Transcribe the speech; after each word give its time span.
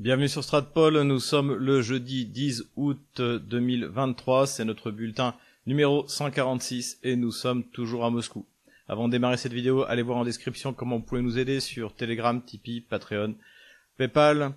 Bienvenue 0.00 0.28
sur 0.28 0.42
Stratpol, 0.42 1.02
nous 1.02 1.20
sommes 1.20 1.52
le 1.52 1.82
jeudi 1.82 2.24
10 2.24 2.70
août 2.76 3.20
2023, 3.20 4.46
c'est 4.46 4.64
notre 4.64 4.90
bulletin 4.90 5.34
numéro 5.66 6.08
146 6.08 7.00
et 7.02 7.16
nous 7.16 7.30
sommes 7.30 7.64
toujours 7.64 8.06
à 8.06 8.10
Moscou. 8.10 8.46
Avant 8.88 9.08
de 9.08 9.12
démarrer 9.12 9.36
cette 9.36 9.52
vidéo, 9.52 9.84
allez 9.86 10.00
voir 10.00 10.16
en 10.16 10.24
description 10.24 10.72
comment 10.72 10.96
vous 10.96 11.02
pouvez 11.02 11.20
nous 11.20 11.38
aider 11.38 11.60
sur 11.60 11.94
Telegram, 11.94 12.40
Tipeee, 12.40 12.80
Patreon, 12.80 13.34
Paypal. 13.98 14.54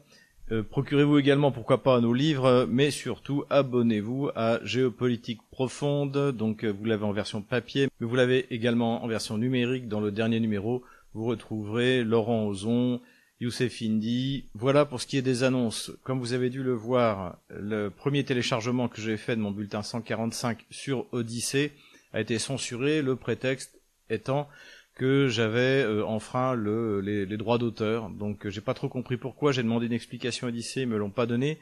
Euh, 0.54 0.64
procurez-vous 0.64 1.18
également, 1.18 1.52
pourquoi 1.52 1.84
pas, 1.84 2.00
nos 2.00 2.14
livres, 2.14 2.66
mais 2.70 2.90
surtout 2.90 3.44
abonnez-vous 3.50 4.30
à 4.38 4.64
Géopolitique 4.64 5.42
Profonde. 5.52 6.32
Donc 6.32 6.64
euh, 6.64 6.72
vous 6.72 6.86
l'avez 6.86 7.04
en 7.04 7.12
version 7.12 7.42
papier, 7.42 7.90
mais 8.00 8.08
vous 8.08 8.16
l'avez 8.16 8.48
également 8.50 9.04
en 9.04 9.08
version 9.10 9.38
numérique. 9.38 9.90
Dans 9.90 10.00
le 10.00 10.12
dernier 10.12 10.40
numéro, 10.40 10.84
vous 11.14 11.26
retrouverez 11.26 12.06
Laurent 12.06 12.48
Ozon, 12.48 13.02
Youssef 13.44 13.82
Indy. 13.82 14.46
Voilà 14.56 14.86
pour 14.86 15.02
ce 15.02 15.08
qui 15.08 15.18
est 15.18 15.22
des 15.22 15.44
annonces. 15.44 15.92
Comme 16.04 16.20
vous 16.20 16.34
avez 16.34 16.50
dû 16.50 16.64
le 16.64 16.74
voir, 16.74 17.38
le 17.50 17.90
premier 17.90 18.24
téléchargement 18.24 18.88
que 18.88 19.02
j'ai 19.02 19.18
fait 19.18 19.36
de 19.36 19.42
mon 19.42 19.52
bulletin 19.52 19.84
145 19.84 20.66
sur 20.72 21.06
Odyssée 21.12 21.74
a 22.14 22.22
été 22.22 22.40
censuré, 22.40 23.02
le 23.02 23.16
prétexte 23.16 23.80
étant 24.10 24.48
que 24.96 25.28
j'avais 25.28 25.84
euh, 25.84 26.06
enfreint 26.06 26.54
le, 26.54 27.02
les, 27.02 27.26
droits 27.38 27.58
d'auteur. 27.58 28.10
Donc 28.10 28.48
j'ai 28.48 28.62
pas 28.62 28.74
trop 28.74 28.88
compris 28.88 29.18
pourquoi. 29.18 29.52
J'ai 29.52 29.64
demandé 29.64 29.88
une 29.88 29.94
explication 29.94 30.48
à 30.48 30.50
Odyssée, 30.50 30.82
ils 30.82 30.88
me 30.88 30.98
l'ont 30.98 31.10
pas 31.10 31.26
donné. 31.26 31.58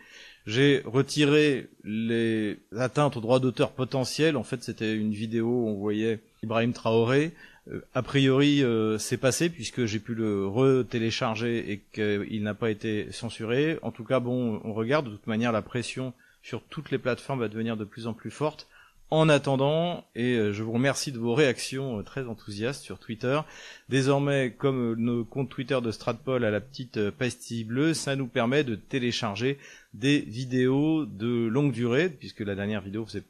J'ai 0.46 0.84
retiré 0.86 1.70
les 1.84 2.60
atteintes 2.78 3.18
aux 3.18 3.22
droits 3.22 3.40
d'auteur 3.40 3.72
potentiels. 3.72 4.38
En 4.38 4.44
fait, 4.44 4.62
c'était 4.64 4.96
une 4.96 5.14
vidéo 5.14 5.48
où 5.48 5.68
on 5.70 5.76
voyait 5.76 6.20
Ibrahim 6.44 6.74
Traoré 6.74 7.34
euh, 7.70 7.82
a 7.94 8.02
priori, 8.02 8.64
euh, 8.64 8.98
c'est 8.98 9.18
passé 9.18 9.50
puisque 9.50 9.86
j'ai 9.86 10.00
pu 10.00 10.16
le 10.16 10.48
retélécharger 10.48 11.72
et 11.72 11.82
qu'il 11.94 12.44
n'a 12.44 12.54
pas 12.54 12.72
été 12.72 13.12
censuré. 13.12 13.78
En 13.82 13.92
tout 13.92 14.04
cas, 14.04 14.20
bon, 14.20 14.62
on 14.64 14.74
regarde. 14.74 15.06
De 15.06 15.12
toute 15.12 15.28
manière, 15.28 15.52
la 15.52 15.62
pression 15.62 16.14
sur 16.42 16.64
toutes 16.64 16.92
les 16.92 16.98
plateformes 16.98 17.40
va 17.40 17.48
devenir 17.48 17.78
de 17.78 17.86
plus 17.86 18.08
en 18.08 18.14
plus 18.14 18.32
forte. 18.32 18.68
En 19.12 19.28
attendant, 19.28 20.06
et 20.16 20.36
euh, 20.38 20.54
je 20.54 20.64
vous 20.64 20.72
remercie 20.72 21.12
de 21.12 21.20
vos 21.20 21.36
réactions 21.36 22.02
très 22.02 22.26
enthousiastes 22.26 22.82
sur 22.82 22.98
Twitter. 22.98 23.42
Désormais, 23.90 24.56
comme 24.58 24.96
nos 24.96 25.26
comptes 25.26 25.50
Twitter 25.50 25.80
de 25.84 25.92
Stratpol 25.92 26.46
à 26.46 26.50
la 26.50 26.62
petite 26.62 27.10
pastille 27.12 27.66
bleue, 27.66 27.94
ça 27.94 28.16
nous 28.16 28.28
permet 28.28 28.64
de 28.64 28.76
télécharger 28.76 29.60
des 29.94 30.20
vidéos 30.20 31.06
de 31.06 31.48
longue 31.48 31.74
durée, 31.74 32.10
puisque 32.10 32.40
la 32.40 32.56
dernière 32.56 32.82
vidéo 32.82 33.06
faisait 33.06 33.24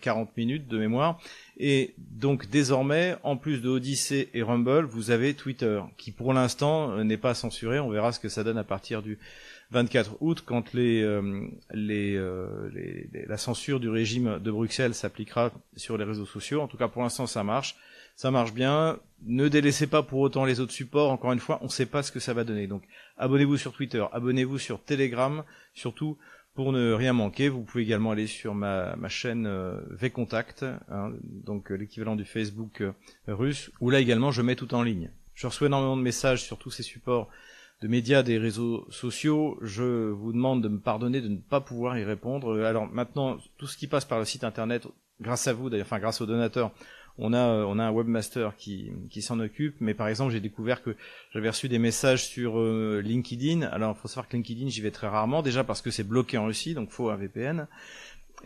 40 0.00 0.36
minutes 0.36 0.68
de 0.68 0.78
mémoire. 0.78 1.18
Et 1.58 1.94
donc 1.98 2.48
désormais, 2.48 3.16
en 3.24 3.36
plus 3.36 3.60
de 3.60 3.68
Odyssey 3.68 4.28
et 4.32 4.42
Rumble, 4.42 4.84
vous 4.84 5.10
avez 5.10 5.34
Twitter, 5.34 5.80
qui 5.96 6.12
pour 6.12 6.32
l'instant 6.32 6.92
euh, 6.92 7.04
n'est 7.04 7.16
pas 7.16 7.34
censuré. 7.34 7.80
On 7.80 7.90
verra 7.90 8.12
ce 8.12 8.20
que 8.20 8.28
ça 8.28 8.44
donne 8.44 8.58
à 8.58 8.64
partir 8.64 9.02
du 9.02 9.18
24 9.70 10.16
août, 10.20 10.42
quand 10.46 10.72
les, 10.72 11.02
euh, 11.02 11.46
euh, 11.74 12.70
les, 12.72 13.26
la 13.26 13.36
censure 13.36 13.80
du 13.80 13.88
régime 13.88 14.38
de 14.38 14.50
Bruxelles 14.50 14.94
s'appliquera 14.94 15.50
sur 15.76 15.98
les 15.98 16.04
réseaux 16.04 16.26
sociaux. 16.26 16.60
En 16.60 16.68
tout 16.68 16.76
cas, 16.76 16.88
pour 16.88 17.02
l'instant, 17.02 17.26
ça 17.26 17.42
marche. 17.42 17.76
Ça 18.16 18.30
marche 18.30 18.52
bien. 18.52 18.98
Ne 19.26 19.48
délaissez 19.48 19.86
pas 19.86 20.02
pour 20.02 20.20
autant 20.20 20.44
les 20.44 20.60
autres 20.60 20.72
supports. 20.72 21.10
Encore 21.10 21.32
une 21.32 21.38
fois, 21.38 21.58
on 21.60 21.66
ne 21.66 21.70
sait 21.70 21.86
pas 21.86 22.02
ce 22.02 22.10
que 22.10 22.18
ça 22.18 22.34
va 22.34 22.44
donner. 22.44 22.66
Donc, 22.66 22.82
abonnez-vous 23.16 23.56
sur 23.56 23.72
Twitter, 23.72 24.04
abonnez-vous 24.12 24.58
sur 24.58 24.82
Telegram, 24.82 25.44
surtout 25.74 26.16
pour 26.54 26.72
ne 26.72 26.92
rien 26.92 27.12
manquer, 27.12 27.48
vous 27.48 27.62
pouvez 27.62 27.84
également 27.84 28.10
aller 28.10 28.26
sur 28.26 28.54
ma, 28.54 28.96
chaîne 29.08 29.46
euh, 29.46 29.80
VContact, 29.90 30.64
hein, 30.90 31.12
donc 31.22 31.70
euh, 31.70 31.76
l'équivalent 31.76 32.16
du 32.16 32.24
Facebook 32.24 32.80
euh, 32.80 32.92
russe, 33.28 33.70
où 33.80 33.90
là 33.90 34.00
également 34.00 34.32
je 34.32 34.42
mets 34.42 34.56
tout 34.56 34.74
en 34.74 34.82
ligne. 34.82 35.10
Je 35.34 35.46
reçois 35.46 35.68
énormément 35.68 35.96
de 35.96 36.02
messages 36.02 36.42
sur 36.42 36.58
tous 36.58 36.70
ces 36.70 36.82
supports 36.82 37.28
de 37.80 37.86
médias 37.86 38.24
des 38.24 38.38
réseaux 38.38 38.88
sociaux. 38.90 39.56
Je 39.62 40.10
vous 40.10 40.32
demande 40.32 40.62
de 40.62 40.68
me 40.68 40.80
pardonner 40.80 41.20
de 41.20 41.28
ne 41.28 41.36
pas 41.36 41.60
pouvoir 41.60 41.96
y 41.96 42.02
répondre. 42.02 42.60
Alors 42.64 42.88
maintenant, 42.88 43.38
tout 43.56 43.68
ce 43.68 43.76
qui 43.76 43.86
passe 43.86 44.04
par 44.04 44.18
le 44.18 44.24
site 44.24 44.42
internet, 44.42 44.88
grâce 45.20 45.46
à 45.46 45.52
vous, 45.52 45.70
d'ailleurs, 45.70 45.86
enfin 45.86 46.00
grâce 46.00 46.20
aux 46.20 46.26
donateurs, 46.26 46.72
on 47.18 47.32
a 47.32 47.38
euh, 47.38 47.64
on 47.66 47.78
a 47.78 47.84
un 47.84 47.90
webmaster 47.90 48.56
qui 48.56 48.92
qui 49.10 49.22
s'en 49.22 49.40
occupe 49.40 49.76
mais 49.80 49.94
par 49.94 50.08
exemple 50.08 50.32
j'ai 50.32 50.40
découvert 50.40 50.82
que 50.82 50.96
j'avais 51.32 51.48
reçu 51.48 51.68
des 51.68 51.78
messages 51.78 52.26
sur 52.26 52.58
euh, 52.58 53.02
LinkedIn. 53.04 53.62
Alors 53.62 53.96
faut 53.96 54.08
savoir 54.08 54.28
que 54.28 54.36
LinkedIn 54.36 54.68
j'y 54.68 54.80
vais 54.80 54.90
très 54.90 55.08
rarement 55.08 55.42
déjà 55.42 55.64
parce 55.64 55.82
que 55.82 55.90
c'est 55.90 56.04
bloqué 56.04 56.38
en 56.38 56.46
Russie 56.46 56.74
donc 56.74 56.90
faut 56.90 57.10
un 57.10 57.16
VPN 57.16 57.66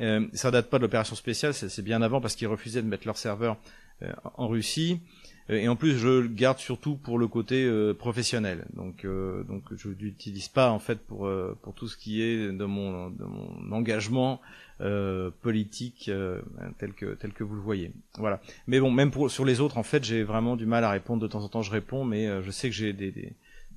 euh, 0.01 0.27
ça 0.33 0.51
date 0.51 0.71
pas 0.71 0.79
de 0.79 0.83
l'opération 0.83 1.15
spéciale 1.15 1.55
c'est 1.55 1.83
bien 1.83 2.03
avant 2.03 2.21
parce 2.21 2.35
qu'ils 2.35 2.49
refusaient 2.49 2.83
de 2.83 2.89
mettre 2.89 3.07
leur 3.07 3.19
serveur 3.19 3.57
euh, 4.03 4.13
en 4.35 4.49
Russie. 4.49 5.01
Et 5.49 5.69
en 5.69 5.77
plus 5.77 5.99
je 5.99 6.09
le 6.09 6.29
garde 6.29 6.59
surtout 6.59 6.97
pour 6.97 7.19
le 7.19 7.27
côté 7.27 7.69
professionnel. 7.99 8.65
Donc 8.75 9.05
donc 9.05 9.65
je 9.77 9.89
l'utilise 9.89 10.49
pas 10.49 10.71
en 10.71 10.79
fait 10.79 11.01
pour 11.05 11.29
pour 11.63 11.75
tout 11.75 11.89
ce 11.89 11.97
qui 11.97 12.23
est 12.23 12.53
de 12.53 12.65
mon 12.65 13.11
de 13.11 13.25
mon 13.25 13.73
engagement 13.73 14.41
euh, 14.83 15.31
politique 15.43 16.09
euh, 16.09 16.41
tel 16.79 16.93
que 16.93 17.15
tel 17.15 17.33
que 17.33 17.45
vous 17.45 17.55
le 17.55 17.61
voyez. 17.61 17.93
Voilà. 18.19 18.41
Mais 18.67 18.81
bon, 18.81 18.91
même 18.91 19.13
pour 19.13 19.31
sur 19.31 19.45
les 19.45 19.61
autres, 19.61 19.79
en 19.79 19.85
fait, 19.85 20.03
j'ai 20.03 20.25
vraiment 20.25 20.57
du 20.57 20.67
mal 20.67 20.83
à 20.83 20.91
répondre. 20.91 21.23
De 21.23 21.29
temps 21.29 21.45
en 21.45 21.49
temps, 21.49 21.63
je 21.63 21.71
réponds, 21.71 22.05
mais 22.05 22.27
euh, 22.27 22.43
je 22.43 22.51
sais 22.51 22.69
que 22.69 22.75
j'ai 22.75 22.93
des, 22.93 23.13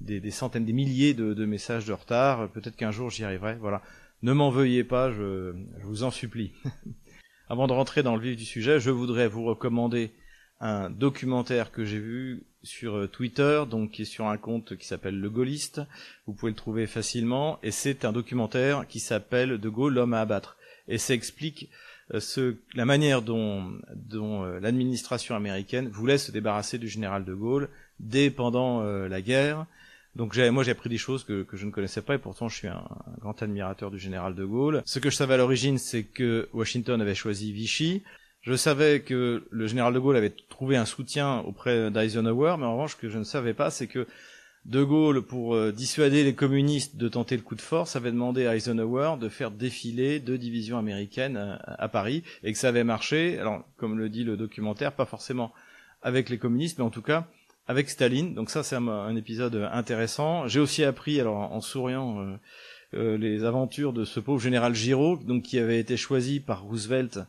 des, 0.01 0.19
des, 0.19 0.31
centaines, 0.31 0.65
des 0.65 0.73
milliers 0.73 1.13
de, 1.13 1.35
de 1.35 1.45
messages 1.45 1.85
de 1.85 1.93
retard. 1.93 2.49
Peut-être 2.49 2.75
qu'un 2.75 2.89
jour 2.89 3.11
j'y 3.11 3.23
arriverai. 3.23 3.55
Voilà. 3.59 3.83
Ne 4.23 4.33
m'en 4.33 4.49
veuillez 4.49 4.83
pas, 4.83 5.11
je, 5.11 5.53
je 5.79 5.85
vous 5.85 6.01
en 6.01 6.09
supplie. 6.09 6.53
Avant 7.49 7.67
de 7.67 7.73
rentrer 7.73 8.01
dans 8.01 8.15
le 8.15 8.21
vif 8.21 8.35
du 8.35 8.45
sujet, 8.45 8.79
je 8.79 8.89
voudrais 8.89 9.27
vous 9.27 9.43
recommander 9.43 10.11
un 10.59 10.89
documentaire 10.89 11.71
que 11.71 11.85
j'ai 11.85 11.99
vu 11.99 12.47
sur 12.63 13.11
Twitter, 13.11 13.63
donc 13.69 13.91
qui 13.91 14.01
est 14.01 14.05
sur 14.05 14.25
un 14.25 14.37
compte 14.37 14.75
qui 14.75 14.87
s'appelle 14.87 15.19
Le 15.19 15.29
Gaulliste. 15.29 15.81
Vous 16.25 16.33
pouvez 16.33 16.51
le 16.51 16.55
trouver 16.55 16.87
facilement, 16.87 17.59
et 17.61 17.69
c'est 17.69 18.05
un 18.05 18.11
documentaire 18.11 18.87
qui 18.87 18.99
s'appelle 18.99 19.59
De 19.59 19.69
Gaulle, 19.69 19.93
l'homme 19.93 20.15
à 20.15 20.21
abattre 20.21 20.57
et 20.87 20.97
ça 20.97 21.13
explique 21.13 21.69
euh, 22.13 22.19
ce, 22.19 22.55
la 22.75 22.85
manière 22.85 23.21
dont, 23.21 23.79
euh, 24.13 24.59
l'administration 24.59 25.35
américaine 25.35 25.87
voulait 25.87 26.17
se 26.17 26.31
débarrasser 26.31 26.77
du 26.77 26.87
général 26.87 27.25
de 27.25 27.33
Gaulle 27.33 27.69
dès 27.99 28.29
pendant 28.29 28.81
euh, 28.81 29.07
la 29.07 29.21
guerre. 29.21 29.65
Donc 30.15 30.37
moi 30.37 30.63
j'ai 30.63 30.71
appris 30.71 30.89
des 30.89 30.97
choses 30.97 31.25
que, 31.25 31.43
que, 31.43 31.57
je 31.57 31.65
ne 31.65 31.71
connaissais 31.71 32.01
pas 32.01 32.15
et 32.15 32.17
pourtant 32.17 32.47
je 32.47 32.55
suis 32.55 32.69
un, 32.69 32.87
grand 33.19 33.41
admirateur 33.41 33.91
du 33.91 33.99
général 33.99 34.33
de 34.33 34.45
Gaulle. 34.45 34.81
Ce 34.85 34.99
que 34.99 35.09
je 35.09 35.15
savais 35.15 35.33
à 35.33 35.37
l'origine 35.37 35.77
c'est 35.77 36.03
que 36.03 36.47
Washington 36.53 37.01
avait 37.01 37.15
choisi 37.15 37.51
Vichy. 37.51 38.01
Je 38.41 38.55
savais 38.55 39.01
que 39.01 39.45
le 39.49 39.67
général 39.67 39.93
de 39.93 39.99
Gaulle 39.99 40.15
avait 40.15 40.33
trouvé 40.47 40.77
un 40.77 40.85
soutien 40.85 41.39
auprès 41.39 41.91
d'Eisenhower, 41.91 42.55
mais 42.59 42.65
en 42.65 42.73
revanche 42.73 42.91
ce 42.91 42.95
que 42.95 43.09
je 43.09 43.17
ne 43.17 43.25
savais 43.25 43.53
pas 43.53 43.71
c'est 43.71 43.87
que 43.87 44.07
de 44.65 44.83
Gaulle, 44.83 45.21
pour 45.21 45.55
euh, 45.55 45.71
dissuader 45.71 46.23
les 46.23 46.33
communistes 46.33 46.97
de 46.97 47.07
tenter 47.07 47.35
le 47.35 47.43
coup 47.43 47.55
de 47.55 47.61
force, 47.61 47.95
avait 47.95 48.11
demandé 48.11 48.47
à 48.47 48.55
Eisenhower 48.55 49.15
de 49.19 49.29
faire 49.29 49.51
défiler 49.51 50.19
deux 50.19 50.37
divisions 50.37 50.77
américaines 50.77 51.37
euh, 51.37 51.55
à, 51.65 51.87
Paris, 51.87 52.23
et 52.43 52.51
que 52.51 52.57
ça 52.57 52.69
avait 52.69 52.83
marché, 52.83 53.37
alors 53.39 53.63
comme 53.77 53.97
le 53.97 54.09
dit 54.09 54.23
le 54.23 54.37
documentaire, 54.37 54.91
pas 54.93 55.05
forcément 55.05 55.53
avec 56.01 56.29
les 56.29 56.37
communistes, 56.37 56.79
mais 56.79 56.83
en 56.83 56.89
tout 56.89 57.03
cas 57.03 57.27
avec 57.67 57.89
Staline. 57.89 58.33
Donc 58.33 58.49
ça, 58.49 58.63
c'est 58.63 58.75
un, 58.75 59.15
épisode 59.15 59.67
intéressant. 59.71 60.47
J'ai 60.47 60.59
aussi 60.59 60.83
appris, 60.83 61.19
alors 61.19 61.35
en 61.51 61.61
souriant, 61.61 62.37
euh, 62.93 63.17
les 63.17 63.43
aventures 63.43 63.91
de 63.91 64.05
ce 64.05 64.19
pauvre 64.19 64.39
général 64.39 64.75
Giraud, 64.75 65.17
donc 65.17 65.43
qui 65.43 65.57
avait 65.59 65.79
été 65.79 65.97
choisi 65.97 66.39
par 66.39 66.63
Roosevelt 66.63 67.19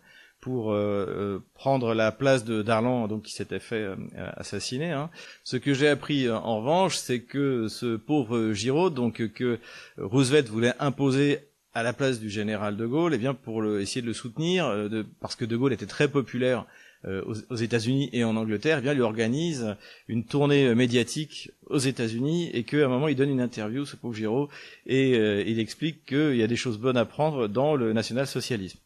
pour 0.46 0.70
euh, 0.70 0.76
euh, 1.08 1.38
prendre 1.54 1.92
la 1.92 2.12
place 2.12 2.44
de 2.44 2.62
Darlan, 2.62 3.08
donc 3.08 3.24
qui 3.24 3.32
s'était 3.32 3.58
fait 3.58 3.82
euh, 3.82 3.96
assassiner. 4.36 4.92
Hein. 4.92 5.10
Ce 5.42 5.56
que 5.56 5.74
j'ai 5.74 5.88
appris 5.88 6.30
en 6.30 6.60
revanche, 6.60 6.98
c'est 6.98 7.18
que 7.18 7.66
ce 7.66 7.96
pauvre 7.96 8.52
Giraud, 8.52 8.90
donc 8.90 9.26
que 9.32 9.58
Roosevelt 9.98 10.46
voulait 10.46 10.74
imposer 10.78 11.40
à 11.74 11.82
la 11.82 11.92
place 11.92 12.20
du 12.20 12.30
général 12.30 12.76
de 12.76 12.86
Gaulle, 12.86 13.12
et 13.12 13.16
eh 13.16 13.18
bien 13.18 13.34
pour 13.34 13.66
essayer 13.80 14.02
de 14.02 14.06
le 14.06 14.12
soutenir, 14.12 14.72
parce 15.18 15.34
que 15.34 15.44
de 15.44 15.56
Gaulle 15.56 15.72
était 15.72 15.84
très 15.84 16.06
populaire 16.06 16.64
aux, 17.04 17.34
aux 17.50 17.56
États-Unis 17.56 18.08
et 18.12 18.22
en 18.22 18.36
Angleterre, 18.36 18.78
eh 18.78 18.82
bien 18.82 18.94
lui 18.94 19.02
organise 19.02 19.74
une 20.06 20.24
tournée 20.24 20.76
médiatique 20.76 21.50
aux 21.66 21.78
États-Unis 21.78 22.50
et 22.54 22.62
qu'à 22.62 22.84
un 22.84 22.88
moment 22.88 23.08
il 23.08 23.16
donne 23.16 23.30
une 23.30 23.40
interview, 23.40 23.84
ce 23.84 23.96
pauvre 23.96 24.14
Giraud, 24.14 24.48
et 24.86 25.16
il 25.50 25.58
explique 25.58 26.06
qu'il 26.06 26.36
y 26.36 26.42
a 26.44 26.46
des 26.46 26.56
choses 26.56 26.78
bonnes 26.78 26.96
à 26.96 27.04
prendre 27.04 27.48
dans 27.48 27.74
le 27.74 27.92
national-socialisme. 27.92 28.78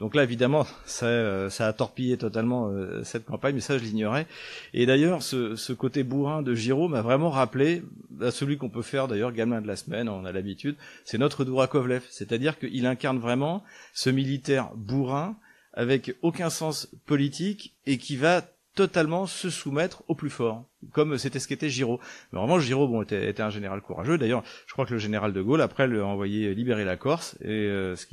Donc 0.00 0.14
là, 0.14 0.22
évidemment, 0.22 0.66
ça, 0.86 1.06
euh, 1.06 1.50
ça 1.50 1.66
a 1.66 1.72
torpillé 1.72 2.16
totalement 2.16 2.68
euh, 2.68 3.02
cette 3.04 3.24
campagne, 3.24 3.54
mais 3.54 3.60
ça, 3.60 3.78
je 3.78 3.84
l'ignorais. 3.84 4.26
Et 4.74 4.86
d'ailleurs, 4.86 5.22
ce, 5.22 5.56
ce, 5.56 5.72
côté 5.72 6.02
bourrin 6.02 6.42
de 6.42 6.54
Giraud 6.54 6.88
m'a 6.88 7.02
vraiment 7.02 7.30
rappelé 7.30 7.82
à 8.20 8.30
celui 8.30 8.58
qu'on 8.58 8.70
peut 8.70 8.82
faire, 8.82 9.08
d'ailleurs, 9.08 9.32
gamin 9.32 9.60
de 9.60 9.66
la 9.66 9.76
semaine, 9.76 10.08
on 10.08 10.24
a 10.24 10.32
l'habitude, 10.32 10.76
c'est 11.04 11.18
notre 11.18 11.44
Dourakovlev. 11.44 12.04
C'est-à-dire 12.10 12.58
qu'il 12.58 12.86
incarne 12.86 13.18
vraiment 13.18 13.64
ce 13.92 14.10
militaire 14.10 14.70
bourrin 14.74 15.36
avec 15.72 16.16
aucun 16.22 16.50
sens 16.50 16.88
politique 17.06 17.76
et 17.86 17.98
qui 17.98 18.16
va 18.16 18.42
totalement 18.78 19.26
se 19.26 19.50
soumettre 19.50 20.04
au 20.06 20.14
plus 20.14 20.30
fort, 20.30 20.64
comme 20.92 21.18
c'était 21.18 21.40
ce 21.40 21.48
qu'était 21.48 21.68
Giraud. 21.68 21.98
Mais 22.30 22.38
vraiment, 22.38 22.60
Giraud 22.60 22.86
bon, 22.86 23.02
était, 23.02 23.28
était 23.28 23.42
un 23.42 23.50
général 23.50 23.80
courageux. 23.80 24.18
D'ailleurs, 24.18 24.44
je 24.68 24.72
crois 24.72 24.86
que 24.86 24.92
le 24.92 25.00
général 25.00 25.32
de 25.32 25.42
Gaulle, 25.42 25.62
après, 25.62 25.88
l'a 25.88 26.06
envoyé 26.06 26.54
libérer 26.54 26.84
la 26.84 26.96
Corse, 26.96 27.36
et 27.42 27.48
euh, 27.48 27.96
ce 27.96 28.06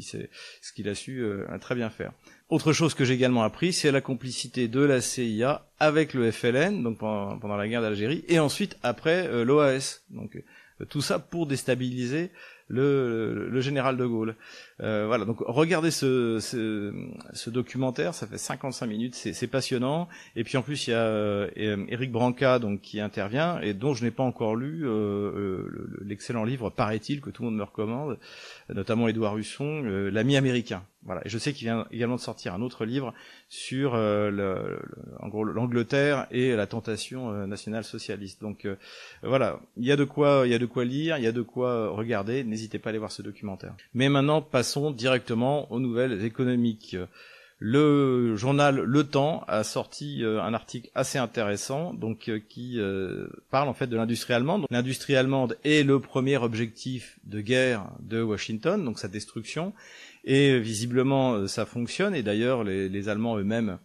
qu'il 0.73 0.89
a 0.89 0.95
su 0.95 1.23
euh, 1.23 1.45
très 1.61 1.75
bien 1.75 1.91
faire. 1.91 2.13
Autre 2.49 2.73
chose 2.73 2.95
que 2.95 3.05
j'ai 3.05 3.13
également 3.13 3.43
appris, 3.43 3.73
c'est 3.73 3.91
la 3.91 4.01
complicité 4.01 4.67
de 4.67 4.79
la 4.79 5.01
CIA 5.01 5.67
avec 5.79 6.15
le 6.15 6.31
FLN, 6.31 6.81
donc 6.81 6.97
pendant, 6.97 7.37
pendant 7.37 7.57
la 7.57 7.67
guerre 7.67 7.83
d'Algérie, 7.83 8.25
et 8.27 8.39
ensuite 8.39 8.75
après 8.81 9.27
euh, 9.27 9.45
l'OAS. 9.45 10.01
Donc 10.09 10.41
tout 10.89 11.01
ça 11.01 11.19
pour 11.19 11.45
déstabiliser 11.45 12.31
le, 12.67 13.47
le 13.49 13.61
général 13.61 13.97
de 13.97 14.05
Gaulle. 14.05 14.35
Euh, 14.81 15.05
voilà, 15.07 15.25
donc 15.25 15.37
regardez 15.39 15.91
ce, 15.91 17.49
documentaire, 17.49 18.13
ça 18.13 18.27
fait 18.27 18.37
55 18.37 18.85
minutes, 18.87 19.15
c'est 19.15 19.47
passionnant. 19.47 20.07
Et 20.35 20.43
puis 20.43 20.57
en 20.57 20.61
plus 20.61 20.87
il 20.87 20.91
y 20.91 20.93
a 20.93 20.99
euh, 20.99 21.49
Eric 21.55 22.11
Branca 22.11 22.59
donc 22.59 22.81
qui 22.81 22.99
intervient 22.99 23.59
et 23.61 23.73
dont 23.73 23.93
je 23.93 24.03
n'ai 24.03 24.11
pas 24.11 24.23
encore 24.23 24.55
lu 24.55 24.83
euh, 24.85 25.67
l'excellent 26.01 26.43
livre 26.43 26.69
paraît-il 26.69 27.21
que 27.21 27.29
tout 27.29 27.43
le 27.43 27.49
monde 27.49 27.57
me 27.57 27.63
recommande, 27.63 28.19
notamment 28.73 29.07
Édouard 29.07 29.37
Husson, 29.37 29.81
l'ami 30.11 30.35
américain. 30.37 30.83
Voilà, 31.05 31.21
et 31.25 31.29
je 31.29 31.37
sais 31.37 31.53
qu'il 31.53 31.67
vient 31.67 31.85
également 31.91 32.15
de 32.15 32.21
sortir 32.21 32.53
un 32.53 32.61
autre 32.61 32.83
livre 32.83 33.13
sur 33.47 33.95
le, 33.95 34.79
en 35.19 35.43
l'Angleterre 35.43 36.25
et 36.31 36.55
la 36.55 36.65
tentation 36.65 37.31
nationale 37.45 37.83
socialiste. 37.83 38.41
Donc 38.41 38.67
voilà, 39.21 39.59
il 39.77 39.85
y 39.85 39.91
a 39.91 39.95
de 39.95 40.03
quoi, 40.03 40.43
il 40.45 40.51
y 40.51 40.55
a 40.55 40.59
de 40.59 40.65
quoi 40.65 40.83
lire, 40.83 41.17
il 41.17 41.23
y 41.23 41.27
a 41.27 41.31
de 41.31 41.43
quoi 41.43 41.89
regarder. 41.89 42.43
N'hésitez 42.43 42.79
pas 42.79 42.89
à 42.89 42.91
aller 42.91 42.99
voir 42.99 43.11
ce 43.11 43.21
documentaire. 43.21 43.75
Mais 43.93 44.09
maintenant 44.09 44.41
passons 44.41 44.91
directement 44.91 45.71
aux 45.71 45.79
nouvelles 45.79 46.25
économiques. 46.25 46.97
Le 47.57 48.35
journal 48.35 48.81
Le 48.81 49.03
Temps 49.05 49.45
a 49.47 49.63
sorti 49.63 50.23
euh, 50.23 50.41
un 50.41 50.53
article 50.53 50.89
assez 50.93 51.17
intéressant, 51.17 51.93
donc 51.93 52.27
euh, 52.27 52.39
qui 52.49 52.79
euh, 52.79 53.27
parle 53.49 53.69
en 53.69 53.73
fait 53.73 53.87
de 53.87 53.95
l'industrie 53.95 54.33
allemande. 54.33 54.65
L'industrie 54.69 55.15
allemande 55.15 55.57
est 55.63 55.83
le 55.83 56.01
premier 56.01 56.35
objectif 56.35 57.17
de 57.23 57.39
guerre 57.39 57.87
de 58.01 58.21
Washington, 58.21 58.83
donc 58.83 58.99
sa 58.99 59.07
destruction, 59.07 59.73
et 60.25 60.59
visiblement 60.59 61.47
ça 61.47 61.65
fonctionne. 61.65 62.13
Et 62.15 62.23
d'ailleurs, 62.23 62.63
les, 62.63 63.09
Allemands 63.09 63.37
eux-mêmes 63.37 63.77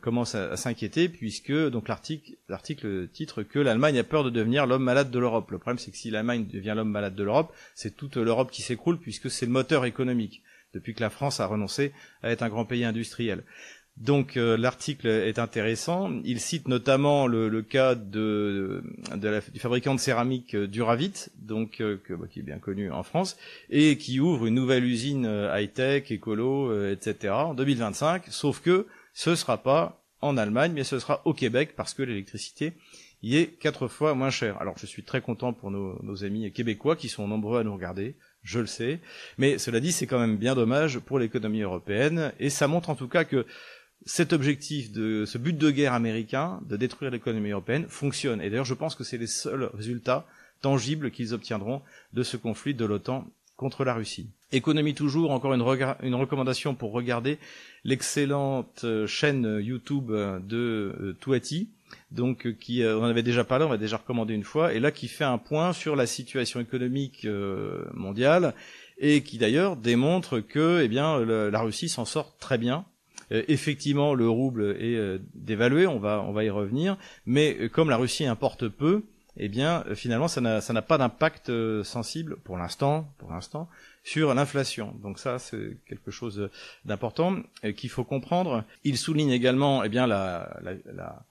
commencent 0.00 0.34
à, 0.34 0.56
s'inquiéter 0.56 1.08
puisque 1.08 1.52
donc 1.52 1.88
l'article 1.88 2.32
l'article 2.48 3.08
titre 3.08 3.42
que 3.42 3.58
l'Allemagne 3.58 3.98
a 3.98 4.04
peur 4.04 4.22
de 4.24 4.30
devenir 4.30 4.66
l'homme 4.66 4.84
malade 4.84 5.10
de 5.10 5.18
l'Europe. 5.18 5.50
Le 5.50 5.58
problème 5.58 5.78
c'est 5.78 5.90
que 5.90 5.96
si 5.96 6.10
l'Allemagne 6.10 6.46
devient 6.46 6.74
l'homme 6.76 6.90
malade 6.90 7.14
de 7.14 7.24
l'Europe, 7.24 7.52
c'est 7.74 7.96
toute 7.96 8.16
l'Europe 8.16 8.50
qui 8.50 8.62
s'écroule 8.62 8.98
puisque 8.98 9.30
c'est 9.30 9.46
le 9.46 9.52
moteur 9.52 9.84
économique 9.84 10.42
depuis 10.76 10.94
que 10.94 11.00
la 11.00 11.10
France 11.10 11.40
a 11.40 11.46
renoncé 11.46 11.92
à 12.22 12.30
être 12.30 12.42
un 12.42 12.48
grand 12.48 12.64
pays 12.64 12.84
industriel. 12.84 13.44
Donc 13.96 14.36
euh, 14.36 14.58
l'article 14.58 15.06
est 15.06 15.38
intéressant. 15.38 16.10
Il 16.24 16.40
cite 16.40 16.68
notamment 16.68 17.26
le, 17.26 17.62
cas 17.62 17.94
de, 17.94 18.82
du 19.52 19.58
fabricant 19.58 19.94
de 19.94 20.00
céramique 20.00 20.54
euh, 20.54 20.66
Duravit, 20.66 21.14
donc 21.38 21.80
euh, 21.80 21.98
bah, 22.10 22.26
qui 22.30 22.40
est 22.40 22.42
bien 22.42 22.58
connu 22.58 22.90
en 22.90 23.02
France, 23.02 23.38
et 23.70 23.96
qui 23.96 24.20
ouvre 24.20 24.46
une 24.46 24.54
nouvelle 24.54 24.84
usine 24.84 25.24
high-tech, 25.54 26.10
écolo, 26.10 26.90
etc. 26.90 27.32
en 27.32 27.54
2025. 27.54 28.24
Sauf 28.28 28.60
que 28.60 28.86
ce 29.14 29.34
sera 29.34 29.62
pas 29.62 30.02
en 30.20 30.36
Allemagne, 30.36 30.72
mais 30.74 30.84
ce 30.84 30.98
sera 30.98 31.22
au 31.24 31.32
Québec 31.32 31.70
parce 31.74 31.94
que 31.94 32.02
l'électricité 32.02 32.74
y 33.22 33.36
est 33.36 33.46
quatre 33.46 33.88
fois 33.88 34.14
moins 34.14 34.30
chère. 34.30 34.60
Alors 34.60 34.76
je 34.76 34.84
suis 34.84 35.04
très 35.04 35.22
content 35.22 35.54
pour 35.54 35.70
nos 35.70 36.24
amis 36.24 36.52
québécois 36.52 36.96
qui 36.96 37.08
sont 37.08 37.26
nombreux 37.26 37.60
à 37.60 37.64
nous 37.64 37.72
regarder 37.72 38.14
je 38.46 38.60
le 38.60 38.66
sais. 38.66 39.00
Mais 39.36 39.58
cela 39.58 39.80
dit, 39.80 39.92
c'est 39.92 40.06
quand 40.06 40.18
même 40.18 40.36
bien 40.36 40.54
dommage 40.54 41.00
pour 41.00 41.18
l'économie 41.18 41.60
européenne, 41.60 42.32
et 42.38 42.48
ça 42.48 42.68
montre 42.68 42.88
en 42.88 42.94
tout 42.94 43.08
cas 43.08 43.24
que 43.24 43.44
cet 44.04 44.32
objectif 44.32 44.92
de 44.92 45.24
ce 45.24 45.38
but 45.38 45.56
de 45.56 45.70
guerre 45.70 45.92
américain 45.92 46.60
de 46.68 46.76
détruire 46.76 47.10
l'économie 47.10 47.50
européenne 47.50 47.86
fonctionne. 47.88 48.40
Et 48.40 48.50
d'ailleurs, 48.50 48.64
je 48.64 48.74
pense 48.74 48.94
que 48.94 49.04
c'est 49.04 49.18
les 49.18 49.26
seuls 49.26 49.70
résultats 49.74 50.26
tangibles 50.60 51.10
qu'ils 51.10 51.34
obtiendront 51.34 51.82
de 52.12 52.22
ce 52.22 52.36
conflit 52.36 52.74
de 52.74 52.84
l'OTAN 52.84 53.26
contre 53.56 53.84
la 53.84 53.94
Russie. 53.94 54.28
Économie 54.52 54.94
toujours, 54.94 55.32
encore 55.32 55.54
une, 55.54 55.62
recommandation 55.62 56.74
pour 56.74 56.92
regarder 56.92 57.38
l'excellente 57.84 58.84
chaîne 59.06 59.60
YouTube 59.60 60.10
de 60.10 60.94
euh, 61.00 61.16
Touati, 61.20 61.68
donc 62.10 62.46
euh, 62.46 62.52
qui 62.52 62.82
euh, 62.82 62.98
on 62.98 63.02
en 63.02 63.08
avait 63.08 63.22
déjà 63.22 63.44
parlé, 63.44 63.64
on 63.64 63.68
va 63.68 63.76
déjà 63.76 63.96
recommandé 63.96 64.34
une 64.34 64.44
fois, 64.44 64.72
et 64.72 64.80
là 64.80 64.90
qui 64.90 65.08
fait 65.08 65.24
un 65.24 65.38
point 65.38 65.72
sur 65.72 65.96
la 65.96 66.06
situation 66.06 66.60
économique 66.60 67.24
euh, 67.24 67.84
mondiale 67.94 68.54
et 68.98 69.22
qui 69.22 69.38
d'ailleurs 69.38 69.76
démontre 69.76 70.40
que 70.40 70.80
eh 70.82 70.88
bien 70.88 71.18
la 71.20 71.60
Russie 71.60 71.90
s'en 71.90 72.06
sort 72.06 72.36
très 72.38 72.56
bien. 72.56 72.86
Effectivement, 73.30 74.14
le 74.14 74.28
rouble 74.28 74.76
est 74.78 75.20
dévalué, 75.34 75.86
on 75.86 75.98
va 75.98 76.22
on 76.22 76.32
va 76.32 76.44
y 76.44 76.50
revenir, 76.50 76.96
mais 77.26 77.68
comme 77.70 77.90
la 77.90 77.96
Russie 77.96 78.26
importe 78.26 78.68
peu, 78.68 79.04
eh 79.36 79.48
bien 79.48 79.84
finalement 79.94 80.28
ça 80.28 80.40
n'a 80.40 80.82
pas 80.82 80.98
d'impact 80.98 81.50
sensible 81.82 82.36
pour 82.44 82.56
l'instant 82.56 83.12
pour 83.18 83.30
l'instant 83.30 83.68
sur 84.04 84.32
l'inflation. 84.34 84.94
Donc 85.02 85.18
ça 85.18 85.38
c'est 85.38 85.76
quelque 85.88 86.10
chose 86.10 86.50
d'important 86.84 87.36
qu'il 87.76 87.90
faut 87.90 88.04
comprendre. 88.04 88.64
Il 88.84 88.96
souligne 88.96 89.30
également 89.30 89.82
eh 89.82 89.88
bien 89.88 90.06
la, 90.06 90.58
la, 90.62 90.74
la 90.92 91.26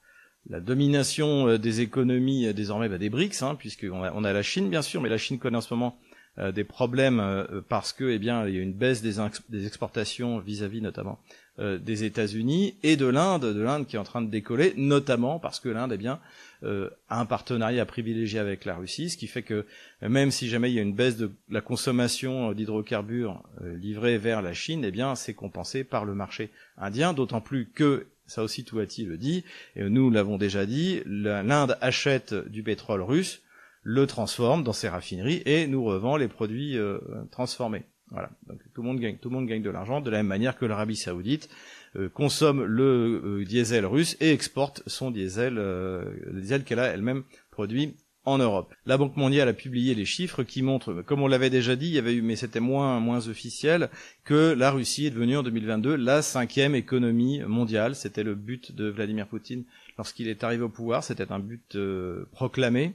la 0.48 0.60
domination 0.60 1.48
euh, 1.48 1.58
des 1.58 1.80
économies 1.80 2.46
euh, 2.46 2.52
désormais 2.52 2.88
bah, 2.88 2.98
des 2.98 3.10
BRICS, 3.10 3.42
hein, 3.42 3.54
puisqu'on 3.56 4.02
a, 4.02 4.12
on 4.12 4.24
a 4.24 4.32
la 4.32 4.42
Chine 4.42 4.68
bien 4.68 4.82
sûr, 4.82 5.00
mais 5.00 5.08
la 5.08 5.18
Chine 5.18 5.38
connaît 5.38 5.56
en 5.56 5.60
ce 5.60 5.72
moment 5.74 5.98
euh, 6.38 6.52
des 6.52 6.64
problèmes 6.64 7.46
parce 7.68 7.92
que 7.92 8.04
eh 8.04 8.18
bien 8.18 8.46
il 8.46 8.54
y 8.54 8.58
a 8.58 8.62
une 8.62 8.74
baisse 8.74 9.02
des, 9.02 9.14
des 9.48 9.66
exportations 9.66 10.38
vis-à-vis 10.38 10.82
notamment 10.82 11.18
des 11.58 12.04
États-Unis 12.04 12.76
et 12.82 12.96
de 12.96 13.06
l'Inde, 13.06 13.54
de 13.54 13.62
l'Inde 13.62 13.86
qui 13.86 13.96
est 13.96 13.98
en 13.98 14.04
train 14.04 14.22
de 14.22 14.30
décoller, 14.30 14.74
notamment 14.76 15.38
parce 15.38 15.58
que 15.58 15.68
l'Inde 15.68 15.92
eh 15.94 15.96
bien 15.96 16.20
a 16.62 17.20
un 17.20 17.26
partenariat 17.26 17.86
privilégié 17.86 18.38
avec 18.38 18.64
la 18.64 18.76
Russie, 18.76 19.10
ce 19.10 19.16
qui 19.16 19.26
fait 19.26 19.42
que 19.42 19.64
même 20.02 20.30
si 20.30 20.48
jamais 20.48 20.70
il 20.70 20.74
y 20.74 20.78
a 20.78 20.82
une 20.82 20.94
baisse 20.94 21.16
de 21.16 21.30
la 21.48 21.60
consommation 21.60 22.52
d'hydrocarbures 22.52 23.42
livrés 23.62 24.18
vers 24.18 24.42
la 24.42 24.52
Chine, 24.52 24.84
eh 24.84 24.90
bien 24.90 25.14
c'est 25.14 25.34
compensé 25.34 25.84
par 25.84 26.04
le 26.04 26.14
marché 26.14 26.50
indien, 26.76 27.14
d'autant 27.14 27.40
plus 27.40 27.70
que 27.74 28.06
ça 28.26 28.42
aussi 28.42 28.64
Touati 28.64 29.04
le 29.04 29.16
dit, 29.16 29.44
nous 29.76 30.10
l'avons 30.10 30.36
déjà 30.36 30.66
dit, 30.66 31.02
l'Inde 31.06 31.78
achète 31.80 32.34
du 32.34 32.62
pétrole 32.62 33.02
russe, 33.02 33.42
le 33.88 34.06
transforme 34.06 34.64
dans 34.64 34.72
ses 34.72 34.88
raffineries 34.88 35.42
et 35.46 35.68
nous 35.68 35.84
revend 35.84 36.16
les 36.16 36.26
produits 36.26 36.76
euh, 36.76 36.98
transformés. 37.30 37.84
Voilà, 38.10 38.30
donc 38.46 38.60
tout 38.72 38.82
le 38.82 38.86
monde 38.86 39.00
gagne, 39.00 39.16
tout 39.16 39.30
le 39.30 39.34
monde 39.34 39.46
gagne 39.46 39.62
de 39.62 39.70
l'argent 39.70 40.00
de 40.00 40.10
la 40.10 40.18
même 40.18 40.28
manière 40.28 40.56
que 40.56 40.64
l'Arabie 40.64 40.96
Saoudite 40.96 41.48
euh, 41.96 42.08
consomme 42.08 42.62
le 42.62 43.20
euh, 43.24 43.44
diesel 43.44 43.84
russe 43.84 44.16
et 44.20 44.30
exporte 44.30 44.82
son 44.86 45.10
diesel, 45.10 45.54
le 45.54 46.40
diesel 46.40 46.62
qu'elle 46.62 46.78
a 46.78 46.86
elle-même 46.86 47.24
produit 47.50 47.96
en 48.26 48.38
Europe. 48.38 48.74
La 48.84 48.98
Banque 48.98 49.16
mondiale 49.16 49.48
a 49.48 49.52
publié 49.52 49.94
les 49.94 50.04
chiffres 50.04 50.42
qui 50.42 50.60
montrent, 50.60 51.00
comme 51.02 51.22
on 51.22 51.28
l'avait 51.28 51.48
déjà 51.48 51.76
dit, 51.76 51.86
il 51.86 51.94
y 51.94 51.98
avait 51.98 52.14
eu, 52.14 52.22
mais 52.22 52.36
c'était 52.36 52.60
moins 52.60 52.98
moins 53.00 53.28
officiel, 53.28 53.88
que 54.24 54.52
la 54.52 54.72
Russie 54.72 55.06
est 55.06 55.10
devenue 55.10 55.36
en 55.36 55.44
2022 55.44 55.94
la 55.94 56.22
cinquième 56.22 56.74
économie 56.74 57.40
mondiale. 57.46 57.94
C'était 57.94 58.24
le 58.24 58.34
but 58.34 58.74
de 58.74 58.88
Vladimir 58.88 59.28
Poutine 59.28 59.64
lorsqu'il 59.96 60.28
est 60.28 60.42
arrivé 60.42 60.64
au 60.64 60.68
pouvoir. 60.68 61.04
C'était 61.04 61.30
un 61.30 61.38
but 61.38 61.76
euh, 61.76 62.28
proclamé. 62.32 62.94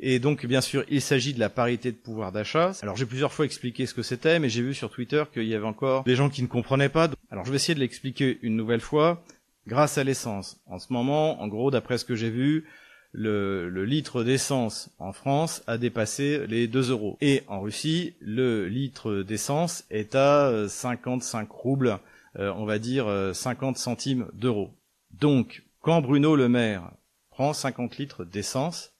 Et 0.00 0.18
donc, 0.18 0.44
bien 0.46 0.60
sûr, 0.60 0.84
il 0.88 1.00
s'agit 1.00 1.34
de 1.34 1.40
la 1.40 1.48
parité 1.48 1.92
de 1.92 1.96
pouvoir 1.96 2.32
d'achat. 2.32 2.72
Alors, 2.82 2.96
j'ai 2.96 3.06
plusieurs 3.06 3.32
fois 3.32 3.44
expliqué 3.44 3.86
ce 3.86 3.94
que 3.94 4.02
c'était, 4.02 4.38
mais 4.38 4.48
j'ai 4.48 4.62
vu 4.62 4.74
sur 4.74 4.90
Twitter 4.90 5.24
qu'il 5.32 5.44
y 5.44 5.54
avait 5.54 5.66
encore 5.66 6.04
des 6.04 6.16
gens 6.16 6.28
qui 6.28 6.42
ne 6.42 6.48
comprenaient 6.48 6.88
pas. 6.88 7.08
Alors, 7.30 7.44
je 7.44 7.50
vais 7.50 7.56
essayer 7.56 7.74
de 7.74 7.80
l'expliquer 7.80 8.38
une 8.42 8.56
nouvelle 8.56 8.80
fois. 8.80 9.22
Grâce 9.66 9.96
à 9.96 10.04
l'essence. 10.04 10.60
En 10.66 10.78
ce 10.78 10.92
moment, 10.92 11.40
en 11.40 11.48
gros, 11.48 11.70
d'après 11.70 11.96
ce 11.96 12.04
que 12.04 12.14
j'ai 12.14 12.28
vu, 12.28 12.66
le, 13.12 13.84
litre 13.84 14.22
d'essence 14.22 14.90
en 14.98 15.12
France 15.12 15.62
a 15.66 15.78
dépassé 15.78 16.46
les 16.48 16.66
2 16.66 16.90
euros. 16.90 17.16
Et 17.20 17.42
en 17.46 17.60
Russie, 17.60 18.14
le 18.20 18.66
litre 18.68 19.22
d'essence 19.22 19.84
est 19.90 20.14
à 20.14 20.68
55 20.68 21.50
roubles, 21.50 21.98
euh, 22.38 22.52
on 22.56 22.64
va 22.64 22.78
dire 22.78 23.06
50 23.32 23.76
euh, 23.76 23.78
centimes 23.78 24.26
d'euros. 24.34 24.70
Donc, 25.12 25.62
quand 25.80 26.02
Bruno 26.02 26.34
Le 26.34 26.48
Maire 26.48 26.90
prend 27.30 27.52
50 27.52 27.98
litres 27.98 28.24
d'essence, 28.24 28.93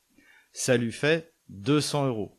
ça 0.54 0.78
lui 0.78 0.92
fait 0.92 1.34
200 1.50 2.06
euros. 2.06 2.38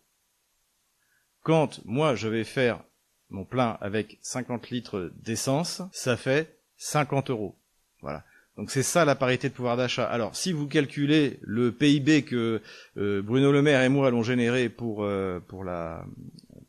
Quand 1.43 1.79
moi 1.85 2.15
je 2.15 2.27
vais 2.27 2.43
faire 2.43 2.83
mon 3.29 3.45
plein 3.45 3.77
avec 3.81 4.17
50 4.21 4.71
litres 4.71 5.11
d'essence, 5.21 5.83
ça 5.91 6.17
fait 6.17 6.57
50 6.77 7.29
euros. 7.29 7.55
Voilà. 8.01 8.23
Donc 8.57 8.71
c'est 8.71 8.83
ça 8.83 9.03
la 9.03 9.15
parité 9.15 9.49
de 9.49 9.53
pouvoir 9.53 9.75
d'achat. 9.77 10.05
Alors 10.05 10.35
si 10.35 10.53
vous 10.53 10.65
calculez 10.65 11.39
le 11.41 11.71
PIB 11.71 12.23
que 12.23 12.61
euh, 12.97 13.21
Bruno 13.21 13.51
Le 13.51 13.61
Maire 13.61 13.81
et 13.83 13.89
moi 13.89 14.07
allons 14.07 14.23
générer 14.23 14.69
pour 14.69 15.03
euh, 15.03 15.39
pour 15.47 15.63
la 15.63 16.05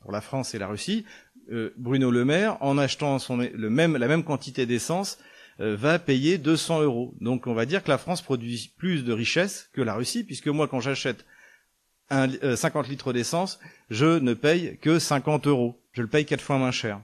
pour 0.00 0.11
la 0.11 0.21
France 0.21 0.55
et 0.55 0.59
la 0.59 0.67
Russie, 0.67 1.05
euh, 1.53 1.73
Bruno 1.76 2.11
Le 2.11 2.25
Maire 2.25 2.59
en 2.61 2.76
achetant 2.76 3.19
le 3.31 3.71
même 3.71 3.97
la 3.97 4.09
même 4.09 4.25
quantité 4.25 4.67
d'essence 4.67 5.19
va 5.59 5.99
payer 5.99 6.37
200 6.37 6.83
euros. 6.83 7.15
Donc 7.21 7.47
on 7.47 7.55
va 7.55 7.65
dire 7.65 7.83
que 7.83 7.88
la 7.88 7.97
France 7.97 8.21
produit 8.21 8.75
plus 8.76 9.05
de 9.05 9.12
richesses 9.15 9.71
que 9.73 9.81
la 9.81 9.95
Russie 9.95 10.23
puisque 10.23 10.49
moi 10.49 10.69
quand 10.69 10.81
j'achète 10.81 11.25
un, 12.10 12.56
50 12.56 12.88
litres 12.88 13.12
d'essence, 13.12 13.58
je 13.90 14.18
ne 14.18 14.34
paye 14.34 14.78
que 14.80 14.98
50 14.98 15.46
euros. 15.46 15.80
Je 15.92 16.02
le 16.02 16.08
paye 16.08 16.25
quatre 16.25 16.40
fois 16.40 16.58
moins 16.58 16.70
cher. 16.70 17.00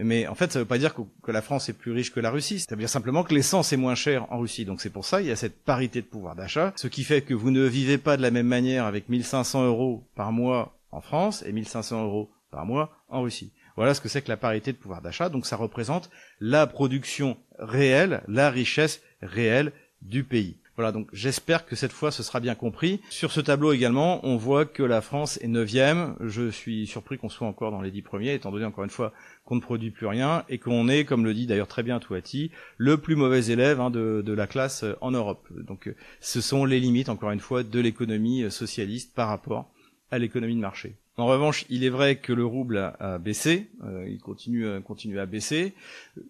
Mais 0.00 0.28
en 0.28 0.34
fait, 0.36 0.52
ça 0.52 0.60
ne 0.60 0.62
veut 0.62 0.68
pas 0.68 0.78
dire 0.78 0.94
que, 0.94 1.32
la 1.32 1.42
France 1.42 1.68
est 1.68 1.72
plus 1.72 1.90
riche 1.90 2.12
que 2.12 2.20
la 2.20 2.30
Russie. 2.30 2.60
C'est-à-dire 2.60 2.88
simplement 2.88 3.24
que 3.24 3.34
l'essence 3.34 3.72
est 3.72 3.76
moins 3.76 3.96
chère 3.96 4.32
en 4.32 4.38
Russie. 4.38 4.64
Donc 4.64 4.80
c'est 4.80 4.90
pour 4.90 5.04
ça 5.04 5.20
il 5.20 5.26
y 5.26 5.32
a 5.32 5.36
cette 5.36 5.64
parité 5.64 6.00
de 6.00 6.06
pouvoir 6.06 6.36
d'achat, 6.36 6.72
ce 6.76 6.86
qui 6.86 7.02
fait 7.02 7.22
que 7.22 7.34
vous 7.34 7.50
ne 7.50 7.64
vivez 7.64 7.98
pas 7.98 8.16
de 8.16 8.22
la 8.22 8.30
même 8.30 8.46
manière 8.46 8.84
avec 8.84 9.08
1500 9.08 9.66
euros 9.66 10.04
par 10.14 10.30
mois 10.30 10.78
en 10.92 11.00
France 11.00 11.42
et 11.46 11.52
1500 11.52 12.04
euros 12.04 12.30
par 12.50 12.64
mois 12.64 12.96
en 13.08 13.22
Russie. 13.22 13.52
Voilà 13.76 13.94
ce 13.94 14.00
que 14.00 14.08
c'est 14.08 14.22
que 14.22 14.28
la 14.28 14.36
parité 14.36 14.72
de 14.72 14.76
pouvoir 14.76 15.02
d'achat. 15.02 15.28
Donc 15.28 15.46
ça 15.46 15.56
représente 15.56 16.10
la 16.40 16.66
production 16.66 17.36
réelle, 17.58 18.22
la 18.28 18.50
richesse 18.50 19.00
réelle 19.20 19.72
du 20.02 20.24
pays. 20.24 20.56
Voilà, 20.78 20.92
donc 20.92 21.08
j'espère 21.12 21.66
que 21.66 21.74
cette 21.74 21.90
fois 21.90 22.12
ce 22.12 22.22
sera 22.22 22.38
bien 22.38 22.54
compris. 22.54 23.00
Sur 23.10 23.32
ce 23.32 23.40
tableau 23.40 23.72
également, 23.72 24.24
on 24.24 24.36
voit 24.36 24.64
que 24.64 24.84
la 24.84 25.00
France 25.00 25.36
est 25.42 25.48
neuvième. 25.48 26.14
Je 26.20 26.50
suis 26.50 26.86
surpris 26.86 27.18
qu'on 27.18 27.28
soit 27.28 27.48
encore 27.48 27.72
dans 27.72 27.80
les 27.80 27.90
dix 27.90 28.00
premiers, 28.00 28.34
étant 28.34 28.52
donné 28.52 28.64
encore 28.64 28.84
une 28.84 28.90
fois 28.90 29.12
qu'on 29.44 29.56
ne 29.56 29.60
produit 29.60 29.90
plus 29.90 30.06
rien 30.06 30.44
et 30.48 30.58
qu'on 30.58 30.88
est, 30.88 31.04
comme 31.04 31.24
le 31.24 31.34
dit 31.34 31.48
d'ailleurs 31.48 31.66
très 31.66 31.82
bien 31.82 31.98
Touati, 31.98 32.52
le 32.76 32.96
plus 32.96 33.16
mauvais 33.16 33.46
élève 33.46 33.80
hein, 33.80 33.90
de, 33.90 34.22
de, 34.24 34.32
la 34.32 34.46
classe 34.46 34.84
en 35.00 35.10
Europe. 35.10 35.48
Donc 35.50 35.92
ce 36.20 36.40
sont 36.40 36.64
les 36.64 36.78
limites, 36.78 37.08
encore 37.08 37.32
une 37.32 37.40
fois, 37.40 37.64
de 37.64 37.80
l'économie 37.80 38.48
socialiste 38.48 39.16
par 39.16 39.26
rapport 39.26 39.68
à 40.12 40.18
l'économie 40.18 40.54
de 40.54 40.60
marché. 40.60 40.94
En 41.18 41.26
revanche, 41.26 41.64
il 41.68 41.82
est 41.82 41.88
vrai 41.88 42.14
que 42.14 42.32
le 42.32 42.44
rouble 42.44 42.94
a, 43.00 43.18
baissé, 43.18 43.66
euh, 43.84 44.06
il 44.08 44.20
continue, 44.20 44.64
euh, 44.64 44.80
continue 44.80 45.18
à 45.18 45.26
baisser. 45.26 45.74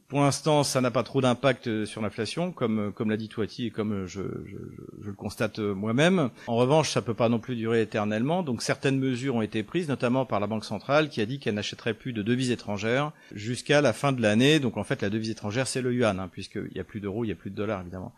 Pour 0.08 0.22
l'instant, 0.22 0.64
ça 0.64 0.80
n'a 0.80 0.90
pas 0.90 1.02
trop 1.02 1.20
d'impact 1.20 1.66
euh, 1.66 1.84
sur 1.84 2.00
l'inflation, 2.00 2.52
comme, 2.52 2.90
comme 2.94 3.10
l'a 3.10 3.18
dit 3.18 3.28
Touati 3.28 3.66
et 3.66 3.70
comme 3.70 4.06
je, 4.06 4.22
le 4.22 5.12
constate 5.12 5.58
moi-même. 5.58 6.30
En 6.46 6.56
revanche, 6.56 6.88
ça 6.88 7.02
peut 7.02 7.12
pas 7.12 7.28
non 7.28 7.38
plus 7.38 7.54
durer 7.54 7.82
éternellement, 7.82 8.42
donc 8.42 8.62
certaines 8.62 8.98
mesures 8.98 9.34
ont 9.34 9.42
été 9.42 9.62
prises, 9.62 9.88
notamment 9.88 10.24
par 10.24 10.40
la 10.40 10.46
Banque 10.46 10.64
centrale, 10.64 11.10
qui 11.10 11.20
a 11.20 11.26
dit 11.26 11.38
qu'elle 11.38 11.56
n'achèterait 11.56 11.92
plus 11.92 12.14
de 12.14 12.22
devises 12.22 12.50
étrangères 12.50 13.12
jusqu'à 13.34 13.82
la 13.82 13.92
fin 13.92 14.12
de 14.12 14.22
l'année. 14.22 14.58
Donc 14.58 14.78
en 14.78 14.84
fait, 14.84 15.02
la 15.02 15.10
devise 15.10 15.28
étrangère, 15.28 15.66
c'est 15.66 15.82
le 15.82 15.92
yuan, 15.92 16.18
hein, 16.18 16.30
puisqu'il 16.32 16.70
n'y 16.74 16.80
a 16.80 16.84
plus 16.84 17.00
d'euros, 17.00 17.24
il 17.24 17.26
n'y 17.26 17.32
a 17.34 17.36
plus 17.36 17.50
de 17.50 17.56
dollars, 17.56 17.82
évidemment 17.82 18.14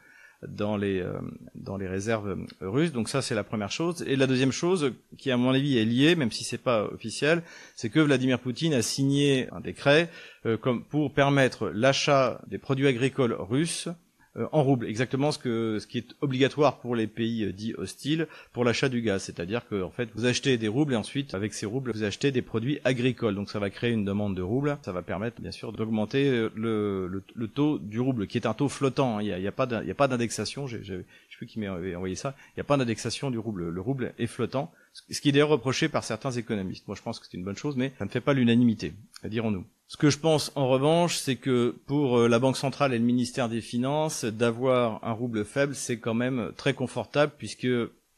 dans 0.47 0.77
les 0.77 1.01
euh, 1.01 1.19
dans 1.55 1.77
les 1.77 1.89
réserves 1.89 2.37
russes. 2.61 2.93
Donc 2.93 3.09
ça 3.09 3.23
c'est 3.23 3.35
la 3.35 3.45
première 3.45 3.71
chose. 3.71 4.05
Et 4.07 4.17
la 4.17 4.27
deuxième 4.27 4.53
chose 4.53 4.93
qui 5.19 5.31
à 5.31 5.37
mon 5.37 5.51
avis 5.51 5.79
est 5.79 5.85
liée, 5.85 6.15
même 6.15 6.31
si 6.31 6.45
c'est 6.45 6.59
pas 6.59 6.85
officiel, 6.85 7.43
c'est 7.77 7.91
que 7.91 8.01
Vladimir 8.01 8.41
Poutine 8.41 8.75
a 8.75 8.83
signé 8.83 9.49
un 9.53 9.61
décret 9.61 10.11
euh, 10.47 10.57
comme 10.57 10.85
pour 10.85 11.13
permettre 11.13 11.69
l'achat 11.69 12.41
des 12.47 12.59
produits 12.59 12.87
agricoles 12.87 13.37
russes 13.39 13.89
euh, 14.37 14.47
en 14.53 14.63
roubles, 14.63 14.87
exactement 14.87 15.33
ce 15.33 15.39
que 15.41 15.79
ce 15.81 15.89
qui 15.89 15.99
est 15.99 16.15
obligatoire 16.21 16.79
pour 16.79 16.95
les 16.95 17.09
pays 17.09 17.43
euh, 17.43 17.53
dits 17.53 17.75
hostiles 17.77 18.29
pour 18.53 18.65
l'achat 18.65 18.89
du 18.89 19.03
gaz, 19.03 19.25
c'est-à-dire 19.25 19.67
que 19.67 19.83
en 19.83 19.91
fait 19.91 20.09
vous 20.15 20.25
achetez 20.25 20.57
des 20.57 20.69
roubles 20.69 20.93
et 20.93 20.97
ensuite 20.97 21.35
avec 21.35 21.53
ces 21.53 21.67
roubles 21.67 21.91
vous 21.93 22.05
achetez 22.05 22.31
des 22.31 22.41
produits 22.41 22.79
agricoles, 22.85 23.35
donc 23.35 23.51
ça 23.51 23.59
va 23.59 23.71
créer 23.71 23.91
une 23.91 24.05
demande 24.05 24.37
de 24.37 24.43
roubles, 24.43 24.79
ça 24.83 24.93
va 24.93 25.03
permettre 25.03 25.41
bien 25.41 25.51
sûr 25.51 25.73
d'augmenter 25.73 26.29
euh, 26.29 26.49
le, 26.55 27.25
le, 27.35 27.49
taux 27.49 27.81
du 27.81 27.99
rouble 27.99 28.29
qui 28.29 28.39
est 28.39 28.47
un 28.47 28.55
taux 28.55 28.69
flottant, 28.69 29.19
hein. 29.19 29.23
il 29.23 29.37
n'y 29.37 29.49
a, 29.49 29.53
pas 29.53 29.67
d'indexation, 29.67 30.69
je 30.69 30.79
sais 30.79 31.05
plus 31.37 31.47
qui 31.47 31.59
m'a 31.59 31.73
envoyé 31.73 32.15
ça, 32.15 32.37
il 32.51 32.59
n'y 32.59 32.61
a 32.61 32.65
pas 32.65 32.77
d'indexation 32.77 33.33
du 33.33 33.39
rouble, 33.39 33.69
le 33.69 33.81
rouble 33.81 34.15
est 34.17 34.29
flottant, 34.29 34.73
ce 34.93 35.21
qui 35.21 35.29
est 35.29 35.33
d'ailleurs 35.33 35.49
reproché 35.49 35.89
par 35.89 36.05
certains 36.05 36.33
économistes. 36.33 36.87
Moi 36.87 36.97
je 36.97 37.03
pense 37.03 37.19
que 37.19 37.27
c'est 37.27 37.37
une 37.37 37.45
bonne 37.45 37.57
chose, 37.57 37.77
mais 37.77 37.93
ça 37.99 38.05
ne 38.05 38.11
fait 38.11 38.21
pas 38.21 38.33
l'unanimité, 38.33 38.93
dirons-nous. 39.25 39.65
Ce 39.89 39.97
que 39.97 40.09
je 40.09 40.19
pense 40.19 40.53
en 40.55 40.69
revanche, 40.69 41.17
c'est 41.17 41.37
que 41.37 41.75
pour 41.87 42.19
euh, 42.19 42.29
la 42.29 42.39
Banque 42.39 42.57
centrale 42.57 42.95
et 42.95 42.99
le 42.99 43.05
ministère 43.05 43.49
des 43.49 43.61
Finances, 43.61 44.25
d'avoir 44.25 45.03
un 45.03 45.13
rouble 45.13 45.45
faible, 45.45 45.75
c'est 45.75 45.99
quand 45.99 46.15
même 46.15 46.53
très 46.57 46.75
confortable 46.75 47.33
puisque 47.37 47.67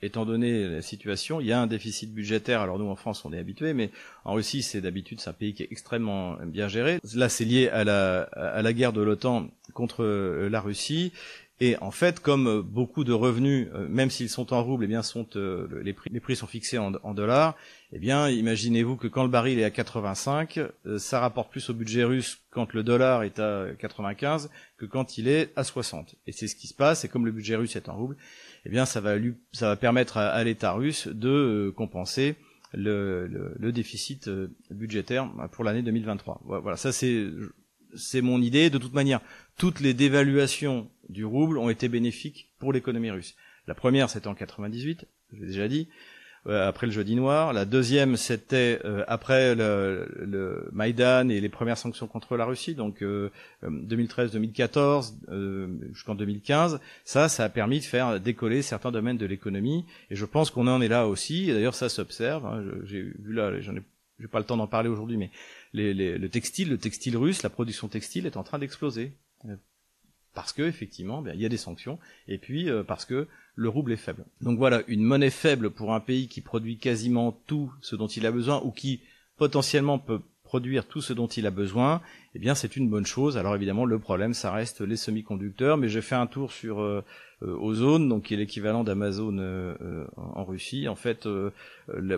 étant 0.02 0.26
donné 0.26 0.68
la 0.68 0.82
situation, 0.82 1.40
il 1.40 1.46
y 1.46 1.52
a 1.52 1.60
un 1.60 1.66
déficit 1.66 2.12
budgétaire. 2.12 2.60
Alors 2.60 2.78
nous 2.78 2.88
en 2.88 2.96
France, 2.96 3.24
on 3.24 3.32
est 3.32 3.38
habitué, 3.38 3.72
mais 3.72 3.90
en 4.24 4.34
Russie, 4.34 4.62
c'est 4.62 4.80
d'habitude 4.80 5.20
c'est 5.20 5.30
un 5.30 5.34
pays 5.34 5.54
qui 5.54 5.62
est 5.62 5.68
extrêmement 5.70 6.36
bien 6.44 6.68
géré. 6.68 6.98
Là, 7.14 7.28
c'est 7.28 7.44
lié 7.44 7.68
à 7.68 7.84
la, 7.84 8.22
à 8.22 8.62
la 8.62 8.72
guerre 8.72 8.92
de 8.92 9.00
l'OTAN 9.00 9.48
contre 9.72 10.04
euh, 10.04 10.48
la 10.50 10.60
Russie. 10.60 11.12
Et 11.60 11.76
en 11.80 11.90
fait, 11.90 12.18
comme 12.18 12.60
beaucoup 12.62 13.04
de 13.04 13.12
revenus, 13.12 13.68
euh, 13.72 13.86
même 13.88 14.10
s'ils 14.10 14.28
sont 14.28 14.52
en 14.52 14.64
roubles, 14.64 14.84
eh 14.84 14.88
bien 14.88 15.02
sont 15.02 15.28
euh, 15.36 15.68
les 15.84 15.92
prix, 15.92 16.10
les 16.12 16.18
prix 16.18 16.34
sont 16.34 16.46
fixés 16.46 16.78
en, 16.78 17.14
dollars. 17.14 17.56
Eh 17.92 17.98
bien, 17.98 18.28
imaginez-vous 18.28 18.96
que 18.96 19.06
quand 19.06 19.22
le 19.22 19.28
baril 19.28 19.58
est 19.60 19.64
à 19.64 19.70
85, 19.70 20.58
euh, 20.58 20.98
ça 20.98 21.20
rapporte 21.20 21.50
plus 21.50 21.70
au 21.70 21.74
budget 21.74 22.04
russe 22.04 22.40
quand 22.50 22.72
le 22.72 22.82
dollar 22.82 23.22
est 23.22 23.38
à 23.38 23.66
95 23.78 24.50
que 24.76 24.86
quand 24.86 25.18
il 25.18 25.28
est 25.28 25.52
à 25.54 25.62
60. 25.62 26.16
Et 26.26 26.32
c'est 26.32 26.48
ce 26.48 26.56
qui 26.56 26.66
se 26.66 26.74
passe. 26.74 27.04
Et 27.04 27.08
comme 27.08 27.26
le 27.26 27.32
budget 27.32 27.54
russe 27.54 27.76
est 27.76 27.88
en 27.88 27.96
roubles, 27.96 28.16
eh 28.64 28.68
bien, 28.68 28.84
ça 28.84 29.00
va 29.00 29.16
lui, 29.16 29.34
ça 29.52 29.68
va 29.68 29.76
permettre 29.76 30.16
à, 30.16 30.42
l'État 30.42 30.72
russe 30.72 31.06
de 31.06 31.72
compenser 31.76 32.34
le, 32.72 33.28
le, 33.28 33.54
le, 33.56 33.72
déficit 33.72 34.28
budgétaire 34.70 35.30
pour 35.52 35.62
l'année 35.62 35.82
2023. 35.82 36.40
Voilà, 36.44 36.76
ça 36.76 36.90
c'est 36.90 37.26
c'est 37.94 38.20
mon 38.20 38.40
idée. 38.40 38.70
De 38.70 38.78
toute 38.78 38.94
manière, 38.94 39.20
toutes 39.56 39.80
les 39.80 39.94
dévaluations 39.94 40.90
du 41.08 41.24
rouble 41.24 41.58
ont 41.58 41.70
été 41.70 41.88
bénéfiques 41.88 42.50
pour 42.58 42.72
l'économie 42.72 43.10
russe. 43.10 43.34
La 43.66 43.74
première, 43.74 44.10
c'était 44.10 44.28
en 44.28 44.34
98, 44.34 45.06
je 45.32 45.40
l'ai 45.40 45.46
déjà 45.46 45.68
dit, 45.68 45.88
euh, 46.48 46.68
après 46.68 46.88
le 46.88 46.92
jeudi 46.92 47.14
noir. 47.14 47.52
La 47.52 47.64
deuxième, 47.64 48.16
c'était 48.16 48.80
euh, 48.84 49.04
après 49.06 49.54
le, 49.54 50.08
le, 50.18 50.68
Maïdan 50.72 51.28
et 51.28 51.40
les 51.40 51.48
premières 51.48 51.78
sanctions 51.78 52.08
contre 52.08 52.36
la 52.36 52.44
Russie, 52.44 52.74
donc 52.74 53.04
2013-2014 53.62 55.14
euh, 55.28 55.68
jusqu'en 55.92 56.16
2015. 56.16 56.80
Ça, 57.04 57.28
ça 57.28 57.44
a 57.44 57.48
permis 57.48 57.78
de 57.78 57.84
faire 57.84 58.18
décoller 58.18 58.62
certains 58.62 58.90
domaines 58.90 59.18
de 59.18 59.26
l'économie, 59.26 59.84
et 60.10 60.16
je 60.16 60.24
pense 60.24 60.50
qu'on 60.50 60.66
en 60.66 60.82
est 60.82 60.88
là 60.88 61.06
aussi. 61.06 61.46
D'ailleurs, 61.46 61.76
ça 61.76 61.88
s'observe. 61.88 62.44
Hein, 62.44 62.64
J'ai 62.86 63.02
vu 63.02 63.32
là, 63.34 63.60
j'en 63.60 63.76
ai, 63.76 63.82
j'ai 64.18 64.26
pas 64.26 64.40
le 64.40 64.44
temps 64.44 64.56
d'en 64.56 64.66
parler 64.66 64.88
aujourd'hui, 64.88 65.16
mais 65.16 65.30
les, 65.72 65.94
les, 65.94 66.18
le 66.18 66.28
textile, 66.28 66.70
le 66.70 66.78
textile 66.78 67.16
russe, 67.16 67.44
la 67.44 67.50
production 67.50 67.86
textile 67.86 68.26
est 68.26 68.36
en 68.36 68.42
train 68.42 68.58
d'exploser 68.58 69.12
parce 70.34 70.52
que 70.52 70.62
effectivement, 70.62 71.22
ben, 71.22 71.34
il 71.34 71.40
y 71.40 71.46
a 71.46 71.48
des 71.48 71.56
sanctions, 71.56 71.98
et 72.28 72.38
puis 72.38 72.70
euh, 72.70 72.82
parce 72.82 73.04
que 73.04 73.28
le 73.54 73.68
rouble 73.68 73.92
est 73.92 73.96
faible. 73.96 74.24
Donc 74.40 74.58
voilà, 74.58 74.82
une 74.88 75.02
monnaie 75.02 75.30
faible 75.30 75.70
pour 75.70 75.92
un 75.92 76.00
pays 76.00 76.28
qui 76.28 76.40
produit 76.40 76.78
quasiment 76.78 77.32
tout 77.46 77.72
ce 77.80 77.96
dont 77.96 78.06
il 78.06 78.26
a 78.26 78.32
besoin, 78.32 78.62
ou 78.64 78.70
qui 78.70 79.00
potentiellement 79.36 79.98
peut 79.98 80.20
produire 80.44 80.86
tout 80.86 81.00
ce 81.00 81.14
dont 81.14 81.28
il 81.28 81.46
a 81.46 81.50
besoin, 81.50 82.02
eh 82.34 82.38
bien 82.38 82.54
c'est 82.54 82.76
une 82.76 82.88
bonne 82.88 83.06
chose. 83.06 83.38
Alors 83.38 83.54
évidemment, 83.54 83.86
le 83.86 83.98
problème, 83.98 84.34
ça 84.34 84.52
reste 84.52 84.82
les 84.82 84.96
semi-conducteurs, 84.96 85.78
mais 85.78 85.88
j'ai 85.88 86.02
fait 86.02 86.14
un 86.14 86.26
tour 86.26 86.52
sur 86.52 86.80
euh, 86.80 87.02
euh 87.42 87.56
Ozone, 87.58 88.08
donc 88.08 88.24
qui 88.24 88.34
est 88.34 88.36
l'équivalent 88.36 88.84
d'Amazon 88.84 89.38
euh, 89.38 90.06
en 90.16 90.44
Russie. 90.44 90.88
En 90.88 90.94
fait, 90.94 91.26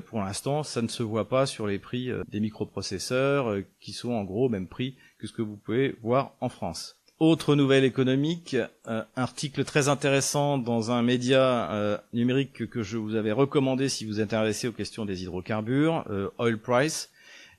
pour 0.06 0.20
l'instant, 0.20 0.64
ça 0.64 0.82
ne 0.82 0.88
se 0.88 1.02
voit 1.02 1.28
pas 1.28 1.46
sur 1.46 1.66
les 1.66 1.78
prix 1.78 2.10
des 2.28 2.40
microprocesseurs, 2.40 3.56
qui 3.80 3.92
sont 3.92 4.12
en 4.12 4.24
gros 4.24 4.46
au 4.46 4.48
même 4.48 4.66
prix 4.66 4.96
que 5.18 5.26
ce 5.26 5.32
que 5.32 5.42
vous 5.42 5.56
pouvez 5.56 5.96
voir 6.02 6.32
en 6.40 6.48
France. 6.48 6.96
Autre 7.26 7.54
nouvelle 7.54 7.84
économique, 7.84 8.54
euh, 8.86 9.02
article 9.16 9.64
très 9.64 9.88
intéressant 9.88 10.58
dans 10.58 10.90
un 10.90 11.00
média 11.00 11.72
euh, 11.72 11.96
numérique 12.12 12.68
que, 12.68 12.82
je 12.82 12.98
vous 12.98 13.14
avais 13.14 13.32
recommandé 13.32 13.88
si 13.88 14.04
vous 14.04 14.20
êtes 14.20 14.34
intéressé 14.34 14.68
aux 14.68 14.72
questions 14.72 15.06
des 15.06 15.22
hydrocarbures, 15.22 16.04
euh, 16.10 16.28
Oil 16.36 16.58
Price. 16.58 17.08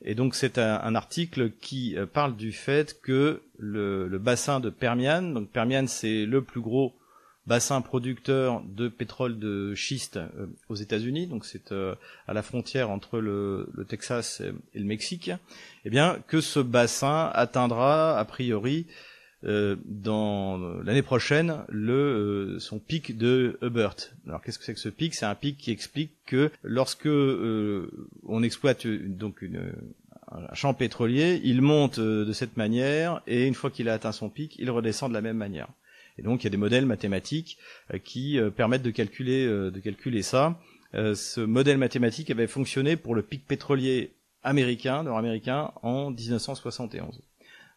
Et 0.03 0.13
donc 0.13 0.36
c'est 0.36 0.60
un, 0.60 0.93
article 0.93 1.50
qui 1.50 1.95
parle 2.13 2.36
du 2.36 2.51
fait 2.51 3.01
que 3.01 3.41
le, 3.57 4.07
le 4.07 4.19
bassin 4.19 4.60
de 4.60 4.69
Permian, 4.69 5.24
donc 5.24 5.50
Permian 5.50 5.88
c'est 5.88 6.27
le 6.27 6.43
plus 6.43 6.62
gros 6.62 6.93
bassin 7.48 7.81
producteur 7.81 8.62
de 8.67 8.88
pétrole 8.88 9.39
de 9.39 9.74
schiste 9.74 10.19
aux 10.69 10.75
États-Unis, 10.75 11.25
donc 11.25 11.43
c'est 11.43 11.72
à 11.72 12.34
la 12.34 12.43
frontière 12.43 12.91
entre 12.91 13.17
le, 13.17 13.67
le, 13.74 13.84
Texas 13.86 14.43
et 14.75 14.79
le 14.79 14.86
Mexique, 14.86 15.31
eh 15.86 15.89
bien 15.89 16.19
que 16.27 16.39
ce 16.39 16.60
bassin 16.60 17.31
atteindra 17.34 18.19
a 18.19 18.25
priori 18.25 18.86
euh, 19.44 19.75
dans 19.86 20.58
l'année 20.84 21.04
prochaine 21.04 21.58
le 21.70 21.94
euh, 21.94 22.60
son 22.60 22.80
pic 22.80 23.15
de 23.15 23.60
Hubert. 23.62 23.96
Alors 24.25 24.42
qu'est-ce 24.42 24.58
que 24.58 24.65
c'est 24.65 24.74
que 24.74 24.80
ce 24.80 24.89
pic? 24.89 25.13
C'est 25.13 25.25
un 25.25 25.36
pic 25.36 25.58
qui 25.58 25.72
explique 25.72 26.13
que 26.25 26.50
lorsque 26.63 27.06
euh, 27.06 27.92
on 28.25 28.42
exploite 28.42 28.88
donc 28.88 29.44
une, 29.44 29.72
un 30.32 30.54
champ 30.56 30.74
pétrolier, 30.74 31.42
il 31.44 31.62
monte 31.62 32.00
de 32.00 32.34
cette 32.34 32.58
manière 32.58 33.22
et 33.27 33.46
une 33.46 33.54
fois 33.54 33.70
qu'il 33.70 33.88
a 33.88 33.94
atteint 33.94 34.13
son 34.13 34.30
pic, 34.30 34.56
il 34.58 34.72
redescend 34.72 35.10
de 35.12 35.13
la 35.13 35.22
même 35.22 35.38
manière. 35.38 35.68
Et 36.18 36.24
donc 36.24 36.42
il 36.42 36.46
y 36.46 36.48
a 36.48 36.51
des 36.51 36.58
modèles 36.58 36.86
mathématiques 36.86 37.60
qui 38.04 38.39
permettent 38.56 38.84
de 38.84 38.92
calculer 38.92 39.46
de 39.46 39.80
calculer 39.80 40.24
ça. 40.24 40.58
ce 40.94 41.42
modèle 41.42 41.77
mathématique 41.77 42.32
avait 42.32 42.48
fonctionné 42.48 42.96
pour 42.96 43.13
le 43.13 43.22
pic 43.22 43.46
pétrolier 43.46 44.12
américain, 44.42 45.04
nord-américain, 45.04 45.72
en 45.84 46.10
1971. 46.10 47.22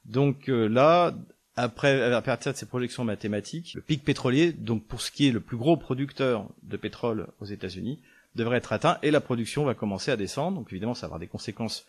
Donc 0.07 0.45
là, 0.47 1.13
après, 1.59 2.01
à 2.13 2.23
partir 2.23 2.53
de 2.53 2.57
ces 2.57 2.67
projections 2.67 3.03
mathématiques, 3.03 3.75
le 3.75 3.81
pic 3.81 4.05
pétrolier, 4.05 4.53
donc 4.53 4.85
pour 4.85 5.01
ce 5.01 5.11
qui 5.11 5.27
est 5.27 5.33
le 5.33 5.41
plus 5.41 5.57
gros 5.57 5.77
producteur 5.77 6.49
de 6.63 6.77
pétrole 6.77 7.27
aux 7.41 7.47
États-Unis, 7.47 8.01
devrait 8.37 8.59
être 8.59 8.73
atteint 8.73 8.99
et 9.03 9.11
la 9.11 9.21
production 9.21 9.65
va 9.65 9.75
commencer 9.75 10.13
à 10.13 10.17
descendre. 10.17 10.59
Donc 10.59 10.73
évidemment, 10.73 10.95
ça 10.95 11.03
va 11.03 11.07
avoir 11.07 11.19
des 11.19 11.27
conséquences 11.27 11.85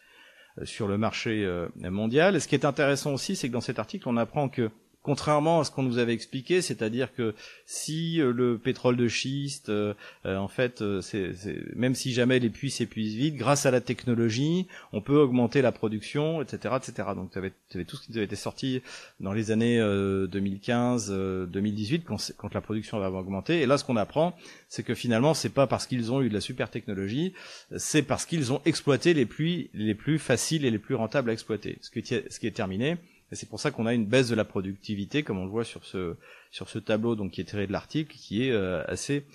euh, 0.57 0.65
sur 0.65 0.87
le 0.87 0.97
marché 0.97 1.45
euh, 1.45 1.67
mondial. 1.77 2.35
Et 2.35 2.39
ce 2.39 2.47
qui 2.47 2.55
est 2.55 2.65
intéressant 2.65 3.13
aussi, 3.13 3.35
c'est 3.35 3.47
que 3.47 3.53
dans 3.53 3.61
cet 3.61 3.77
article, 3.77 4.09
on 4.09 4.17
apprend 4.17 4.49
que 4.49 4.71
contrairement 5.09 5.61
à 5.61 5.63
ce 5.63 5.71
qu'on 5.71 5.81
nous 5.81 5.97
avait 5.97 6.13
expliqué, 6.13 6.61
c'est-à-dire 6.61 7.11
que 7.15 7.33
si 7.65 8.21
euh, 8.21 8.31
le 8.31 8.59
pétrole 8.59 8.95
de 8.95 9.07
schiste, 9.07 9.69
euh, 9.69 9.95
euh, 10.27 10.37
en 10.37 10.47
fait, 10.47 10.83
c'est, 11.01 11.33
même 11.75 11.95
si 11.95 12.13
jamais 12.13 12.37
les 12.37 12.51
puits 12.51 12.69
s'épuisent 12.69 13.15
vite, 13.15 13.35
grâce 13.35 13.65
à 13.65 13.71
la 13.71 13.81
technologie, 13.81 14.67
on 14.93 15.01
peut 15.01 15.17
augmenter 15.17 15.63
la 15.63 15.71
production, 15.71 16.43
etc., 16.43 16.75
etc. 16.77 17.09
Donc, 17.15 17.31
tu 17.31 17.39
avais, 17.39 17.51
tout 17.85 17.95
ce 17.95 18.05
qui 18.05 18.11
avait 18.11 18.25
été 18.25 18.35
sorti 18.35 18.83
dans 19.19 19.33
les 19.33 19.49
années 19.49 19.79
2015-2018 19.79 22.03
quand, 22.03 22.17
quand, 22.37 22.53
la 22.53 22.61
production 22.61 22.99
va 22.99 23.09
augmenter. 23.09 23.61
Et 23.61 23.65
là, 23.65 23.79
ce 23.79 23.83
qu'on 23.83 23.97
apprend, 23.97 24.35
c'est 24.67 24.83
que 24.83 24.93
finalement, 24.93 25.33
c'est 25.33 25.49
pas 25.49 25.65
parce 25.65 25.87
qu'ils 25.87 26.11
ont 26.11 26.21
eu 26.21 26.29
de 26.29 26.35
la 26.35 26.41
super 26.41 26.69
technologie, 26.69 27.33
c'est 27.77 28.03
parce 28.03 28.27
qu'ils 28.27 28.53
ont 28.53 28.61
exploité 28.65 29.15
les 29.15 29.25
puits 29.25 29.71
les 29.73 29.95
plus 29.95 30.19
faciles 30.19 30.65
et 30.65 30.69
les 30.69 30.77
plus 30.77 30.93
rentables 30.93 31.31
à 31.31 31.33
exploiter. 31.33 31.79
Ce 31.81 31.89
qui 31.89 31.97
est, 31.97 32.31
ce 32.31 32.39
qui 32.39 32.45
est 32.45 32.51
terminé, 32.51 32.99
Et 33.31 33.35
c'est 33.35 33.47
pour 33.47 33.59
ça 33.59 33.71
qu'on 33.71 33.85
a 33.85 33.93
une 33.93 34.05
baisse 34.05 34.29
de 34.29 34.35
la 34.35 34.45
productivité, 34.45 35.23
comme 35.23 35.37
on 35.37 35.45
le 35.45 35.51
voit 35.51 35.65
sur 35.65 35.85
ce 35.85 36.15
sur 36.51 36.69
ce 36.69 36.79
tableau 36.79 37.15
donc 37.15 37.31
qui 37.31 37.41
est 37.41 37.45
tiré 37.45 37.67
de 37.67 37.71
l'article, 37.71 38.15
qui 38.15 38.47
est 38.47 38.55
assez 38.87 39.25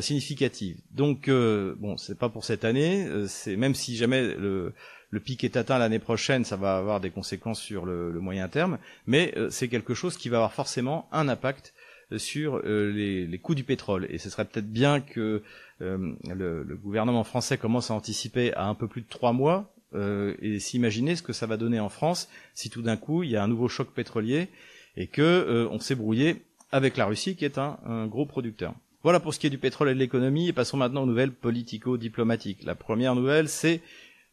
significative. 0.00 0.76
Donc 0.90 1.30
bon, 1.30 1.96
c'est 1.96 2.18
pas 2.18 2.28
pour 2.28 2.44
cette 2.44 2.64
année. 2.66 3.08
c'est 3.26 3.56
même 3.56 3.74
si 3.74 3.96
jamais 3.96 4.34
le 4.34 4.74
le 5.10 5.20
pic 5.20 5.42
est 5.44 5.56
atteint 5.56 5.78
l'année 5.78 5.98
prochaine, 5.98 6.44
ça 6.44 6.56
va 6.56 6.76
avoir 6.76 7.00
des 7.00 7.08
conséquences 7.08 7.62
sur 7.62 7.86
le, 7.86 8.12
le 8.12 8.20
moyen 8.20 8.48
terme, 8.48 8.76
mais 9.06 9.34
c'est 9.48 9.68
quelque 9.68 9.94
chose 9.94 10.18
qui 10.18 10.28
va 10.28 10.36
avoir 10.36 10.52
forcément 10.52 11.08
un 11.12 11.30
impact 11.30 11.72
sur 12.16 12.60
les, 12.62 13.26
les, 13.26 13.38
coûts 13.38 13.54
du 13.54 13.64
pétrole. 13.64 14.06
Et 14.10 14.18
ce 14.18 14.30
serait 14.30 14.44
peut-être 14.44 14.70
bien 14.70 15.00
que 15.00 15.42
euh, 15.80 16.12
le, 16.34 16.62
le, 16.62 16.76
gouvernement 16.76 17.24
français 17.24 17.58
commence 17.58 17.90
à 17.90 17.94
anticiper 17.94 18.52
à 18.54 18.66
un 18.66 18.74
peu 18.74 18.88
plus 18.88 19.02
de 19.02 19.08
trois 19.08 19.32
mois 19.32 19.72
euh, 19.94 20.34
et 20.40 20.58
s'imaginer 20.58 21.16
ce 21.16 21.22
que 21.22 21.32
ça 21.32 21.46
va 21.46 21.56
donner 21.56 21.80
en 21.80 21.88
France 21.88 22.28
si 22.54 22.70
tout 22.70 22.82
d'un 22.82 22.96
coup 22.96 23.22
il 23.22 23.30
y 23.30 23.36
a 23.36 23.42
un 23.42 23.48
nouveau 23.48 23.68
choc 23.68 23.88
pétrolier 23.94 24.48
et 24.96 25.06
que 25.06 25.22
euh, 25.22 25.68
on 25.70 25.80
s'est 25.80 25.94
brouillé 25.94 26.42
avec 26.72 26.96
la 26.96 27.06
Russie 27.06 27.36
qui 27.36 27.44
est 27.44 27.58
un, 27.58 27.78
un, 27.86 28.06
gros 28.06 28.26
producteur. 28.26 28.74
Voilà 29.02 29.20
pour 29.20 29.32
ce 29.32 29.38
qui 29.38 29.46
est 29.46 29.50
du 29.50 29.58
pétrole 29.58 29.88
et 29.88 29.94
de 29.94 29.98
l'économie 29.98 30.48
et 30.48 30.52
passons 30.52 30.76
maintenant 30.76 31.02
aux 31.02 31.06
nouvelles 31.06 31.32
politico-diplomatiques. 31.32 32.64
La 32.64 32.74
première 32.74 33.14
nouvelle 33.14 33.48
c'est 33.48 33.80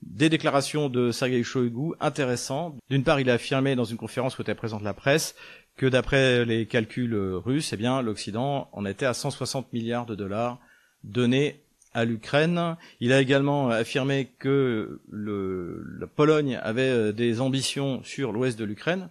des 0.02 0.30
déclarations 0.30 0.90
de 0.90 1.12
Sergei 1.12 1.44
Shoigu 1.44 1.94
intéressantes. 2.00 2.76
D'une 2.90 3.04
part, 3.04 3.20
il 3.20 3.30
a 3.30 3.34
affirmé 3.34 3.76
dans 3.76 3.86
une 3.86 3.98
conférence 3.98 4.38
où 4.38 4.42
était 4.42 4.56
présente 4.56 4.84
la 4.84 4.94
presse 4.94 5.36
que 5.78 5.86
d'après 5.86 6.46
les 6.46 6.66
calculs 6.68 7.16
russes, 7.16 7.74
eh 7.74 7.78
bien, 7.78 8.02
l'Occident 8.02 8.70
en 8.72 8.86
était 8.86 9.06
à 9.06 9.14
160 9.14 9.74
milliards 9.74 10.06
de 10.06 10.16
dollars 10.16 10.60
donnés 11.04 11.62
à 11.96 12.06
l'Ukraine. 12.06 12.75
Il 13.00 13.12
a 13.14 13.22
également 13.22 13.70
affirmé 13.70 14.30
que 14.38 15.00
le, 15.10 15.84
la 16.00 16.08
Pologne 16.08 16.60
avait 16.62 16.82
euh, 16.82 17.12
des 17.12 17.42
ambitions 17.42 18.04
sur 18.04 18.32
l'ouest 18.32 18.60
de 18.60 18.66
l'Ukraine. 18.66 19.10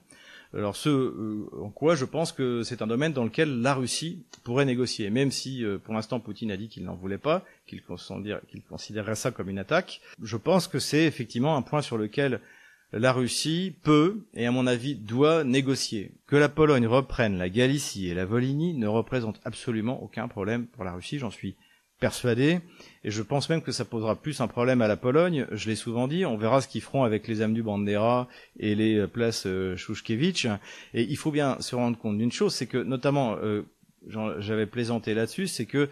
Alors 0.52 0.76
ce 0.76 0.88
euh, 0.88 1.48
en 1.60 1.70
quoi 1.70 1.96
je 1.96 2.04
pense 2.04 2.30
que 2.30 2.62
c'est 2.62 2.82
un 2.82 2.86
domaine 2.86 3.12
dans 3.12 3.24
lequel 3.24 3.60
la 3.60 3.74
Russie 3.74 4.22
pourrait 4.44 4.66
négocier, 4.66 5.10
même 5.10 5.32
si 5.32 5.64
euh, 5.64 5.78
pour 5.78 5.94
l'instant 5.94 6.20
Poutine 6.20 6.52
a 6.52 6.56
dit 6.56 6.68
qu'il 6.68 6.84
n'en 6.84 6.94
voulait 6.94 7.18
pas, 7.18 7.44
qu'il 7.66 7.82
considérerait 7.82 9.16
ça 9.16 9.32
comme 9.32 9.48
une 9.48 9.58
attaque. 9.58 10.00
Je 10.22 10.36
pense 10.36 10.68
que 10.68 10.78
c'est 10.78 11.06
effectivement 11.06 11.56
un 11.56 11.62
point 11.62 11.82
sur 11.82 11.98
lequel 11.98 12.40
la 12.92 13.12
Russie 13.12 13.74
peut, 13.82 14.24
et 14.34 14.46
à 14.46 14.52
mon 14.52 14.68
avis 14.68 14.94
doit, 14.94 15.42
négocier. 15.42 16.12
Que 16.28 16.36
la 16.36 16.48
Pologne 16.48 16.86
reprenne 16.86 17.38
la 17.38 17.48
Galicie 17.48 18.08
et 18.08 18.14
la 18.14 18.24
Volhynie 18.24 18.74
ne 18.74 18.86
représente 18.86 19.40
absolument 19.44 20.00
aucun 20.04 20.28
problème 20.28 20.66
pour 20.66 20.84
la 20.84 20.92
Russie, 20.92 21.18
j'en 21.18 21.30
suis 21.30 21.56
persuadé, 22.04 22.60
et 23.02 23.10
je 23.10 23.22
pense 23.22 23.48
même 23.48 23.62
que 23.62 23.72
ça 23.72 23.86
posera 23.86 24.14
plus 24.14 24.42
un 24.42 24.46
problème 24.46 24.82
à 24.82 24.88
la 24.88 24.98
Pologne, 24.98 25.46
je 25.52 25.70
l'ai 25.70 25.74
souvent 25.74 26.06
dit, 26.06 26.26
on 26.26 26.36
verra 26.36 26.60
ce 26.60 26.68
qu'ils 26.68 26.82
feront 26.82 27.02
avec 27.02 27.26
les 27.26 27.40
âmes 27.40 27.54
du 27.54 27.62
Bandera 27.62 28.28
et 28.60 28.74
les 28.74 28.98
euh, 28.98 29.06
places 29.06 29.46
euh, 29.46 29.74
Shushkevich, 29.74 30.46
et 30.92 31.02
il 31.02 31.16
faut 31.16 31.30
bien 31.30 31.56
se 31.60 31.74
rendre 31.74 31.96
compte 31.96 32.18
d'une 32.18 32.30
chose, 32.30 32.54
c'est 32.54 32.66
que 32.66 32.76
notamment, 32.76 33.38
euh, 33.42 33.62
j'avais 34.38 34.66
plaisanté 34.66 35.14
là-dessus, 35.14 35.46
c'est 35.46 35.64
que 35.64 35.88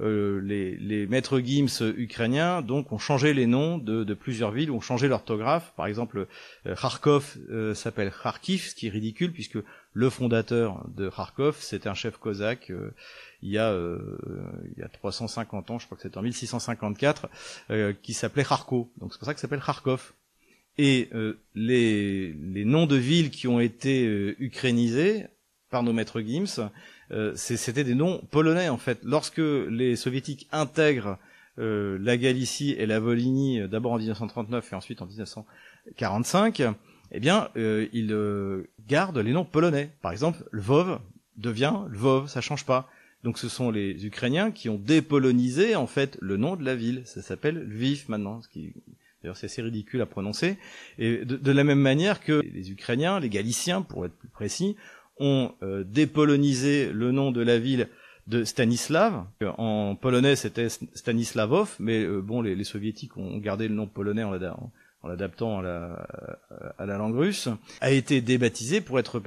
euh, 0.00 0.40
les, 0.42 0.76
les, 0.76 1.06
maîtres 1.06 1.38
Gims 1.38 1.92
ukrainiens 1.96 2.62
donc 2.62 2.90
ont 2.90 2.98
changé 2.98 3.32
les 3.32 3.46
noms 3.46 3.78
de, 3.78 4.02
de 4.02 4.14
plusieurs 4.14 4.50
villes, 4.50 4.70
ont 4.72 4.80
changé 4.80 5.06
l'orthographe. 5.06 5.72
Par 5.76 5.86
exemple, 5.86 6.26
euh, 6.66 6.74
Kharkov 6.74 7.36
euh, 7.50 7.74
s'appelle 7.74 8.12
Kharkiv, 8.22 8.70
ce 8.70 8.74
qui 8.74 8.88
est 8.88 8.90
ridicule 8.90 9.32
puisque 9.32 9.58
le 9.92 10.10
fondateur 10.10 10.84
de 10.88 11.08
Kharkov, 11.08 11.56
c'était 11.60 11.88
un 11.88 11.94
chef 11.94 12.16
cosaque 12.16 12.72
il 13.44 13.50
y 13.50 13.58
a 13.58 13.72
il 13.72 14.78
y 14.78 14.82
a 14.82 14.88
350 14.88 15.70
ans, 15.70 15.78
je 15.78 15.86
crois 15.86 15.96
que 15.96 16.02
c'était 16.02 16.18
en 16.18 16.22
1654, 16.22 17.28
qui 18.02 18.12
s'appelait 18.12 18.44
Kharko. 18.44 18.90
Donc 18.98 19.12
c'est 19.12 19.18
pour 19.18 19.26
ça 19.26 19.34
que 19.34 19.40
s'appelle 19.40 19.62
Kharkov. 19.64 20.12
Et 20.76 21.10
les, 21.54 22.32
les 22.32 22.64
noms 22.64 22.86
de 22.86 22.96
villes 22.96 23.30
qui 23.30 23.46
ont 23.46 23.60
été 23.60 24.04
ukrainisés 24.38 25.26
par 25.70 25.84
nos 25.84 25.92
maîtres 25.92 26.20
Gims 26.20 26.68
euh, 27.12 27.32
c'était 27.36 27.84
des 27.84 27.94
noms 27.94 28.20
polonais 28.30 28.68
en 28.68 28.78
fait. 28.78 29.00
Lorsque 29.02 29.38
les 29.38 29.96
soviétiques 29.96 30.48
intègrent 30.52 31.18
euh, 31.58 31.98
la 32.00 32.16
Galicie 32.16 32.72
et 32.72 32.86
la 32.86 32.98
Volhynie, 32.98 33.60
euh, 33.60 33.68
d'abord 33.68 33.92
en 33.92 33.98
1939 33.98 34.72
et 34.72 34.76
ensuite 34.76 35.02
en 35.02 35.06
1945, 35.06 36.62
eh 37.12 37.20
bien, 37.20 37.50
ils 37.54 38.64
gardent 38.88 39.18
les 39.18 39.32
noms 39.32 39.44
polonais. 39.44 39.90
Par 40.02 40.10
exemple, 40.10 40.42
Lvov 40.50 40.98
devient 41.36 41.74
Lvov, 41.90 42.28
ça 42.28 42.40
change 42.40 42.64
pas. 42.64 42.88
Donc 43.24 43.38
ce 43.38 43.48
sont 43.48 43.70
les 43.70 44.04
Ukrainiens 44.04 44.50
qui 44.50 44.68
ont 44.68 44.76
dépolonisé 44.76 45.76
en 45.76 45.86
fait 45.86 46.18
le 46.20 46.36
nom 46.36 46.56
de 46.56 46.64
la 46.64 46.76
ville. 46.76 47.02
Ça 47.06 47.22
s'appelle 47.22 47.56
Lviv 47.56 48.04
maintenant, 48.08 48.42
d'ailleurs 49.22 49.38
c'est 49.38 49.46
assez 49.46 49.62
ridicule 49.62 50.02
à 50.02 50.06
prononcer. 50.06 50.58
Et 50.98 51.24
de, 51.24 51.50
la 51.50 51.64
même 51.64 51.80
manière 51.80 52.20
que 52.20 52.42
les 52.42 52.70
Ukrainiens, 52.70 53.18
les 53.18 53.30
Galiciens 53.30 53.80
pour 53.80 54.04
être 54.04 54.14
plus 54.14 54.28
précis, 54.28 54.76
ont 55.18 55.52
euh, 55.62 55.84
dépolonisé 55.84 56.92
le 56.92 57.12
nom 57.12 57.32
de 57.32 57.40
la 57.40 57.58
ville 57.58 57.88
de 58.26 58.44
Stanislav. 58.44 59.24
En 59.56 59.96
polonais, 59.96 60.36
c'était 60.36 60.68
Stanislavov, 60.68 61.76
mais 61.78 62.04
euh, 62.04 62.20
bon, 62.20 62.42
les, 62.42 62.62
soviétiques 62.64 63.16
ont 63.16 63.38
gardé 63.38 63.68
le 63.68 63.74
nom 63.74 63.86
polonais 63.86 64.22
en 64.22 64.32
l'adaptant 65.08 65.58
à 65.58 65.62
la, 65.62 66.06
à 66.78 66.86
la 66.86 66.96
langue 66.96 67.16
russe, 67.16 67.48
a 67.80 67.90
été 67.90 68.20
débaptisé 68.20 68.80
pour 68.80 68.98
être 68.98 69.20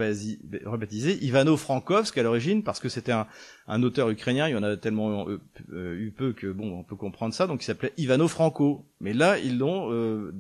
rebaptisé 0.65 1.23
Ivano-Frankovsk 1.23 2.17
à 2.17 2.23
l'origine, 2.23 2.63
parce 2.63 2.79
que 2.79 2.89
c'était 2.89 3.11
un, 3.11 3.27
un, 3.67 3.83
auteur 3.83 4.09
ukrainien, 4.09 4.47
il 4.47 4.51
y 4.51 4.55
en 4.55 4.63
a 4.63 4.77
tellement 4.77 5.29
eu, 5.29 5.39
eu 5.71 6.13
peu 6.15 6.33
que 6.33 6.47
bon, 6.47 6.79
on 6.79 6.83
peut 6.83 6.95
comprendre 6.95 7.33
ça, 7.33 7.47
donc 7.47 7.61
il 7.61 7.65
s'appelait 7.65 7.93
Ivano-Franco. 7.97 8.85
Mais 8.99 9.13
là, 9.13 9.37
ils 9.37 9.57
l'ont 9.57 9.91
euh, 9.91 10.33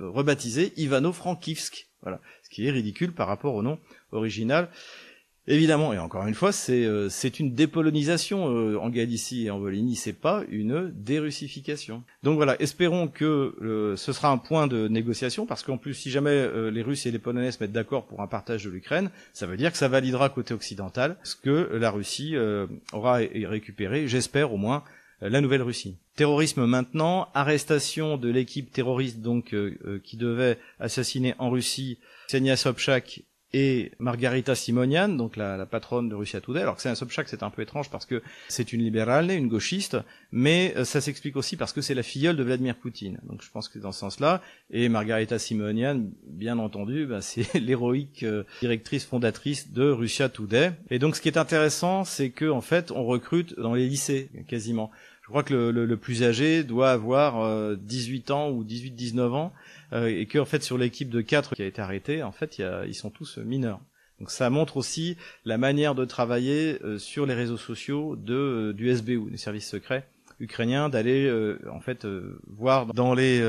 rebaptisé 0.00 0.72
Ivano-Frankivsk. 0.76 1.88
Voilà, 2.02 2.20
ce 2.42 2.50
qui 2.50 2.66
est 2.66 2.70
ridicule 2.70 3.12
par 3.12 3.28
rapport 3.28 3.54
au 3.54 3.62
nom 3.62 3.78
original. 4.10 4.68
Évidemment, 5.48 5.92
et 5.92 5.98
encore 5.98 6.24
une 6.28 6.34
fois, 6.34 6.52
c'est 6.52 6.84
euh, 6.84 7.08
une 7.40 7.52
dépolonisation 7.52 8.48
euh, 8.48 8.78
en 8.78 8.90
Galicie 8.90 9.46
et 9.46 9.50
en 9.50 9.58
Volhynie, 9.58 9.96
c'est 9.96 10.12
pas 10.12 10.44
une 10.48 10.92
dérussification. 10.94 12.04
Donc 12.22 12.36
voilà, 12.36 12.60
espérons 12.62 13.08
que 13.08 13.56
euh, 13.60 13.96
ce 13.96 14.12
sera 14.12 14.30
un 14.30 14.38
point 14.38 14.68
de 14.68 14.86
négociation, 14.86 15.44
parce 15.44 15.64
qu'en 15.64 15.78
plus, 15.78 15.94
si 15.94 16.10
jamais 16.10 16.48
les 16.70 16.82
Russes 16.82 17.06
et 17.06 17.10
les 17.10 17.18
Polonais 17.18 17.50
se 17.50 17.58
mettent 17.60 17.72
d'accord 17.72 18.06
pour 18.06 18.20
un 18.20 18.28
partage 18.28 18.64
de 18.64 18.70
l'Ukraine, 18.70 19.10
ça 19.32 19.46
veut 19.46 19.56
dire 19.56 19.72
que 19.72 19.78
ça 19.78 19.88
validera 19.88 20.28
côté 20.28 20.54
occidental 20.54 21.16
ce 21.24 21.34
que 21.34 21.70
la 21.74 21.90
Russie 21.90 22.36
aura 22.92 23.16
récupéré, 23.16 24.06
j'espère 24.06 24.52
au 24.52 24.56
moins, 24.56 24.84
la 25.20 25.40
nouvelle 25.40 25.62
Russie. 25.62 25.96
Terrorisme 26.16 26.66
maintenant, 26.66 27.28
arrestation 27.34 28.16
de 28.16 28.28
l'équipe 28.28 28.72
terroriste 28.72 29.20
donc 29.20 29.54
qui 30.04 30.16
devait 30.16 30.58
assassiner 30.78 31.34
en 31.38 31.50
Russie 31.50 31.98
Ksenia 32.28 32.56
Sobchak 32.56 33.22
et 33.52 33.92
Margarita 33.98 34.54
Simonian, 34.54 35.08
donc 35.08 35.36
la, 35.36 35.56
la, 35.56 35.66
patronne 35.66 36.08
de 36.08 36.14
Russia 36.14 36.40
Today. 36.40 36.62
Alors 36.62 36.76
que 36.76 36.82
c'est 36.82 36.88
un 36.88 36.94
Sobchak, 36.94 37.28
c'est 37.28 37.42
un 37.42 37.50
peu 37.50 37.62
étrange 37.62 37.90
parce 37.90 38.06
que 38.06 38.22
c'est 38.48 38.72
une 38.72 38.82
libérale, 38.82 39.30
une 39.30 39.48
gauchiste, 39.48 39.98
mais 40.30 40.72
euh, 40.76 40.84
ça 40.84 41.00
s'explique 41.00 41.36
aussi 41.36 41.56
parce 41.56 41.72
que 41.72 41.82
c'est 41.82 41.94
la 41.94 42.02
filleule 42.02 42.36
de 42.36 42.42
Vladimir 42.42 42.76
Poutine. 42.76 43.20
Donc 43.24 43.42
je 43.42 43.50
pense 43.50 43.68
que 43.68 43.74
c'est 43.74 43.80
dans 43.82 43.92
ce 43.92 44.00
sens-là. 44.00 44.40
Et 44.70 44.88
Margarita 44.88 45.38
Simonian, 45.38 46.06
bien 46.26 46.58
entendu, 46.58 47.06
bah, 47.06 47.20
c'est 47.20 47.52
l'héroïque 47.54 48.22
euh, 48.22 48.44
directrice 48.60 49.04
fondatrice 49.04 49.72
de 49.72 49.90
Russia 49.90 50.28
Today. 50.28 50.72
Et 50.90 50.98
donc 50.98 51.16
ce 51.16 51.20
qui 51.20 51.28
est 51.28 51.38
intéressant, 51.38 52.04
c'est 52.04 52.30
que 52.30 52.48
en 52.48 52.62
fait, 52.62 52.90
on 52.90 53.04
recrute 53.04 53.58
dans 53.58 53.74
les 53.74 53.86
lycées 53.86 54.30
quasiment. 54.48 54.90
Je 55.22 55.28
crois 55.28 55.44
que 55.44 55.54
le, 55.54 55.86
le, 55.86 55.96
plus 55.96 56.24
âgé 56.24 56.64
doit 56.64 56.90
avoir 56.90 57.76
18 57.76 58.30
euh, 58.30 58.34
ans 58.34 58.50
ou 58.50 58.64
18-19 58.64 59.20
ans 59.30 59.52
et 59.92 60.26
que 60.26 60.38
en 60.38 60.44
fait 60.44 60.62
sur 60.62 60.78
l'équipe 60.78 61.10
de 61.10 61.20
4 61.20 61.54
qui 61.54 61.62
a 61.62 61.66
été 61.66 61.80
arrêtée, 61.82 62.22
en 62.22 62.32
fait, 62.32 62.58
y 62.58 62.62
a, 62.62 62.84
ils 62.86 62.94
sont 62.94 63.10
tous 63.10 63.38
mineurs. 63.38 63.80
Donc 64.20 64.30
ça 64.30 64.50
montre 64.50 64.76
aussi 64.76 65.16
la 65.44 65.58
manière 65.58 65.94
de 65.94 66.04
travailler 66.04 66.78
euh, 66.84 66.98
sur 66.98 67.26
les 67.26 67.34
réseaux 67.34 67.56
sociaux 67.56 68.16
de 68.16 68.34
euh, 68.34 68.72
du 68.72 68.94
SBU, 68.94 69.30
des 69.30 69.36
services 69.36 69.68
secrets 69.68 70.06
ukrainiens, 70.40 70.88
d'aller 70.88 71.30
en 71.70 71.78
fait 71.78 72.04
voir 72.48 72.86
dans 72.86 73.14
les 73.14 73.40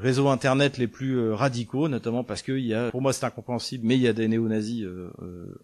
réseaux 0.00 0.28
internet 0.28 0.78
les 0.78 0.86
plus 0.86 1.30
radicaux, 1.32 1.86
notamment 1.88 2.24
parce 2.24 2.40
que 2.40 2.52
il 2.52 2.64
y 2.64 2.72
a, 2.72 2.90
pour 2.90 3.02
moi 3.02 3.12
c'est 3.12 3.26
incompréhensible, 3.26 3.86
mais 3.86 3.96
il 3.96 4.00
y 4.00 4.08
a 4.08 4.14
des 4.14 4.26
néo-nazis 4.26 4.86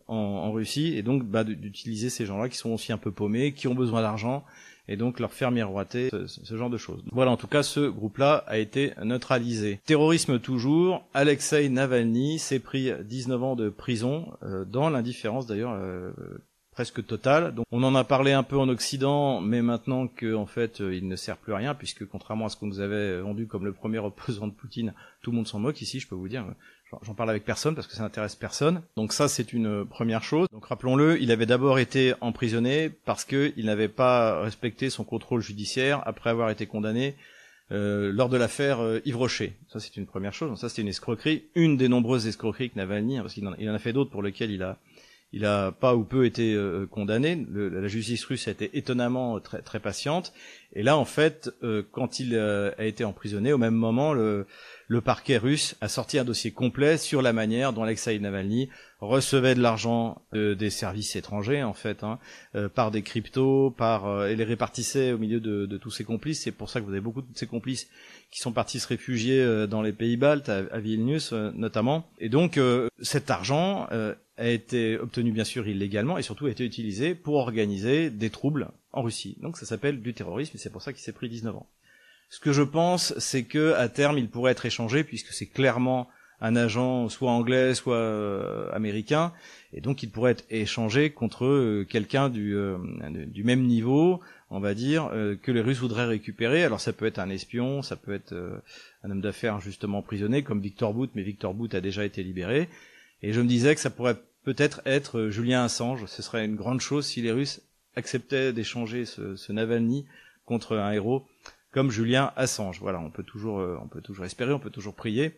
en, 0.07 0.15
en, 0.15 0.53
Russie, 0.53 0.99
et 0.99 1.03
donc 1.03 1.25
bah, 1.25 1.45
d'utiliser 1.45 2.11
ces 2.11 2.27
gens-là 2.27 2.51
qui 2.51 2.59
sont 2.59 2.73
aussi 2.73 2.93
un 2.93 2.99
peu 2.99 3.11
paumés, 3.11 3.53
qui 3.53 3.69
ont 3.69 3.75
besoin 3.75 4.03
d'argent, 4.03 4.45
et 4.91 4.97
donc 4.97 5.21
leur 5.21 5.33
faire 5.33 5.53
miroiter 5.53 6.11
ce, 6.27 6.57
genre 6.57 6.69
de 6.69 6.77
choses. 6.77 7.03
Voilà, 7.13 7.31
en 7.31 7.37
tout 7.37 7.47
cas, 7.47 7.63
ce 7.63 7.89
groupe-là 7.89 8.45
a 8.47 8.59
été 8.59 8.93
neutralisé. 9.03 9.81
Terrorisme 9.87 10.41
toujours, 10.41 11.05
Alexei 11.15 11.69
Navalny 11.69 12.39
s'est 12.39 12.59
pris 12.59 12.91
19 13.05 13.43
ans 13.43 13.57
de 13.57 13.71
prison, 13.71 14.27
euh, 14.43 14.65
dans 14.65 14.91
l'indifférence 14.91 15.47
d'ailleurs 15.47 15.73
euh, 15.75 16.11
presque 16.81 17.05
totale. 17.05 17.55
Donc 17.55 17.67
on 17.73 17.83
en 17.83 17.95
a 17.95 18.05
parlé 18.05 18.33
un 18.33 18.43
peu 18.43 18.57
en 18.57 18.67
Occident, 18.71 19.43
mais 19.43 19.61
maintenant 19.61 20.07
qu'en 20.07 20.47
fait 20.47 20.81
euh, 20.81 20.95
il 20.95 21.09
ne 21.09 21.15
sert 21.15 21.37
plus 21.37 21.53
à 21.53 21.59
rien, 21.59 21.75
puisque 21.75 22.07
contrairement 22.07 22.47
à 22.47 22.49
ce 22.49 22.57
qu'on 22.57 22.69
nous 22.69 22.81
avait 22.81 23.21
vendu 23.21 23.47
comme 23.47 23.67
le 23.67 23.75
premier 23.75 23.99
opposant 24.07 24.47
de 24.47 24.53
Poutine, 24.53 24.95
tout 25.21 25.31
le 25.31 25.37
monde 25.37 25.47
s'en 25.47 25.59
moque 25.59 25.83
ici, 25.83 26.01
je 26.01 26.09
peux 26.09 26.15
vous 26.15 26.31
dire. 26.31 26.47
J'en 27.03 27.13
parle 27.13 27.29
avec 27.29 27.45
personne 27.45 27.75
parce 27.75 27.87
que 27.87 27.93
ça 27.93 28.03
n'intéresse 28.03 28.35
personne. 28.35 28.81
Donc 28.97 29.13
ça, 29.13 29.29
c'est 29.29 29.53
une 29.53 29.85
première 29.85 30.23
chose. 30.23 30.49
Donc 30.53 30.65
rappelons-le, 30.65 31.21
il 31.21 31.31
avait 31.31 31.45
d'abord 31.45 31.79
été 31.79 32.15
emprisonné 32.23 32.89
parce 32.89 33.27
qu'il 33.27 33.67
n'avait 33.67 33.89
pas 33.89 34.41
respecté 34.41 34.89
son 34.89 35.05
contrôle 35.05 35.43
judiciaire 35.43 36.03
après 36.07 36.31
avoir 36.31 36.49
été 36.49 36.65
condamné 36.65 37.15
lors 37.69 38.31
de 38.31 38.39
l'affaire 38.39 38.81
Yves 39.05 39.19
Rocher. 39.19 39.53
Ça, 39.69 39.79
c'est 39.79 39.97
une 39.99 40.07
première 40.07 40.33
chose. 40.33 40.59
Ça, 40.59 40.69
c'était 40.71 40.83
une 40.83 40.89
escroquerie, 40.89 41.45
une 41.55 41.77
des 41.77 41.89
nombreuses 41.89 42.27
escroqueries 42.27 42.71
que 42.71 42.77
Navalny, 42.77 43.19
hein, 43.19 43.21
parce 43.21 43.35
qu'il 43.35 43.47
en, 43.47 43.53
en, 43.53 43.75
a 43.75 43.79
fait 43.79 43.93
d'autres 43.93 44.11
pour 44.11 44.23
lesquelles 44.23 44.51
il 44.51 44.65
a, 44.65 44.79
il 45.33 45.45
a 45.45 45.73
pas 45.73 45.95
ou 45.95 46.05
peu 46.05 46.25
été 46.27 46.59
condamné. 46.91 47.47
la 47.53 47.89
justice 47.89 48.25
russe 48.25 48.49
a 48.49 48.51
été 48.51 48.77
étonnamment 48.77 49.39
très, 49.41 49.63
très 49.63 49.81
patiente. 49.81 50.33
Et 50.73 50.83
là, 50.83 50.97
en 50.97 51.05
fait, 51.05 51.51
quand 51.93 52.21
il 52.21 52.37
a 52.37 52.85
été 52.85 53.05
emprisonné, 53.05 53.53
au 53.53 53.59
même 53.59 53.75
moment, 53.75 54.13
le, 54.13 54.47
le 54.91 55.01
parquet 55.01 55.39
russe 55.39 55.77
a 55.81 55.87
sorti 55.89 56.19
un 56.19 56.25
dossier 56.25 56.51
complet 56.51 56.99
sur 56.99 57.23
la 57.23 57.33
manière 57.33 57.73
dont 57.73 57.85
Alexei 57.85 58.19
Navalny 58.19 58.69
recevait 58.99 59.55
de 59.55 59.61
l'argent 59.61 60.21
euh, 60.35 60.57
des 60.57 60.69
services 60.69 61.15
étrangers 61.15 61.63
en 61.63 61.75
fait, 61.75 62.03
hein, 62.03 62.19
euh, 62.57 62.69
par 62.69 62.91
des 62.91 63.03
cryptos, 63.03 63.71
par 63.71 64.07
euh, 64.07 64.27
et 64.27 64.35
les 64.35 64.43
répartissait 64.43 65.13
au 65.13 65.19
milieu 65.19 65.39
de, 65.39 65.79
tous 65.79 65.93
ses 65.93 66.03
complices. 66.03 66.43
C'est 66.43 66.51
pour 66.51 66.69
ça 66.69 66.81
que 66.81 66.87
vous 66.87 66.91
avez 66.91 67.01
beaucoup 67.01 67.23
de 67.23 67.29
ses 67.37 67.47
complices 67.47 67.89
qui 68.33 68.41
sont 68.41 68.51
partis 68.51 68.81
se 68.81 68.89
réfugier 68.89 69.67
dans 69.69 69.81
les 69.81 69.93
pays 69.93 70.17
baltes, 70.17 70.49
à, 70.49 70.65
à 70.73 70.81
Vilnius 70.81 71.33
notamment. 71.33 72.11
Et 72.19 72.29
donc 72.29 72.61
cet 73.01 73.31
argent 73.31 73.89
a 74.41 74.49
été 74.49 74.99
obtenu 74.99 75.33
bien 75.33 75.45
sûr 75.45 75.69
illégalement 75.69 76.17
et 76.17 76.23
surtout 76.23 76.47
a 76.47 76.51
été 76.51 76.65
utilisé 76.65 77.15
pour 77.15 77.35
organiser 77.35 78.09
des 78.09 78.31
troubles 78.31 78.69
en 78.93 79.03
Russie. 79.03 79.37
Donc 79.43 79.59
ça 79.59 79.67
s'appelle 79.67 80.01
du 80.01 80.15
terrorisme 80.15 80.53
et 80.57 80.59
c'est 80.59 80.71
pour 80.71 80.83
ça 80.83 80.93
qu'il 80.93 81.03
s'est 81.03 81.13
pris 81.13 81.29
19 81.29 81.55
ans. 81.55 81.67
Ce 82.31 82.41
que 82.41 82.53
je 82.53 82.63
pense, 82.63 83.13
c'est 83.19 83.43
que 83.43 83.75
à 83.75 83.89
terme, 83.89 84.17
il 84.17 84.29
pourrait 84.29 84.53
être 84.53 84.65
échangé 84.65 85.05
puisque 85.05 85.33
c'est 85.33 85.47
clairement 85.47 86.09
un 86.41 86.57
agent 86.57 87.11
soit 87.11 87.31
anglais, 87.31 87.75
soit 87.75 87.97
euh, 87.97 88.71
américain, 88.73 89.35
et 89.75 89.83
donc 89.83 90.03
il 90.03 90.11
pourrait 90.11 90.33
être 90.33 90.45
échangé 90.49 91.11
contre 91.11 91.45
euh, 91.45 91.87
quelqu'un 91.87 92.31
du, 92.31 92.57
euh, 92.57 92.79
du 93.27 93.45
même 93.45 93.65
niveau, 93.65 94.21
on 94.49 94.59
va 94.59 94.73
dire, 94.73 95.11
que 95.43 95.53
les 95.53 95.61
Russes 95.61 95.79
voudraient 95.79 96.07
récupérer. 96.07 96.65
Alors 96.65 96.81
ça 96.81 96.93
peut 96.93 97.07
être 97.07 97.21
un 97.21 97.31
espion, 97.31 97.83
ça 97.83 97.95
peut 97.95 98.13
être 98.13 98.35
un 99.05 99.11
homme 99.11 99.21
d'affaires 99.21 99.55
injustement 99.55 99.99
emprisonné, 99.99 100.43
comme 100.43 100.61
Victor 100.61 100.93
Boot, 100.93 101.11
mais 101.15 101.23
Victor 101.23 101.55
Boot 101.55 101.73
a 101.75 101.81
déjà 101.81 102.05
été 102.05 102.25
libéré. 102.25 102.69
Et 103.23 103.33
je 103.33 103.41
me 103.41 103.47
disais 103.47 103.75
que 103.77 103.81
ça 103.81 103.91
pourrait 103.91 104.17
peut-être 104.51 104.83
être 104.85 105.29
Julien 105.29 105.63
Assange. 105.63 106.07
Ce 106.07 106.23
serait 106.23 106.45
une 106.45 106.57
grande 106.57 106.81
chose 106.81 107.07
si 107.07 107.23
les 107.23 107.31
Russes 107.31 107.63
acceptaient 107.95 108.53
d'échanger 108.53 109.05
ce, 109.05 109.37
ce 109.37 109.53
Navalny 109.53 110.07
contre 110.45 110.77
un 110.77 110.91
héros 110.91 111.25
comme 111.71 111.93
Julien 111.93 112.33
Assange. 112.35 112.81
Voilà, 112.81 112.99
on 112.99 113.11
peut 113.11 113.23
toujours, 113.23 113.61
euh, 113.61 113.79
on 113.81 113.87
peut 113.87 114.01
toujours 114.01 114.25
espérer, 114.25 114.53
on 114.53 114.59
peut 114.59 114.71
toujours 114.71 114.97
prier, 114.97 115.35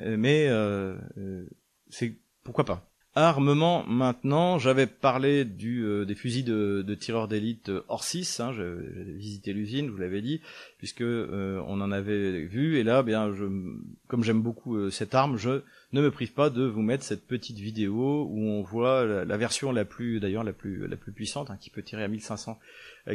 euh, 0.00 0.16
mais 0.18 0.48
euh, 0.48 0.96
c'est 1.90 2.16
pourquoi 2.42 2.64
pas. 2.64 2.90
Armement 3.14 3.84
maintenant, 3.86 4.58
j'avais 4.58 4.88
parlé 4.88 5.44
du, 5.44 6.04
des 6.04 6.16
fusils 6.16 6.44
de, 6.44 6.82
de 6.82 6.94
tireurs 6.96 7.28
d'élite 7.28 7.70
Orsis, 7.86 8.40
hein, 8.40 8.52
j'ai 8.52 9.12
visité 9.14 9.52
l'usine, 9.52 9.90
vous 9.90 9.96
l'avais 9.96 10.22
dit, 10.22 10.40
puisque 10.78 11.02
on 11.02 11.80
en 11.80 11.92
avait 11.92 12.42
vu, 12.42 12.78
et 12.78 12.82
là, 12.82 13.02
bien, 13.04 13.32
je, 13.32 13.44
comme 14.08 14.22
j'aime 14.22 14.42
beaucoup 14.42 14.90
cette 14.90 15.14
arme, 15.14 15.38
je 15.38 15.62
ne 15.92 16.02
me 16.02 16.10
prive 16.10 16.32
pas 16.32 16.50
de 16.50 16.64
vous 16.64 16.82
mettre 16.82 17.04
cette 17.04 17.26
petite 17.26 17.58
vidéo 17.58 18.26
où 18.30 18.38
on 18.38 18.62
voit 18.62 19.04
la, 19.04 19.36
version 19.36 19.72
la 19.72 19.84
plus, 19.84 20.20
d'ailleurs 20.20 20.44
la 20.44 20.52
plus, 20.52 20.86
la 20.88 20.96
plus 20.96 21.12
puissante, 21.12 21.50
hein, 21.50 21.56
qui 21.60 21.70
peut 21.70 21.82
tirer 21.82 22.02
à 22.02 22.08
1500 22.08 22.58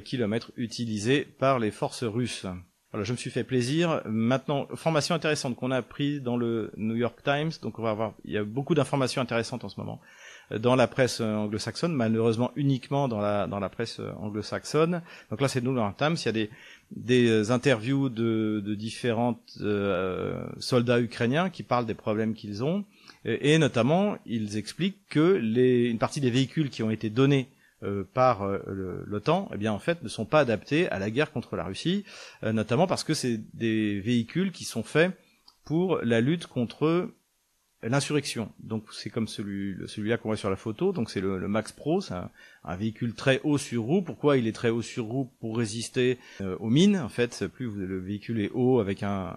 kilomètres 0.04 0.52
utilisés 0.56 1.26
par 1.26 1.60
les 1.60 1.72
forces 1.72 2.04
russes. 2.04 2.48
Voilà, 2.92 3.06
je 3.06 3.14
me 3.14 3.18
suis 3.18 3.30
fait 3.30 3.46
plaisir. 3.46 4.02
Maintenant, 4.06 4.68
formation 4.76 5.16
intéressante 5.16 5.56
qu'on 5.56 5.72
a 5.72 5.78
appris 5.78 6.20
dans 6.20 6.36
le 6.36 6.72
New 6.76 6.96
York 6.96 7.24
Times. 7.24 7.52
Donc, 7.62 7.80
on 7.80 7.82
va 7.82 7.92
avoir, 7.92 8.14
il 8.26 8.32
y 8.32 8.38
a 8.38 8.44
beaucoup 8.44 8.76
d'informations 8.76 9.22
intéressantes 9.22 9.64
en 9.64 9.70
ce 9.70 9.80
moment 9.80 10.02
euh, 10.52 10.60
dans 10.60 10.76
la 10.76 10.88
presse 10.88 11.22
euh, 11.22 11.36
anglo-saxonne, 11.36 11.94
malheureusement 11.94 12.52
uniquement 12.58 13.08
dans 13.08 13.22
la 13.22 13.48
dans 13.48 13.60
la 13.60 13.70
presse 13.70 14.02
euh, 14.02 14.12
anglo-saxonne. 14.20 15.02
Donc 15.30 15.40
là, 15.40 15.48
c'est 15.48 15.62
New 15.62 15.74
York 15.74 15.96
Times. 15.98 16.18
Il 16.18 16.26
y 16.26 16.30
a 16.30 16.34
des 16.34 16.50
des 16.96 17.52
interviews 17.52 18.10
de, 18.10 18.62
de 18.66 18.76
différents 18.76 19.40
soldats 20.60 21.00
ukrainiens 21.00 21.50
qui 21.50 21.64
parlent 21.64 21.86
des 21.86 21.94
problèmes 21.94 22.34
qu'ils 22.34 22.64
ont, 22.64 22.86
et, 23.24 23.58
notamment, 23.58 24.18
ils 24.26 24.58
expliquent 24.58 25.08
que 25.10 25.20
les 25.20 25.90
une 25.90 26.00
partie 26.00 26.22
des 26.22 26.32
véhicules 26.32 26.70
qui 26.70 26.82
ont 26.84 26.90
été 26.90 27.10
donnés 27.10 27.50
euh, 27.84 28.04
par 28.14 28.44
euh, 28.44 29.04
l'OTAN, 29.08 29.50
eh 29.54 29.58
bien 29.58 29.74
en 29.74 29.80
fait 29.80 30.04
ne 30.04 30.08
sont 30.08 30.26
pas 30.26 30.40
adaptés 30.40 30.88
à 30.90 31.00
la 31.00 31.10
guerre 31.10 31.32
contre 31.32 31.56
la 31.56 31.64
Russie, 31.64 32.04
euh, 32.44 32.52
notamment 32.52 32.88
parce 32.88 33.04
que 33.04 33.14
c'est 33.14 33.40
des 33.56 34.00
véhicules 34.00 34.52
qui 34.52 34.66
sont 34.66 34.84
faits 34.84 35.12
pour 35.66 36.00
la 36.04 36.22
lutte 36.22 36.48
contre 36.48 37.12
l'insurrection. 37.84 38.52
Donc 38.60 38.86
c'est 38.92 39.10
comme 39.10 39.28
celui 39.28 39.78
celui-là 39.88 40.18
qu'on 40.18 40.30
voit 40.30 40.38
sur 40.38 40.50
la 40.50 40.56
photo. 40.56 40.92
Donc 40.92 41.10
c'est 41.10 41.22
le, 41.22 41.48
Max 41.48 41.72
Pro, 41.72 42.02
c'est 42.02 42.14
un, 42.14 42.76
véhicule 42.76 43.14
très 43.14 43.42
haut 43.44 43.58
sur 43.58 43.84
roue. 43.84 44.02
Pourquoi 44.02 44.38
il 44.38 44.48
est 44.48 44.52
très 44.52 44.70
haut 44.70 44.82
sur 44.82 45.06
roue 45.06 45.32
Pour 45.40 45.58
résister 45.58 46.18
aux 46.60 46.70
mines. 46.70 46.98
En 46.98 47.10
fait, 47.10 47.48
plus 47.48 47.70
le 47.76 48.00
véhicule 48.00 48.40
est 48.40 48.52
haut 48.54 48.80
avec 48.80 49.04
un, 49.04 49.36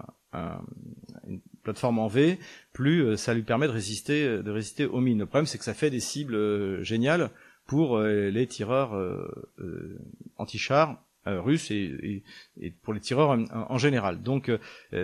une 1.27 1.41
plateforme 1.63 1.99
en 1.99 2.09
V, 2.09 2.39
plus 2.73 3.17
ça 3.17 3.35
lui 3.35 3.43
permet 3.43 3.67
de 3.67 3.73
résister 3.73 4.43
de 4.43 4.51
résister 4.51 4.85
aux 4.85 5.01
mines. 5.01 5.21
Le 5.21 5.27
problème 5.27 5.47
c'est 5.47 5.59
que 5.59 5.65
ça 5.65 5.75
fait 5.75 5.91
des 5.91 6.01
cibles 6.01 6.83
géniales 6.83 7.31
pour 7.67 7.97
euh, 7.97 8.31
les 8.31 8.47
tireurs 8.47 8.95
euh, 8.95 9.27
euh, 9.61 9.99
anti-chars 10.37 11.01
russes 11.27 11.71
et, 11.71 12.23
et, 12.61 12.71
pour 12.83 12.93
les 12.93 13.01
tireurs 13.01 13.39
en, 13.51 13.79
général. 13.79 14.21
Donc 14.21 14.53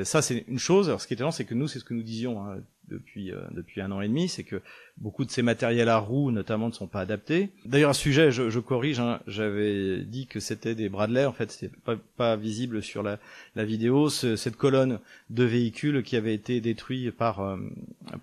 ça 0.02 0.20
c'est 0.20 0.44
une 0.48 0.58
chose. 0.58 0.88
Alors 0.88 1.00
ce 1.00 1.06
qui 1.06 1.14
est 1.14 1.16
étonnant 1.16 1.30
c'est 1.30 1.46
que 1.46 1.54
nous 1.54 1.66
c'est 1.66 1.78
ce 1.78 1.84
que 1.84 1.94
nous 1.94 2.02
disions 2.02 2.44
hein, 2.44 2.58
depuis 2.90 3.32
depuis 3.52 3.80
un 3.80 3.90
an 3.92 4.00
et 4.00 4.08
demi, 4.08 4.28
c'est 4.28 4.44
que 4.44 4.60
beaucoup 4.98 5.24
de 5.24 5.30
ces 5.30 5.42
matériels 5.42 5.88
à 5.88 5.98
roues 5.98 6.30
notamment 6.30 6.68
ne 6.68 6.72
sont 6.72 6.86
pas 6.86 7.00
adaptés. 7.00 7.50
D'ailleurs 7.64 7.90
à 7.90 7.94
ce 7.94 8.02
sujet, 8.02 8.30
je, 8.30 8.50
je 8.50 8.60
corrige, 8.60 9.00
hein, 9.00 9.20
j'avais 9.26 10.02
dit 10.02 10.26
que 10.26 10.40
c'était 10.40 10.74
des 10.74 10.88
Bradley, 10.88 11.24
en 11.24 11.32
fait 11.32 11.50
c'était 11.50 11.74
pas, 11.84 11.96
pas 12.16 12.36
visible 12.36 12.82
sur 12.82 13.02
la, 13.02 13.18
la 13.56 13.64
vidéo. 13.64 14.08
Ce, 14.10 14.36
cette 14.36 14.56
colonne 14.56 14.98
de 15.30 15.44
véhicules 15.44 16.02
qui 16.02 16.16
avait 16.16 16.34
été 16.34 16.60
détruite 16.60 17.10
par 17.12 17.58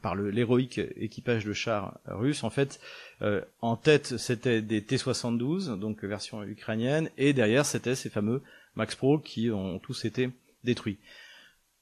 par 0.02 0.16
l'héroïque 0.16 0.80
équipage 0.98 1.46
de 1.46 1.54
chars 1.54 2.00
russes, 2.06 2.44
en 2.44 2.50
fait 2.50 2.80
euh, 3.22 3.42
en 3.62 3.76
tête, 3.76 4.18
c'était 4.18 4.62
des 4.62 4.82
T-72, 4.84 5.78
donc 5.80 6.04
version 6.04 6.44
ukrainienne, 6.44 7.10
et 7.18 7.34
derrière, 7.34 7.66
c'était 7.66 7.96
ces 7.96 8.10
fameux 8.10 8.42
Max 8.76 8.96
Pro 8.96 9.18
qui 9.18 9.50
ont 9.50 9.80
tous 9.80 10.06
été 10.06 10.30
détruits. 10.64 10.98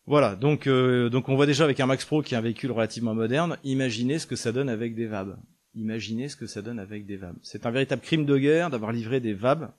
Voilà, 0.08 0.36
donc 0.36 0.68
euh, 0.68 1.10
donc 1.10 1.30
on 1.30 1.36
voit 1.36 1.48
déjà 1.48 1.63
avec 1.63 1.80
un 1.80 1.88
Max 1.88 2.06
Pro 2.06 2.22
qui 2.22 2.36
est 2.36 2.38
un 2.38 2.41
véhicule 2.41 2.72
relativement 2.72 3.15
moderne, 3.15 3.58
imaginez 3.63 4.20
ce 4.20 4.28
que 4.28 4.36
ça 4.36 4.52
donne 4.52 4.70
avec 4.70 4.96
des 4.96 5.08
VAB. 5.08 5.38
Imaginez 5.74 6.30
ce 6.30 6.36
que 6.36 6.46
ça 6.46 6.62
donne 6.62 6.80
avec 6.80 7.06
des 7.06 7.18
VAB. 7.18 7.36
C'est 7.41 7.65
un 7.65 7.72
véritable 7.72 8.02
crime 8.02 8.26
de 8.26 8.38
guerre 8.38 8.70
d'avoir 8.70 8.91
livré 8.91 9.20
des 9.20 9.34
VAB 9.34 9.72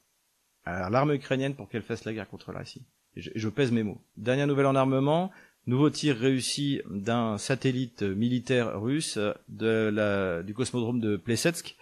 à 0.65 0.91
l'armée 0.91 1.15
ukrainienne 1.15 1.55
pour 1.55 1.69
qu'elle 1.69 1.83
fasse 1.83 2.05
la 2.05 2.13
guerre 2.13 2.29
contre 2.29 2.53
la 2.53 2.61
Russie. 2.61 2.83
je, 3.15 3.31
je 3.35 3.49
pèse 3.49 3.71
mes 3.71 3.85
mots. 3.85 4.01
Dernière 4.17 4.49
nouvelle 4.49 4.67
en 4.67 4.75
armement, 4.75 5.31
Nouveau 5.69 5.91
tir 5.91 6.17
réussi 6.17 6.81
d'un 6.89 7.39
satellite 7.39 8.03
militaire 8.03 8.81
russe 8.81 9.19
la, 9.59 10.45
du 10.45 10.55
cosmodrome 10.55 11.01
de 11.01 11.17
Plesetsk. 11.17 11.77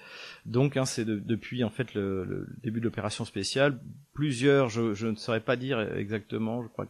Donc 0.47 0.77
hein, 0.77 0.85
c'est 0.85 1.05
depuis 1.05 1.65
en 1.65 1.71
fait 1.71 1.95
le, 1.95 2.47
début 2.63 2.81
de 2.81 2.85
l'opération 2.85 3.25
spéciale. 3.25 3.81
Plusieurs, 4.13 4.69
je, 4.69 5.07
ne 5.07 5.15
saurais 5.17 5.41
pas 5.41 5.57
dire 5.57 5.81
exactement, 5.97 6.63
je 6.63 6.69
crois, 6.69 6.87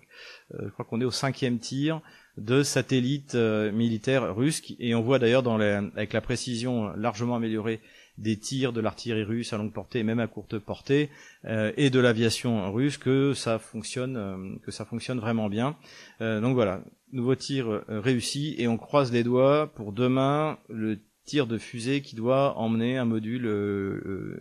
euh, 0.55 0.64
je 0.64 0.71
crois 0.71 0.85
qu'on 0.85 1.01
est 1.01 1.05
au 1.05 1.11
cinquième 1.11 1.59
tir 1.59 2.01
de 2.37 2.62
satellites 2.62 3.35
euh, 3.35 3.71
militaires 3.73 4.35
russes. 4.35 4.62
Et 4.79 4.95
on 4.95 5.03
voit 5.03 5.19
d'ailleurs 5.19 5.43
dans 5.43 5.59
avec 5.59 6.12
la 6.12 6.21
précision 6.21 6.93
largement 6.97 7.37
améliorée 7.37 7.81
des 8.19 8.38
tirs 8.38 8.73
de 8.73 8.81
l'artillerie 8.81 9.25
russe 9.25 9.53
à 9.53 9.59
longue 9.59 9.73
portée, 9.73 10.03
même 10.03 10.21
à 10.21 10.27
courte 10.27 10.59
portée, 10.59 11.11
euh, 11.47 11.73
et 11.77 11.90
de 11.90 11.99
l'aviation 11.99 12.73
russe, 12.73 12.97
que 12.97 13.35
ça 13.35 13.59
fonctionne, 13.59 14.17
euh, 14.17 14.57
que 14.64 14.71
ça 14.71 14.85
fonctionne 14.85 15.19
vraiment 15.19 15.49
bien. 15.49 15.77
Euh, 16.21 16.40
donc 16.40 16.55
voilà, 16.55 16.83
nouveau 17.12 17.35
tir 17.35 17.83
réussi, 17.88 18.55
et 18.59 18.69
on 18.69 18.77
croise 18.77 19.12
les 19.12 19.25
doigts 19.25 19.73
pour 19.75 19.93
demain 19.93 20.59
le 20.69 20.99
tir 21.25 21.47
de 21.47 21.59
fusée 21.59 22.03
qui 22.03 22.17
doit 22.17 22.57
emmener 22.59 22.99
un 22.99 23.05
module 23.05 23.51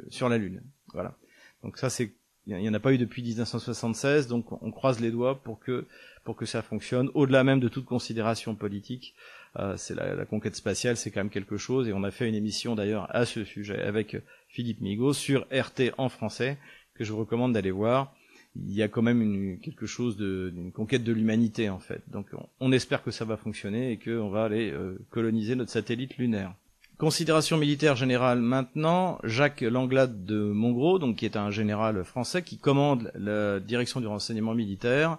sur 0.09 0.29
la 0.29 0.37
Lune. 0.37 0.61
Voilà. 0.93 1.17
Donc 1.63 1.77
ça 1.77 1.89
c'est 1.89 2.13
il 2.45 2.57
n'y 2.57 2.69
en 2.69 2.73
a 2.73 2.79
pas 2.79 2.93
eu 2.93 2.97
depuis 2.97 3.23
1976, 3.23 4.27
donc 4.27 4.51
on 4.61 4.71
croise 4.71 4.99
les 4.99 5.11
doigts 5.11 5.41
pour 5.41 5.59
que 5.59 5.85
pour 6.23 6.35
que 6.35 6.45
ça 6.45 6.61
fonctionne, 6.61 7.09
au-delà 7.13 7.43
même 7.43 7.59
de 7.59 7.67
toute 7.67 7.85
considération 7.85 8.55
politique. 8.55 9.13
Euh, 9.59 9.75
c'est 9.77 9.93
la, 9.93 10.15
la, 10.15 10.25
conquête 10.25 10.55
spatiale, 10.55 10.97
c'est 10.97 11.11
quand 11.11 11.19
même 11.19 11.29
quelque 11.29 11.57
chose, 11.57 11.87
et 11.87 11.93
on 11.93 12.03
a 12.03 12.11
fait 12.11 12.27
une 12.27 12.35
émission 12.35 12.75
d'ailleurs 12.75 13.13
à 13.15 13.25
ce 13.25 13.43
sujet 13.43 13.79
avec 13.81 14.17
Philippe 14.47 14.81
Migaud 14.81 15.13
sur 15.13 15.45
RT 15.51 15.93
en 15.97 16.09
français, 16.09 16.57
que 16.95 17.03
je 17.03 17.11
vous 17.11 17.19
recommande 17.19 17.53
d'aller 17.53 17.71
voir. 17.71 18.15
Il 18.55 18.71
y 18.71 18.81
a 18.83 18.87
quand 18.87 19.01
même 19.01 19.21
une, 19.21 19.59
quelque 19.59 19.85
chose 19.85 20.15
d'une 20.17 20.71
conquête 20.71 21.03
de 21.03 21.11
l'humanité 21.11 21.69
en 21.69 21.79
fait. 21.79 22.01
Donc 22.09 22.27
on, 22.33 22.47
on, 22.59 22.71
espère 22.71 23.03
que 23.03 23.11
ça 23.11 23.25
va 23.25 23.37
fonctionner 23.37 23.91
et 23.91 23.97
qu'on 23.97 24.29
va 24.29 24.45
aller 24.45 24.71
euh, 24.71 24.97
coloniser 25.11 25.55
notre 25.55 25.71
satellite 25.71 26.17
lunaire. 26.17 26.53
Considération 26.97 27.57
militaire 27.57 27.95
générale 27.95 28.39
maintenant, 28.39 29.19
Jacques 29.23 29.61
Langlade 29.61 30.25
de 30.25 30.39
Montgros, 30.39 30.99
donc 30.99 31.17
qui 31.17 31.25
est 31.25 31.35
un 31.35 31.49
général 31.49 32.03
français 32.03 32.43
qui 32.43 32.57
commande 32.57 33.11
la 33.15 33.59
direction 33.59 33.99
du 33.99 34.07
renseignement 34.07 34.53
militaire, 34.53 35.17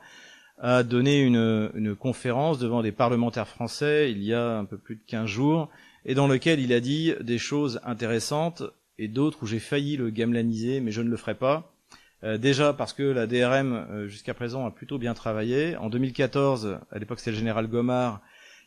a 0.59 0.85
donné 0.85 1.21
une, 1.21 1.71
une, 1.75 1.97
conférence 1.97 2.59
devant 2.61 2.81
des 2.81 2.93
parlementaires 2.93 3.49
français 3.49 4.13
il 4.13 4.23
y 4.23 4.33
a 4.33 4.57
un 4.57 4.65
peu 4.65 4.79
plus 4.79 4.95
de 4.95 5.03
15 5.07 5.27
jours, 5.27 5.69
et 6.05 6.15
dans 6.15 6.29
lequel 6.29 6.61
il 6.61 6.73
a 6.73 6.81
dit 6.81 7.13
des 7.21 7.39
choses 7.39 7.81
intéressantes 7.85 8.63
et 8.99 9.09
d'autres 9.09 9.43
où 9.43 9.47
j'ai 9.47 9.59
failli 9.59 9.97
le 9.97 10.11
gamelaniser, 10.11 10.81
mais 10.81 10.93
je 10.93 11.03
ne 11.03 11.11
le 11.11 11.17
ferai 11.17 11.35
pas. 11.35 11.75
Euh, 12.23 12.39
déjà 12.39 12.73
parce 12.73 12.93
que 12.93 13.03
la 13.03 13.27
DRM 13.27 13.73
euh, 13.73 14.09
jusqu'à 14.09 14.33
présent 14.33 14.65
a 14.65 14.71
plutôt 14.71 14.99
bien 14.99 15.13
travaillé. 15.13 15.77
En 15.77 15.91
2014, 15.91 16.79
à 16.91 16.99
l'époque 16.99 17.19
c'était 17.19 17.33
le 17.33 17.37
général 17.37 17.67
Gomard, 17.67 18.21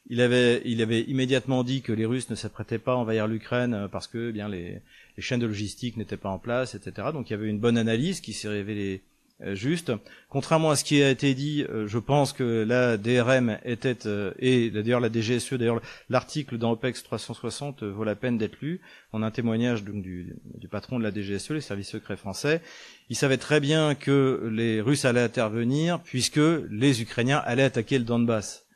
il 0.10 0.22
avait, 0.22 1.02
immédiatement 1.02 1.64
dit 1.64 1.82
que 1.82 1.92
les 1.92 2.06
Russes 2.06 2.30
ne 2.30 2.36
s'apprêtaient 2.36 2.80
pas 2.80 2.94
à 2.94 2.96
envahir 2.96 3.28
l'Ukraine 3.28 3.74
euh, 3.74 3.88
parce 3.88 4.08
que 4.08 4.30
eh 4.30 4.32
bien 4.32 4.48
les, 4.48 4.82
chaînes 5.18 5.40
de 5.40 5.48
logistique 5.48 5.98
n'étaient 5.98 6.18
pas 6.18 6.30
en 6.30 6.40
place, 6.40 6.76
etc. 6.76 7.10
Donc 7.12 7.30
il 7.30 7.34
y 7.34 7.36
avait 7.36 7.48
une 7.48 7.60
bonne 7.60 7.78
analyse 7.78 8.22
qui 8.22 8.34
s'est 8.34 8.48
révélée 8.48 9.02
euh, 9.42 9.54
juste. 9.54 9.92
Contrairement 10.30 10.70
à 10.70 10.76
ce 10.78 10.86
qui 10.86 11.04
a 11.04 11.10
été 11.10 11.34
dit, 11.34 11.66
euh, 11.68 11.88
je 11.88 11.98
pense 11.98 12.32
que 12.32 12.64
la 12.66 12.96
DRM 12.96 13.58
était 13.66 13.98
et 14.40 14.70
d'ailleurs 14.70 15.02
la 15.02 15.12
DGSE, 15.12 15.56
d'ailleurs 15.56 15.82
l'article 16.10 16.58
dans 16.58 16.72
OPEX 16.72 17.04
360 17.04 17.84
vaut 17.84 18.06
la 18.06 18.16
peine 18.16 18.38
d'être 18.38 18.62
lu. 18.62 18.80
On 19.12 19.24
a 19.24 19.26
un 19.26 19.32
témoignage 19.32 19.84
du, 19.84 20.36
du, 20.56 20.68
patron 20.70 21.00
de 21.00 21.04
la 21.04 21.12
DGSE, 21.12 21.50
les 21.50 21.62
services 21.62 21.90
secrets 21.90 22.18
français. 22.18 22.62
Il 23.10 23.18
savait 23.18 23.38
très 23.38 23.60
bien 23.60 23.94
que 23.94 24.50
les 24.54 24.80
Russes 24.80 25.04
allaient 25.04 25.20
intervenir 25.20 26.00
puisque 26.00 26.40
les 26.70 27.02
Ukrainiens 27.02 27.42
allaient 27.46 27.64
attaquer 27.64 27.98
le 27.98 28.06
Donbass. 28.06 28.67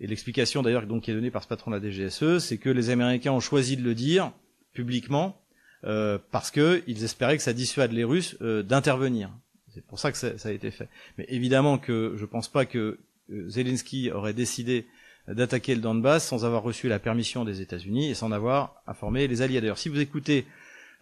Et 0.00 0.06
l'explication 0.06 0.62
d'ailleurs 0.62 0.86
donc 0.86 1.04
qui 1.04 1.10
est 1.10 1.14
donnée 1.14 1.30
par 1.30 1.42
ce 1.42 1.48
patron 1.48 1.70
de 1.70 1.76
la 1.76 1.82
DGSE, 1.82 2.38
c'est 2.38 2.56
que 2.56 2.70
les 2.70 2.90
Américains 2.90 3.32
ont 3.32 3.40
choisi 3.40 3.76
de 3.76 3.82
le 3.82 3.94
dire 3.94 4.32
publiquement 4.72 5.40
euh, 5.84 6.18
parce 6.30 6.50
qu'ils 6.50 7.04
espéraient 7.04 7.36
que 7.36 7.42
ça 7.42 7.52
dissuade 7.52 7.92
les 7.92 8.04
Russes 8.04 8.36
euh, 8.40 8.62
d'intervenir. 8.62 9.30
C'est 9.74 9.84
pour 9.84 9.98
ça 9.98 10.10
que 10.10 10.18
ça, 10.18 10.48
a 10.48 10.52
été 10.52 10.70
fait. 10.70 10.88
Mais 11.16 11.26
évidemment 11.28 11.78
que 11.78 12.14
je 12.16 12.22
ne 12.22 12.26
pense 12.26 12.48
pas 12.48 12.64
que 12.64 12.98
euh, 13.30 13.48
Zelensky 13.48 14.10
aurait 14.10 14.32
décidé 14.32 14.86
d'attaquer 15.28 15.74
le 15.74 15.80
Donbass 15.80 16.26
sans 16.26 16.44
avoir 16.44 16.62
reçu 16.62 16.88
la 16.88 16.98
permission 16.98 17.44
des 17.44 17.60
États-Unis 17.60 18.10
et 18.10 18.14
sans 18.14 18.32
avoir 18.32 18.82
informé 18.86 19.28
les 19.28 19.42
alliés. 19.42 19.60
D'ailleurs, 19.60 19.78
si 19.78 19.88
vous 19.88 20.00
écoutez 20.00 20.44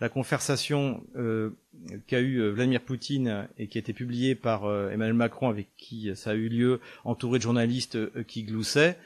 la 0.01 0.09
conversation 0.09 1.03
euh, 1.17 1.51
qu'a 2.07 2.21
eu 2.21 2.39
euh, 2.39 2.51
Vladimir 2.51 2.81
Poutine 2.81 3.49
et 3.59 3.67
qui 3.67 3.79
a 3.79 3.81
été 3.81 3.93
publiée 3.93 4.35
par 4.35 4.65
euh, 4.65 4.91
Emmanuel 4.91 5.15
Macron 5.15 5.49
avec 5.49 5.69
qui 5.77 6.11
ça 6.15 6.31
a 6.31 6.35
eu 6.35 6.49
lieu, 6.49 6.81
entouré 7.05 7.39
de 7.39 7.43
journalistes 7.43 7.99
qui 8.25 8.45
gloussaient, 8.45 8.97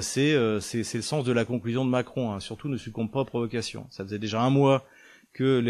c'est 0.00 0.34
le 0.34 0.60
sens 0.60 1.24
de 1.24 1.32
la 1.32 1.44
conclusion 1.44 1.84
de 1.84 1.90
Macron. 1.90 2.32
Hein. 2.32 2.40
Surtout 2.40 2.68
ne 2.68 2.76
succombe 2.76 3.10
pas 3.10 3.20
aux 3.20 3.24
provocations. 3.24 3.86
Ça 3.90 4.04
faisait 4.04 4.18
déjà 4.18 4.40
un 4.40 4.50
mois 4.50 4.84
que 5.32 5.62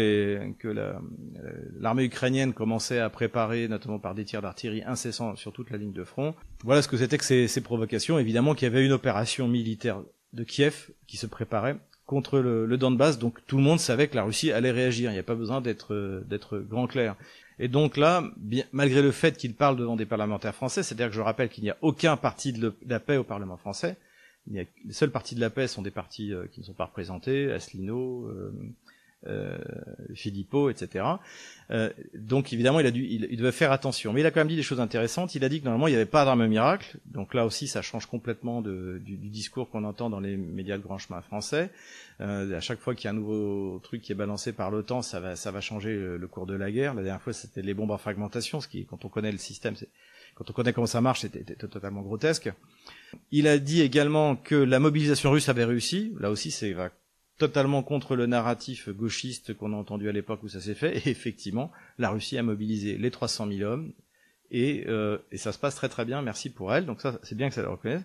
l'armée 1.79 2.05
ukrainienne 2.05 2.53
commençait 2.53 2.99
à 2.99 3.09
préparer, 3.09 3.67
notamment 3.67 3.99
par 3.99 4.15
des 4.15 4.25
tirs 4.25 4.41
d'artillerie 4.41 4.81
incessants 4.83 5.35
sur 5.35 5.51
toute 5.51 5.69
la 5.69 5.77
ligne 5.77 5.91
de 5.91 6.03
front. 6.03 6.33
Voilà 6.63 6.81
ce 6.81 6.87
que 6.87 6.97
c'était 6.97 7.17
que 7.17 7.25
ces, 7.25 7.47
ces 7.47 7.61
provocations. 7.61 8.17
Évidemment 8.17 8.55
qu'il 8.55 8.65
y 8.67 8.71
avait 8.71 8.85
une 8.85 8.93
opération 8.93 9.47
militaire 9.47 10.01
de 10.33 10.43
Kiev 10.43 10.89
qui 11.05 11.17
se 11.17 11.27
préparait 11.27 11.77
contre 12.07 12.39
le, 12.39 12.65
le, 12.65 12.77
Donbass, 12.77 13.19
donc 13.19 13.37
tout 13.45 13.57
le 13.57 13.63
monde 13.63 13.79
savait 13.79 14.07
que 14.07 14.15
la 14.15 14.23
Russie 14.23 14.51
allait 14.51 14.71
réagir. 14.71 15.11
Il 15.11 15.13
n'y 15.13 15.19
a 15.19 15.23
pas 15.23 15.35
besoin 15.35 15.61
d'être 15.61 16.23
d'être 16.27 16.57
grand 16.57 16.87
clair. 16.87 17.15
Et 17.59 17.67
donc 17.67 17.97
là, 17.97 18.23
bien, 18.37 18.63
malgré 18.71 19.01
le 19.01 19.11
fait 19.11 19.35
qu'il 19.37 19.53
parle 19.53 19.77
devant 19.77 19.95
des 19.95 20.05
parlementaires 20.05 20.55
français, 20.55 20.83
c'est-à-dire 20.83 21.07
que 21.07 21.15
je 21.15 21.21
rappelle 21.21 21.49
qu'il 21.49 21.63
n'y 21.63 21.69
a 21.69 21.77
aucun 21.81 22.15
parti 22.15 22.53
de, 22.53 22.73
la 22.87 22.99
paix 22.99 23.17
au 23.17 23.23
Parlement 23.23 23.57
français. 23.57 23.97
Il 24.47 24.55
y 24.55 24.59
a, 24.59 24.63
les 24.85 24.93
seuls 24.93 25.11
partis 25.11 25.35
de 25.35 25.41
la 25.41 25.49
paix 25.49 25.67
sont 25.67 25.81
des 25.81 25.91
partis 25.91 26.33
euh, 26.33 26.45
qui 26.47 26.61
ne 26.61 26.65
sont 26.65 26.73
pas 26.73 26.85
représentés, 26.85 27.51
Asselineau, 27.51 28.27
euh, 28.27 28.53
euh, 29.25 29.57
Philippot, 30.13 30.69
etc. 30.69 31.03
Euh, 31.71 31.89
donc 32.13 32.53
évidemment, 32.53 32.79
il 32.79 32.85
a 32.85 32.91
dû, 32.91 33.03
il, 33.03 33.35
devait 33.35 33.51
faire 33.51 33.71
attention. 33.71 34.13
Mais 34.13 34.21
il 34.21 34.25
a 34.25 34.31
quand 34.31 34.39
même 34.39 34.47
dit 34.47 34.55
des 34.55 34.63
choses 34.63 34.79
intéressantes. 34.79 35.33
Il 35.33 35.43
a 35.43 35.49
dit 35.49 35.59
que 35.59 35.65
normalement, 35.65 35.87
il 35.87 35.91
n'y 35.91 35.95
avait 35.95 36.05
pas 36.05 36.23
d'arme 36.23 36.45
miracle. 36.45 36.97
Donc 37.05 37.33
là 37.33 37.45
aussi, 37.45 37.67
ça 37.67 37.81
change 37.81 38.05
complètement 38.05 38.61
de, 38.61 39.01
du, 39.03 39.17
du, 39.17 39.29
discours 39.29 39.69
qu'on 39.69 39.83
entend 39.83 40.09
dans 40.09 40.19
les 40.19 40.37
médias 40.37 40.77
de 40.77 40.83
grand 40.83 40.99
chemin 40.99 41.21
français. 41.21 41.71
Euh, 42.21 42.55
à 42.55 42.59
chaque 42.61 42.79
fois 42.79 42.95
qu'il 42.95 43.05
y 43.05 43.07
a 43.07 43.11
un 43.11 43.15
nouveau 43.15 43.79
truc 43.79 44.01
qui 44.01 44.11
est 44.11 44.15
balancé 44.15 44.53
par 44.53 44.69
l'OTAN, 44.69 45.01
ça 45.01 45.19
va, 45.19 45.35
ça 45.35 45.51
va 45.51 45.61
changer 45.61 45.95
le, 45.95 46.27
cours 46.27 46.45
de 46.45 46.55
la 46.55 46.71
guerre. 46.71 46.93
La 46.93 47.01
dernière 47.01 47.21
fois, 47.21 47.33
c'était 47.33 47.63
les 47.63 47.73
bombes 47.73 47.91
en 47.91 47.97
fragmentation, 47.97 48.61
ce 48.61 48.67
qui, 48.67 48.85
quand 48.85 49.03
on 49.03 49.09
connaît 49.09 49.31
le 49.31 49.37
système, 49.39 49.73
quand 50.35 50.49
on 50.49 50.53
connaît 50.53 50.73
comment 50.73 50.87
ça 50.87 51.01
marche, 51.01 51.21
c'était 51.21 51.55
totalement 51.55 52.01
grotesque. 52.01 52.51
Il 53.31 53.47
a 53.47 53.57
dit 53.57 53.81
également 53.81 54.35
que 54.35 54.55
la 54.55 54.79
mobilisation 54.79 55.31
russe 55.31 55.49
avait 55.49 55.65
réussi. 55.65 56.13
Là 56.19 56.29
aussi, 56.29 56.51
c'est 56.51 56.73
totalement 57.37 57.83
contre 57.83 58.15
le 58.15 58.25
narratif 58.25 58.89
gauchiste 58.89 59.53
qu'on 59.53 59.73
a 59.73 59.75
entendu 59.75 60.09
à 60.09 60.11
l'époque 60.11 60.43
où 60.43 60.49
ça 60.49 60.61
s'est 60.61 60.75
fait. 60.75 60.97
Et 60.97 61.09
effectivement, 61.09 61.71
la 61.97 62.09
Russie 62.09 62.37
a 62.37 62.43
mobilisé 62.43 62.97
les 62.97 63.11
300 63.11 63.47
000 63.51 63.69
hommes 63.69 63.93
et, 64.51 64.85
euh, 64.87 65.17
et, 65.31 65.37
ça 65.37 65.51
se 65.51 65.59
passe 65.59 65.75
très 65.75 65.89
très 65.89 66.05
bien. 66.05 66.21
Merci 66.21 66.49
pour 66.49 66.73
elle. 66.73 66.85
Donc 66.85 67.01
ça, 67.01 67.19
c'est 67.23 67.35
bien 67.35 67.49
que 67.49 67.55
ça 67.55 67.61
le 67.61 67.69
reconnaisse. 67.69 68.03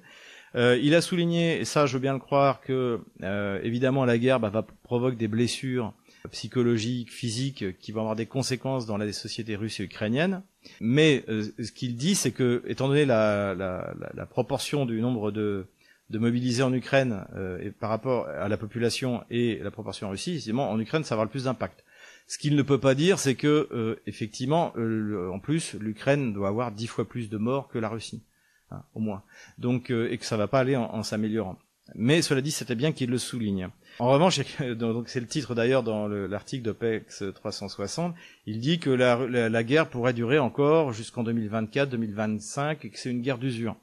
Euh, 0.55 0.79
il 0.83 0.95
a 0.95 1.01
souligné, 1.01 1.61
et 1.61 1.65
ça 1.65 1.87
je 1.87 1.95
veux 1.95 1.99
bien 1.99 2.13
le 2.13 2.19
croire, 2.19 2.61
que 2.61 3.01
euh, 3.23 3.61
évidemment 3.63 4.05
la 4.05 4.19
guerre 4.19 4.39
bah, 4.39 4.51
va 4.51 4.63
provoquer 4.83 5.17
des 5.17 5.29
blessures 5.29 5.95
psychologiques, 6.31 7.11
physiques, 7.11 7.79
qui 7.79 7.91
vont 7.91 8.01
avoir 8.01 8.17
des 8.17 8.27
conséquences 8.27 8.87
dans 8.87 8.97
la 8.97 9.11
société 9.13 9.57
russe 9.57 9.81
et 9.81 9.85
ukrainienne. 9.85 10.43
Mais 10.81 11.25
euh, 11.29 11.45
ce 11.63 11.73
qu'il 11.73 11.97
dit, 11.97 12.15
c'est 12.15 12.33
que, 12.33 12.63
étant 12.67 12.89
donné 12.89 13.07
la 13.07 14.27
proportion 14.31 14.85
du 14.85 15.01
nombre 15.01 15.31
de 15.31 15.67
de 16.13 16.19
mobiliser 16.19 16.63
en 16.63 16.73
Ukraine 16.75 17.25
euh, 17.35 17.71
par 17.81 17.89
rapport 17.89 18.29
à 18.29 18.47
la 18.49 18.59
population 18.59 19.25
et 19.31 19.59
la 19.63 19.71
proportion 19.71 20.09
en 20.09 20.11
Russie, 20.11 20.35
évidemment, 20.35 20.71
en 20.71 20.79
Ukraine, 20.79 21.05
ça 21.05 21.15
va 21.15 21.23
avoir 21.23 21.25
le 21.25 21.31
plus 21.31 21.45
d'impact. 21.45 21.85
Ce 22.29 22.37
qu'il 22.39 22.55
ne 22.55 22.63
peut 22.63 22.79
pas 22.79 22.95
dire, 22.95 23.19
c'est 23.19 23.35
que 23.35 23.69
euh, 23.73 23.97
effectivement, 24.07 24.75
euh, 24.77 25.31
en 25.33 25.41
plus, 25.41 25.75
l'Ukraine 25.75 26.35
doit 26.35 26.49
avoir 26.49 26.71
dix 26.71 26.87
fois 26.87 27.09
plus 27.09 27.31
de 27.31 27.39
morts 27.39 27.69
que 27.69 27.79
la 27.79 27.89
Russie, 27.89 28.23
hein, 28.71 28.83
au 28.95 29.01
moins. 29.01 29.23
Donc, 29.57 29.91
et 29.91 30.19
que 30.19 30.27
ça 30.27 30.37
va 30.37 30.49
pas 30.49 30.61
aller 30.61 30.77
en, 30.77 31.03
s'améliorant. 31.03 31.59
Mais 31.95 32.21
cela 32.21 32.43
dit, 32.43 32.51
c'était 32.51 32.75
bien 32.75 32.93
qu'il 32.93 33.11
le 33.11 33.19
souligne. 33.19 33.69
En 33.99 34.11
revanche, 34.11 34.41
donc 34.77 35.09
c'est 35.09 35.21
le 35.21 35.27
titre 35.27 35.55
d'ailleurs 35.55 35.83
dans 35.83 36.09
l'article 36.09 36.63
d'OPEX 36.63 37.25
360, 37.35 38.15
il 38.47 38.61
dit 38.61 38.79
que 38.79 38.91
la, 38.91 39.17
la 39.27 39.65
guerre 39.65 39.89
pourrait 39.89 40.13
durer 40.13 40.39
encore 40.39 40.93
jusqu'en 40.93 41.25
2024, 41.25 41.89
2025, 41.89 42.85
et 42.85 42.91
que 42.91 42.99
c'est 42.99 43.11
une 43.11 43.23
guerre 43.23 43.39
d'usure. 43.39 43.77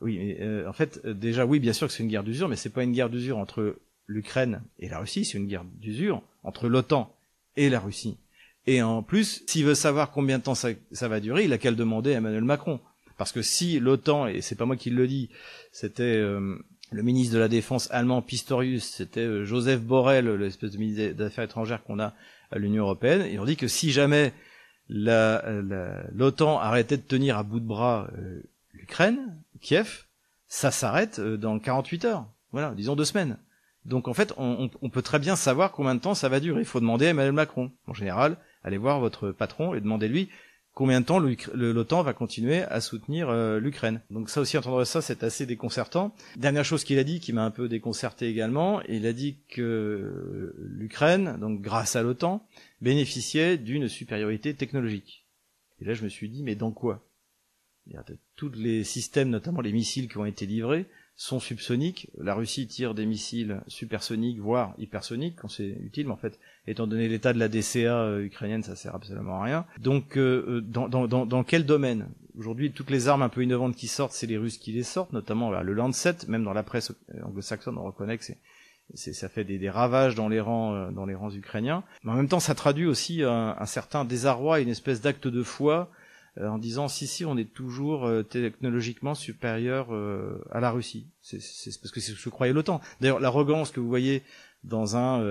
Oui, 0.00 0.36
euh, 0.40 0.66
en 0.66 0.72
fait, 0.72 1.00
euh, 1.04 1.12
déjà, 1.12 1.44
oui, 1.44 1.60
bien 1.60 1.72
sûr 1.72 1.86
que 1.86 1.92
c'est 1.92 2.02
une 2.02 2.08
guerre 2.08 2.24
d'usure, 2.24 2.48
mais 2.48 2.56
c'est 2.56 2.70
pas 2.70 2.82
une 2.82 2.92
guerre 2.92 3.10
d'usure 3.10 3.38
entre 3.38 3.76
l'Ukraine 4.06 4.62
et 4.78 4.88
la 4.88 4.98
Russie, 4.98 5.24
c'est 5.24 5.38
une 5.38 5.46
guerre 5.46 5.64
d'usure 5.64 6.22
entre 6.42 6.68
l'OTAN 6.68 7.14
et 7.56 7.68
la 7.68 7.80
Russie. 7.80 8.16
Et 8.66 8.82
en 8.82 9.02
plus, 9.02 9.44
s'il 9.46 9.64
veut 9.64 9.74
savoir 9.74 10.10
combien 10.10 10.38
de 10.38 10.44
temps 10.44 10.54
ça, 10.54 10.72
va 11.08 11.20
durer, 11.20 11.44
il 11.44 11.52
a 11.52 11.58
qu'à 11.58 11.70
le 11.70 11.76
demander 11.76 12.14
à 12.14 12.18
Emmanuel 12.18 12.44
Macron. 12.44 12.80
Parce 13.18 13.32
que 13.32 13.42
si 13.42 13.78
l'OTAN, 13.78 14.26
et 14.26 14.40
c'est 14.40 14.54
pas 14.54 14.64
moi 14.64 14.76
qui 14.76 14.90
le 14.90 15.06
dis, 15.06 15.28
c'était 15.72 16.02
euh, 16.02 16.56
le 16.90 17.02
ministre 17.02 17.34
de 17.34 17.38
la 17.38 17.48
Défense 17.48 17.90
allemand 17.90 18.22
Pistorius, 18.22 18.84
c'était 18.84 19.44
Joseph 19.44 19.82
Borrell, 19.82 20.34
l'espèce 20.36 20.70
de 20.70 20.78
ministre 20.78 21.14
des 21.14 21.24
Affaires 21.24 21.44
étrangères 21.44 21.82
qu'on 21.82 22.00
a 22.00 22.14
à 22.50 22.58
l'Union 22.58 22.84
européenne, 22.84 23.22
et 23.22 23.38
on 23.38 23.44
dit 23.44 23.56
que 23.56 23.68
si 23.68 23.90
jamais 23.92 24.32
l'OTAN 24.88 26.58
arrêtait 26.58 26.96
de 26.96 27.02
tenir 27.02 27.36
à 27.36 27.42
bout 27.42 27.60
de 27.60 27.66
bras 27.66 28.10
l'Ukraine, 28.72 29.36
Kiev, 29.60 30.06
ça 30.46 30.70
s'arrête 30.70 31.18
euh, 31.18 31.36
dans 31.36 31.58
48 31.58 32.04
heures. 32.04 32.26
Voilà, 32.52 32.74
disons 32.74 32.96
deux 32.96 33.04
semaines. 33.04 33.38
Donc 33.84 34.08
en 34.08 34.14
fait, 34.14 34.34
on, 34.36 34.68
peut 34.68 35.02
très 35.02 35.18
bien 35.18 35.36
savoir 35.36 35.72
combien 35.72 35.94
de 35.94 36.00
temps 36.00 36.14
ça 36.14 36.28
va 36.28 36.40
durer. 36.40 36.60
Il 36.60 36.66
faut 36.66 36.80
demander 36.80 37.06
à 37.06 37.10
Emmanuel 37.10 37.32
Macron. 37.32 37.72
En 37.86 37.94
général, 37.94 38.36
allez 38.62 38.76
voir 38.76 39.00
votre 39.00 39.30
patron 39.30 39.74
et 39.74 39.80
demandez-lui 39.80 40.28
combien 40.74 41.00
de 41.00 41.06
temps 41.06 41.18
l'OTAN 41.18 42.02
va 42.02 42.12
continuer 42.12 42.62
à 42.62 42.80
soutenir 42.80 43.30
euh, 43.30 43.58
l'Ukraine. 43.58 44.02
Donc 44.10 44.28
ça 44.28 44.40
aussi, 44.40 44.58
entendre 44.58 44.84
ça, 44.84 45.00
c'est 45.00 45.22
assez 45.22 45.46
déconcertant. 45.46 46.14
Dernière 46.36 46.64
chose 46.64 46.84
qu'il 46.84 46.98
a 46.98 47.04
dit, 47.04 47.20
qui 47.20 47.32
m'a 47.32 47.44
un 47.44 47.50
peu 47.50 47.68
déconcerté 47.68 48.28
également, 48.28 48.82
il 48.82 49.06
a 49.06 49.12
dit 49.12 49.38
que 49.48 50.54
l'Ukraine, 50.58 51.38
donc 51.40 51.60
grâce 51.60 51.96
à 51.96 52.02
l'OTAN, 52.02 52.46
bénéficiait 52.80 53.56
d'une 53.56 53.88
supériorité 53.88 54.54
technologique. 54.54 55.26
Et 55.80 55.84
là, 55.84 55.94
je 55.94 56.04
me 56.04 56.08
suis 56.08 56.28
dit, 56.28 56.42
mais 56.42 56.54
dans 56.54 56.72
quoi? 56.72 57.02
Tous 58.40 58.52
les 58.56 58.84
systèmes, 58.84 59.28
notamment 59.28 59.60
les 59.60 59.70
missiles 59.70 60.08
qui 60.08 60.16
ont 60.16 60.24
été 60.24 60.46
livrés, 60.46 60.86
sont 61.14 61.40
subsoniques. 61.40 62.08
La 62.16 62.34
Russie 62.34 62.66
tire 62.66 62.94
des 62.94 63.04
missiles 63.04 63.60
supersoniques, 63.66 64.40
voire 64.40 64.72
hypersoniques, 64.78 65.36
quand 65.36 65.48
c'est 65.48 65.68
utile, 65.68 66.06
mais 66.06 66.14
en 66.14 66.16
fait, 66.16 66.40
étant 66.66 66.86
donné 66.86 67.06
l'état 67.06 67.34
de 67.34 67.38
la 67.38 67.48
DCA 67.48 68.00
euh, 68.00 68.24
ukrainienne, 68.24 68.62
ça 68.62 68.76
sert 68.76 68.94
absolument 68.94 69.42
à 69.42 69.44
rien. 69.44 69.66
Donc, 69.78 70.16
euh, 70.16 70.62
dans, 70.62 70.88
dans, 70.88 71.06
dans, 71.06 71.26
dans, 71.26 71.44
quel 71.44 71.66
domaine? 71.66 72.08
Aujourd'hui, 72.38 72.72
toutes 72.72 72.88
les 72.88 73.08
armes 73.08 73.20
un 73.20 73.28
peu 73.28 73.42
innovantes 73.42 73.76
qui 73.76 73.88
sortent, 73.88 74.14
c'est 74.14 74.26
les 74.26 74.38
Russes 74.38 74.56
qui 74.56 74.72
les 74.72 74.84
sortent, 74.84 75.12
notamment 75.12 75.50
le 75.50 75.74
Lancet, 75.74 76.16
même 76.26 76.42
dans 76.42 76.54
la 76.54 76.62
presse 76.62 76.94
anglo-saxonne, 77.22 77.76
on 77.76 77.84
reconnaît 77.84 78.16
que 78.16 78.24
c'est 78.24 78.38
ça 78.94 79.28
fait 79.28 79.44
des, 79.44 79.70
ravages 79.70 80.14
dans 80.16 80.28
les 80.28 80.40
rangs 80.40 80.74
euh, 80.74 80.90
dans 80.90 81.04
les 81.04 81.14
rangs 81.14 81.30
ukrainiens. 81.30 81.84
Mais 82.02 82.12
en 82.12 82.14
même 82.14 82.28
temps, 82.28 82.40
ça 82.40 82.54
traduit 82.54 82.86
aussi 82.86 83.22
un, 83.22 83.54
un 83.56 83.66
certain 83.66 84.06
désarroi 84.06 84.60
une 84.60 84.70
espèce 84.70 85.00
d'acte 85.00 85.28
de 85.28 85.42
foi 85.42 85.90
euh, 85.90 85.99
en 86.38 86.58
disant 86.58 86.88
si 86.88 87.06
si 87.06 87.24
on 87.24 87.36
est 87.36 87.52
toujours 87.52 88.06
euh, 88.06 88.22
technologiquement 88.22 89.14
supérieur 89.14 89.88
euh, 89.90 90.38
à 90.50 90.60
la 90.60 90.70
Russie. 90.70 91.06
C'est 91.22 91.38
parce 91.80 91.90
que 91.92 92.00
c'est 92.00 92.12
ce 92.12 92.24
que 92.24 92.30
croyait 92.30 92.52
l'OTAN. 92.52 92.80
D'ailleurs, 93.00 93.20
l'arrogance 93.20 93.70
que 93.70 93.80
vous 93.80 93.88
voyez 93.88 94.22
dans 94.62 94.96
un 94.96 95.22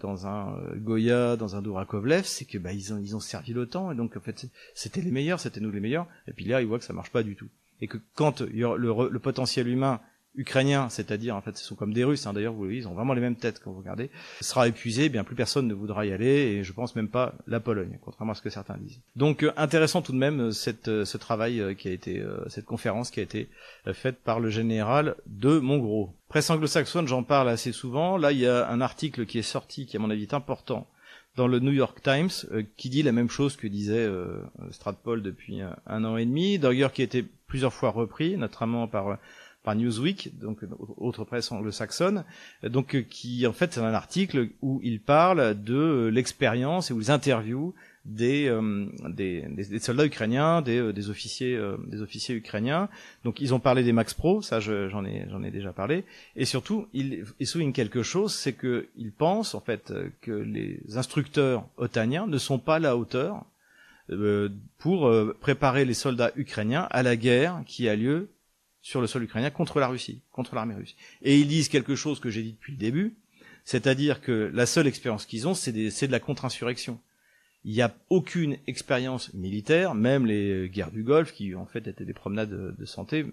dans 0.00 0.26
un 0.26 0.58
Goya, 0.76 1.36
dans 1.36 1.54
un 1.54 1.62
Dourakovlev, 1.62 2.24
c'est 2.24 2.44
que 2.44 2.58
bah 2.58 2.72
ils 2.72 2.92
ont 2.92 2.98
ils 2.98 3.14
ont 3.14 3.20
servi 3.20 3.52
l'OTAN 3.52 3.92
et 3.92 3.94
donc 3.94 4.16
en 4.16 4.20
fait 4.20 4.46
c'était 4.74 5.00
les 5.00 5.10
meilleurs, 5.10 5.40
c'était 5.40 5.60
nous 5.60 5.70
les 5.70 5.80
meilleurs. 5.80 6.06
Et 6.26 6.32
puis 6.32 6.44
là, 6.44 6.60
ils 6.60 6.66
voient 6.66 6.78
que 6.78 6.84
ça 6.84 6.92
marche 6.92 7.10
pas 7.10 7.22
du 7.22 7.36
tout 7.36 7.48
et 7.80 7.86
que 7.86 7.98
quand 8.14 8.40
le, 8.40 9.08
le 9.10 9.18
potentiel 9.18 9.68
humain 9.68 10.00
ukrainiens, 10.36 10.88
c'est-à-dire 10.88 11.36
en 11.36 11.40
fait 11.40 11.56
ce 11.56 11.64
sont 11.64 11.74
comme 11.74 11.92
des 11.92 12.04
Russes, 12.04 12.26
hein, 12.26 12.32
d'ailleurs 12.32 12.52
vous 12.52 12.64
voyez, 12.64 12.78
ils 12.78 12.88
ont 12.88 12.94
vraiment 12.94 13.14
les 13.14 13.20
mêmes 13.20 13.36
têtes 13.36 13.60
quand 13.62 13.70
vous 13.70 13.78
regardez, 13.78 14.10
sera 14.40 14.66
épuisé, 14.68 15.04
eh 15.04 15.08
bien 15.08 15.24
plus 15.24 15.36
personne 15.36 15.68
ne 15.68 15.74
voudra 15.74 16.06
y 16.06 16.12
aller, 16.12 16.26
et 16.26 16.64
je 16.64 16.72
pense 16.72 16.96
même 16.96 17.08
pas 17.08 17.34
la 17.46 17.60
Pologne, 17.60 17.98
contrairement 18.02 18.32
à 18.32 18.34
ce 18.34 18.42
que 18.42 18.50
certains 18.50 18.76
disent. 18.76 19.00
Donc 19.16 19.42
euh, 19.42 19.52
intéressant 19.56 20.02
tout 20.02 20.12
de 20.12 20.18
même 20.18 20.40
euh, 20.40 20.50
cette, 20.50 20.88
euh, 20.88 21.04
ce 21.04 21.16
travail 21.16 21.76
qui 21.76 21.88
a 21.88 21.92
été, 21.92 22.24
cette 22.48 22.64
conférence 22.64 23.10
qui 23.10 23.20
a 23.20 23.22
été 23.22 23.48
faite 23.92 24.22
par 24.22 24.40
le 24.40 24.50
général 24.50 25.16
de 25.26 25.58
Montgros. 25.58 26.14
Presse 26.28 26.50
anglo-saxonne, 26.50 27.06
j'en 27.06 27.22
parle 27.22 27.48
assez 27.48 27.72
souvent. 27.72 28.16
Là, 28.16 28.32
il 28.32 28.38
y 28.38 28.46
a 28.46 28.68
un 28.68 28.80
article 28.80 29.26
qui 29.26 29.38
est 29.38 29.42
sorti, 29.42 29.86
qui 29.86 29.96
à 29.96 30.00
mon 30.00 30.10
avis 30.10 30.22
est 30.22 30.34
important, 30.34 30.88
dans 31.36 31.46
le 31.46 31.60
New 31.60 31.72
York 31.72 32.00
Times, 32.02 32.30
qui 32.76 32.90
dit 32.90 33.02
la 33.02 33.12
même 33.12 33.28
chose 33.28 33.56
que 33.56 33.66
disait 33.66 34.08
Stratpol 34.70 35.22
depuis 35.22 35.60
un 35.86 36.04
an 36.04 36.16
et 36.16 36.24
demi, 36.24 36.58
d'ailleurs 36.58 36.92
qui 36.92 37.02
a 37.02 37.04
été 37.04 37.24
plusieurs 37.46 37.72
fois 37.72 37.90
repris, 37.90 38.36
notamment 38.36 38.88
par 38.88 39.18
par 39.64 39.74
Newsweek, 39.74 40.38
donc 40.38 40.60
autre 40.98 41.24
presse 41.24 41.50
anglo-saxonne, 41.50 42.24
donc 42.62 43.04
qui 43.08 43.46
en 43.46 43.52
fait 43.52 43.72
c'est 43.72 43.80
un 43.80 43.94
article 43.94 44.50
où 44.62 44.80
il 44.84 45.00
parle 45.00 45.60
de 45.60 46.10
l'expérience 46.12 46.90
et 46.90 46.94
où 46.94 47.00
ils 47.00 47.10
interviewent 47.10 47.72
des, 48.04 48.48
euh, 48.48 48.86
des, 49.08 49.42
des, 49.48 49.78
soldats 49.78 50.04
ukrainiens, 50.04 50.60
des, 50.60 50.78
euh, 50.78 50.92
des 50.92 51.08
officiers 51.08 51.56
euh, 51.56 51.76
des 51.86 52.02
officiers 52.02 52.34
ukrainiens. 52.34 52.88
Donc 53.24 53.40
ils 53.40 53.54
ont 53.54 53.60
parlé 53.60 53.82
des 53.82 53.92
Max 53.92 54.12
Pro, 54.12 54.42
ça 54.42 54.60
j'en 54.60 55.04
ai 55.04 55.26
j'en 55.30 55.42
ai 55.42 55.50
déjà 55.50 55.72
parlé, 55.72 56.04
et 56.36 56.44
surtout 56.44 56.86
ils, 56.92 57.24
ils 57.40 57.46
soulignent 57.46 57.72
quelque 57.72 58.02
chose, 58.02 58.34
c'est 58.34 58.52
que 58.52 58.88
ils 58.96 59.12
pensent 59.12 59.54
en 59.54 59.60
fait 59.60 59.92
que 60.20 60.32
les 60.32 60.80
instructeurs 60.96 61.66
otaniens 61.76 62.26
ne 62.26 62.38
sont 62.38 62.58
pas 62.58 62.76
à 62.76 62.78
la 62.78 62.96
hauteur 62.96 63.44
pour 64.76 65.10
préparer 65.40 65.86
les 65.86 65.94
soldats 65.94 66.30
ukrainiens 66.36 66.86
à 66.90 67.02
la 67.02 67.16
guerre 67.16 67.62
qui 67.64 67.88
a 67.88 67.96
lieu 67.96 68.28
sur 68.84 69.00
le 69.00 69.06
sol 69.06 69.22
ukrainien 69.22 69.48
contre 69.48 69.80
la 69.80 69.88
Russie, 69.88 70.20
contre 70.30 70.54
l'armée 70.54 70.74
russe. 70.74 70.94
Et 71.22 71.38
ils 71.38 71.48
disent 71.48 71.70
quelque 71.70 71.96
chose 71.96 72.20
que 72.20 72.28
j'ai 72.28 72.42
dit 72.42 72.52
depuis 72.52 72.72
le 72.72 72.78
début, 72.78 73.16
c'est-à-dire 73.64 74.20
que 74.20 74.50
la 74.52 74.66
seule 74.66 74.86
expérience 74.86 75.24
qu'ils 75.24 75.48
ont, 75.48 75.54
c'est 75.54 75.72
de 75.72 76.12
la 76.12 76.20
contre-insurrection. 76.20 77.00
Il 77.64 77.72
n'y 77.72 77.80
a 77.80 77.94
aucune 78.10 78.58
expérience 78.66 79.32
militaire, 79.32 79.94
même 79.94 80.26
les 80.26 80.68
guerres 80.68 80.90
du 80.90 81.02
Golfe, 81.02 81.32
qui 81.32 81.54
en 81.54 81.64
fait 81.64 81.88
étaient 81.88 82.04
des 82.04 82.12
promenades 82.12 82.76
de 82.76 82.84
santé, 82.84 83.24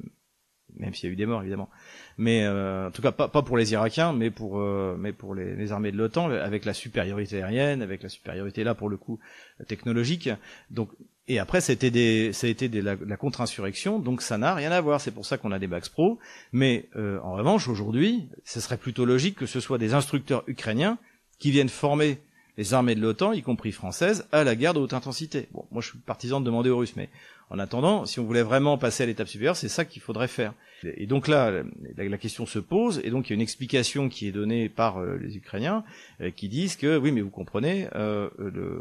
même 0.78 0.94
s'il 0.94 1.10
y 1.10 1.10
a 1.10 1.14
eu 1.14 1.18
des 1.18 1.26
morts 1.26 1.42
évidemment. 1.42 1.70
Mais 2.18 2.46
euh, 2.46 2.88
en 2.88 2.92
tout 2.92 3.02
cas 3.02 3.12
pas, 3.12 3.28
pas 3.28 3.42
pour 3.42 3.58
les 3.58 3.74
Irakiens, 3.74 4.14
mais 4.14 4.32
pour 4.32 4.62
euh, 4.62 4.96
mais 4.98 5.12
pour 5.12 5.36
les, 5.36 5.58
les, 5.58 5.74
armées 5.74 5.92
de 5.92 5.98
l'OTAN, 5.98 6.32
avec 6.32 6.64
la 6.64 6.74
supériorité 6.74 7.44
aérienne, 7.44 7.82
avec 7.82 8.04
la 8.04 8.10
supériorité 8.10 8.64
là 8.64 8.74
pour 8.74 8.88
le 8.88 8.96
coup 8.96 9.20
technologique. 9.68 10.30
Donc 10.70 10.92
et 11.28 11.40
après 11.40 11.62
c'était 11.62 11.92
des 11.92 12.34
ça 12.34 12.48
a 12.48 12.50
été 12.50 12.68
la, 12.68 12.96
contre-insurrection, 13.18 14.00
donc 14.00 14.22
ça 14.22 14.38
n'a 14.38 14.54
rien 14.54 14.72
à 14.72 14.82
voir. 14.82 15.00
C'est 15.02 15.12
pour 15.12 15.26
ça 15.26 15.38
qu'on 15.38 15.52
a 15.52 15.60
des 15.60 15.68
Max 15.68 15.90
Pro. 15.90 16.20
Mais 16.52 16.90
euh, 16.96 17.20
en 17.24 17.34
revanche 17.34 17.68
aujourd'hui, 17.68 18.30
ce 18.44 18.60
serait 18.60 18.78
plutôt 18.78 19.06
logique 19.06 19.36
que 19.36 19.46
ce 19.46 19.60
soit 19.60 19.78
des 19.78 19.94
instructeurs 19.94 20.44
ukrainiens 20.48 20.98
qui 21.40 21.52
viennent 21.52 21.70
former 21.70 22.20
les 22.58 22.74
armées 22.74 22.96
de 22.96 23.02
l'OTAN, 23.02 23.32
y 23.34 23.42
compris 23.42 23.72
françaises, 23.72 24.28
à 24.32 24.44
la 24.44 24.56
guerre 24.56 24.74
de 24.74 24.80
haute 24.80 24.94
intensité. 24.94 25.48
Bon, 25.52 25.66
moi 25.72 25.82
je 25.82 25.90
suis 25.90 25.98
partisan 26.00 26.40
de 26.40 26.46
demander 26.46 26.70
aux 26.70 26.78
Russes, 26.78 26.96
mais 26.96 27.10
en 27.50 27.60
attendant, 27.60 28.06
si 28.06 28.20
on 28.22 28.24
voulait 28.24 28.44
vraiment 28.44 28.78
passer 28.78 29.04
à 29.04 29.06
l'étape 29.06 29.28
supérieure, 29.28 29.58
c'est 29.58 29.68
ça 29.68 29.84
qu'il 29.84 30.02
faudrait 30.02 30.30
faire. 30.30 30.54
Et 30.84 31.06
donc 31.06 31.28
là, 31.28 31.52
la, 31.98 32.18
question 32.18 32.46
se 32.46 32.60
pose, 32.60 33.02
et 33.04 33.10
donc 33.10 33.28
il 33.28 33.32
y 33.32 33.34
a 33.34 33.36
une 33.36 33.42
explication 33.42 34.08
qui 34.08 34.28
est 34.28 34.32
donnée 34.32 34.70
par 34.70 35.00
euh, 35.00 35.18
les 35.18 35.36
Ukrainiens, 35.36 35.84
euh, 36.22 36.32
qui 36.32 36.48
disent 36.48 36.78
que 36.78 36.98
oui, 36.98 37.12
mais 37.12 37.20
vous 37.20 37.30
comprenez, 37.30 37.88
euh, 37.96 38.30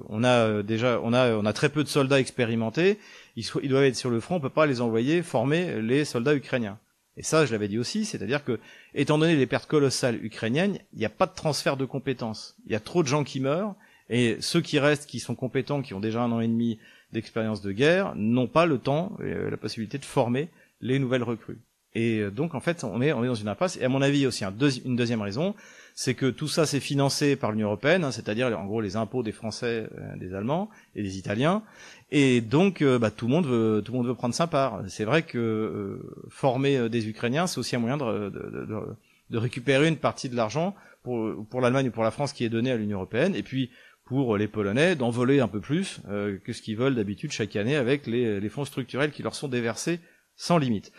on 0.09 0.23
a 0.23 0.63
déjà, 0.63 1.01
on 1.03 1.13
a, 1.13 1.35
on 1.35 1.45
a 1.47 1.53
très 1.53 1.69
peu 1.69 1.83
de 1.83 1.89
soldats 1.89 2.21
expérimentés, 2.21 2.99
ils, 3.35 3.45
ils 3.63 3.69
doivent 3.69 3.85
être 3.85 3.97
sur 3.97 4.09
le 4.09 4.21
front, 4.21 4.37
on 4.37 4.41
peut 4.41 4.49
pas 4.49 4.67
les 4.67 4.81
envoyer 4.81 5.23
former 5.23 5.83
les 5.83 6.05
soldats 6.05 6.35
ukrainiens. 6.37 6.79
Et 7.21 7.23
ça, 7.23 7.45
je 7.45 7.53
l'avais 7.53 7.69
dit 7.69 7.79
aussi, 7.79 8.07
c'est-à-dire 8.07 8.45
que, 8.45 8.59
étant 8.95 9.19
donné 9.19 9.37
les 9.37 9.47
pertes 9.47 9.67
colossales 9.67 10.25
ukrainiennes, 10.25 10.79
il 10.95 11.01
n'y 11.01 11.05
a 11.05 11.11
pas 11.11 11.27
de 11.27 11.35
transfert 11.35 11.77
de 11.77 11.85
compétences. 11.85 12.57
Il 12.65 12.73
y 12.73 12.75
a 12.75 12.81
trop 12.81 13.03
de 13.03 13.09
gens 13.09 13.25
qui 13.25 13.41
meurent, 13.41 13.75
et 14.09 14.39
ceux 14.41 14.63
qui 14.63 14.79
restent, 14.79 15.05
qui 15.05 15.21
sont 15.21 15.35
compétents, 15.35 15.83
qui 15.83 15.93
ont 15.93 16.01
déjà 16.01 16.23
un 16.23 16.33
an 16.33 16.41
et 16.41 16.49
demi 16.49 16.79
d'expérience 17.13 17.61
de 17.61 17.73
guerre, 17.73 18.15
n'ont 18.17 18.47
pas 18.47 18.65
le 18.65 18.79
temps, 18.79 19.19
et 19.23 19.51
la 19.51 19.59
possibilité 19.59 19.99
de 19.99 20.05
former 20.07 20.49
les 20.81 20.99
nouvelles 20.99 21.23
recrues. 21.23 21.59
Et 21.95 22.21
euh, 22.21 22.31
donc, 22.31 22.55
en 22.55 22.61
fait, 22.61 22.85
on 22.85 23.03
est, 23.03 23.13
on 23.13 23.23
est 23.23 23.27
dans 23.27 23.35
une 23.35 23.49
impasse. 23.49 23.77
Et 23.77 23.85
à 23.85 23.91
mon 23.91 24.01
avis, 24.01 24.27
aussi 24.27 24.47
un 24.47 24.55
une 24.87 24.97
deuxième 24.97 25.21
raison, 25.21 25.55
c'est 25.95 26.15
que 26.15 26.27
tout 26.27 26.49
ça, 26.49 26.67
c'est 26.67 26.81
financé 26.81 27.37
par 27.37 27.53
l'Union 27.53 27.67
européenne, 27.67 28.05
hein, 28.05 28.13
c'est-à-dire 28.13 28.59
en 28.59 28.65
gros 28.65 28.81
les 28.81 28.97
impôts 28.97 29.23
des 29.23 29.33
Français, 29.33 29.89
euh, 29.99 30.17
des 30.17 30.35
Allemands 30.35 30.71
et 30.95 31.03
des 31.03 31.19
Italiens. 31.19 31.63
Et 32.11 32.41
donc, 32.41 32.83
euh, 32.83 32.99
bah, 32.99 33.11
tout 33.11 33.27
le 33.27 33.33
monde 33.33 33.47
veut, 33.47 33.83
tout 33.85 33.93
le 33.93 33.99
monde 33.99 34.07
veut 34.07 34.15
prendre 34.15 34.35
sa 34.35 34.47
part. 34.47 34.83
C'est 34.89 35.05
vrai 35.05 35.23
que 35.23 35.39
euh, 35.39 36.27
former 36.29 36.89
des 36.89 37.09
Ukrainiens, 37.09 37.47
c'est 37.47 37.59
aussi 37.59 37.77
un 37.77 37.81
moyen 37.81 37.97
de, 37.97 39.37
récupérer 39.37 39.89
une 39.89 39.97
partie 39.97 40.29
de 40.29 40.37
l'argent 40.37 40.75
pour, 41.03 41.47
pour 41.49 41.61
l'Allemagne 41.61 41.89
ou 41.89 41.93
pour 41.93 42.03
la 42.03 42.11
France 42.11 42.33
qui 42.33 42.45
est 42.45 42.49
donné 42.49 42.71
à 42.71 42.77
l'Union 42.77 42.99
européenne, 42.99 43.35
et 43.35 43.43
puis 43.43 43.71
pour 44.05 44.37
les 44.37 44.49
Polonais 44.49 44.97
d'en 44.97 45.11
voler 45.11 45.39
un 45.39 45.47
peu 45.47 45.61
plus 45.61 46.01
que 46.09 46.53
ce 46.53 46.63
qu'ils 46.63 46.77
veulent 46.77 46.97
d'habitude 46.97 47.31
chaque 47.31 47.55
année 47.55 47.77
avec 47.77 48.09
les, 48.09 48.41
les, 48.41 48.49
fonds 48.49 48.65
structurels 48.65 49.13
qui 49.13 49.23
leur 49.23 49.37
sont 49.37 49.47
déversés 49.47 50.01
sans 50.35 50.59
limite. 50.59 50.91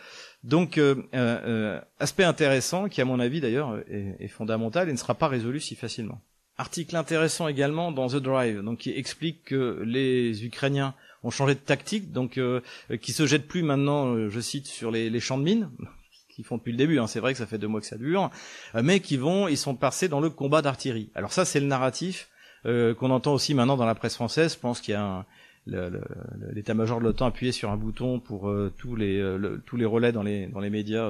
Donc, 0.44 0.80
aspect 1.98 2.24
intéressant 2.24 2.88
qui, 2.88 3.00
à 3.00 3.04
mon 3.04 3.20
avis 3.20 3.40
d'ailleurs, 3.40 3.78
est, 3.88 4.28
fondamental 4.28 4.88
et 4.88 4.92
ne 4.92 4.96
sera 4.96 5.14
pas 5.14 5.28
résolu 5.28 5.60
si 5.60 5.76
facilement. 5.76 6.20
Article 6.58 6.96
intéressant 6.96 7.48
également 7.48 7.92
dans 7.92 8.08
The 8.08 8.16
Drive, 8.16 8.60
donc 8.60 8.78
qui 8.78 8.90
explique 8.90 9.44
que 9.44 9.82
les 9.86 10.44
Ukrainiens 10.44 10.94
ont 11.22 11.30
changé 11.30 11.54
de 11.54 11.60
tactique, 11.60 12.12
donc 12.12 12.38
euh, 12.38 12.60
qui 13.00 13.12
se 13.12 13.26
jettent 13.26 13.48
plus 13.48 13.62
maintenant, 13.62 14.14
euh, 14.14 14.28
je 14.28 14.40
cite, 14.40 14.66
sur 14.66 14.90
les, 14.90 15.20
champs 15.20 15.38
de 15.38 15.44
mines, 15.44 15.70
qu'ils 16.28 16.44
font 16.44 16.58
depuis 16.58 16.72
le 16.72 16.78
début. 16.78 16.98
Hein, 16.98 17.06
c'est 17.06 17.20
vrai 17.20 17.32
que 17.32 17.38
ça 17.38 17.46
fait 17.46 17.58
deux 17.58 17.68
mois 17.68 17.80
que 17.80 17.86
ça 17.86 17.96
dure, 17.96 18.30
euh, 18.74 18.82
mais 18.82 19.00
qui 19.00 19.16
vont, 19.16 19.48
ils 19.48 19.56
sont 19.56 19.74
passés 19.74 20.08
dans 20.08 20.20
le 20.20 20.30
combat 20.30 20.62
d'artillerie. 20.62 21.10
Alors 21.14 21.32
ça, 21.32 21.44
c'est 21.44 21.60
le 21.60 21.66
narratif 21.66 22.28
euh, 22.64 22.94
qu'on 22.94 23.10
entend 23.10 23.32
aussi 23.32 23.54
maintenant 23.54 23.76
dans 23.76 23.86
la 23.86 23.94
presse 23.94 24.14
française. 24.14 24.54
Je 24.54 24.58
pense 24.58 24.80
qu'il 24.80 24.92
y 24.92 24.96
a 24.96 25.24
l'état-major 25.66 26.98
de 26.98 27.04
l'OTAN 27.04 27.26
appuyé 27.26 27.52
sur 27.52 27.70
un 27.70 27.76
bouton 27.76 28.18
pour 28.18 28.52
tous 28.78 28.96
les 28.96 29.38
tous 29.64 29.76
les 29.76 29.84
relais 29.84 30.12
dans 30.12 30.22
les 30.22 30.46
dans 30.48 30.60
les 30.60 30.70
médias 30.70 31.08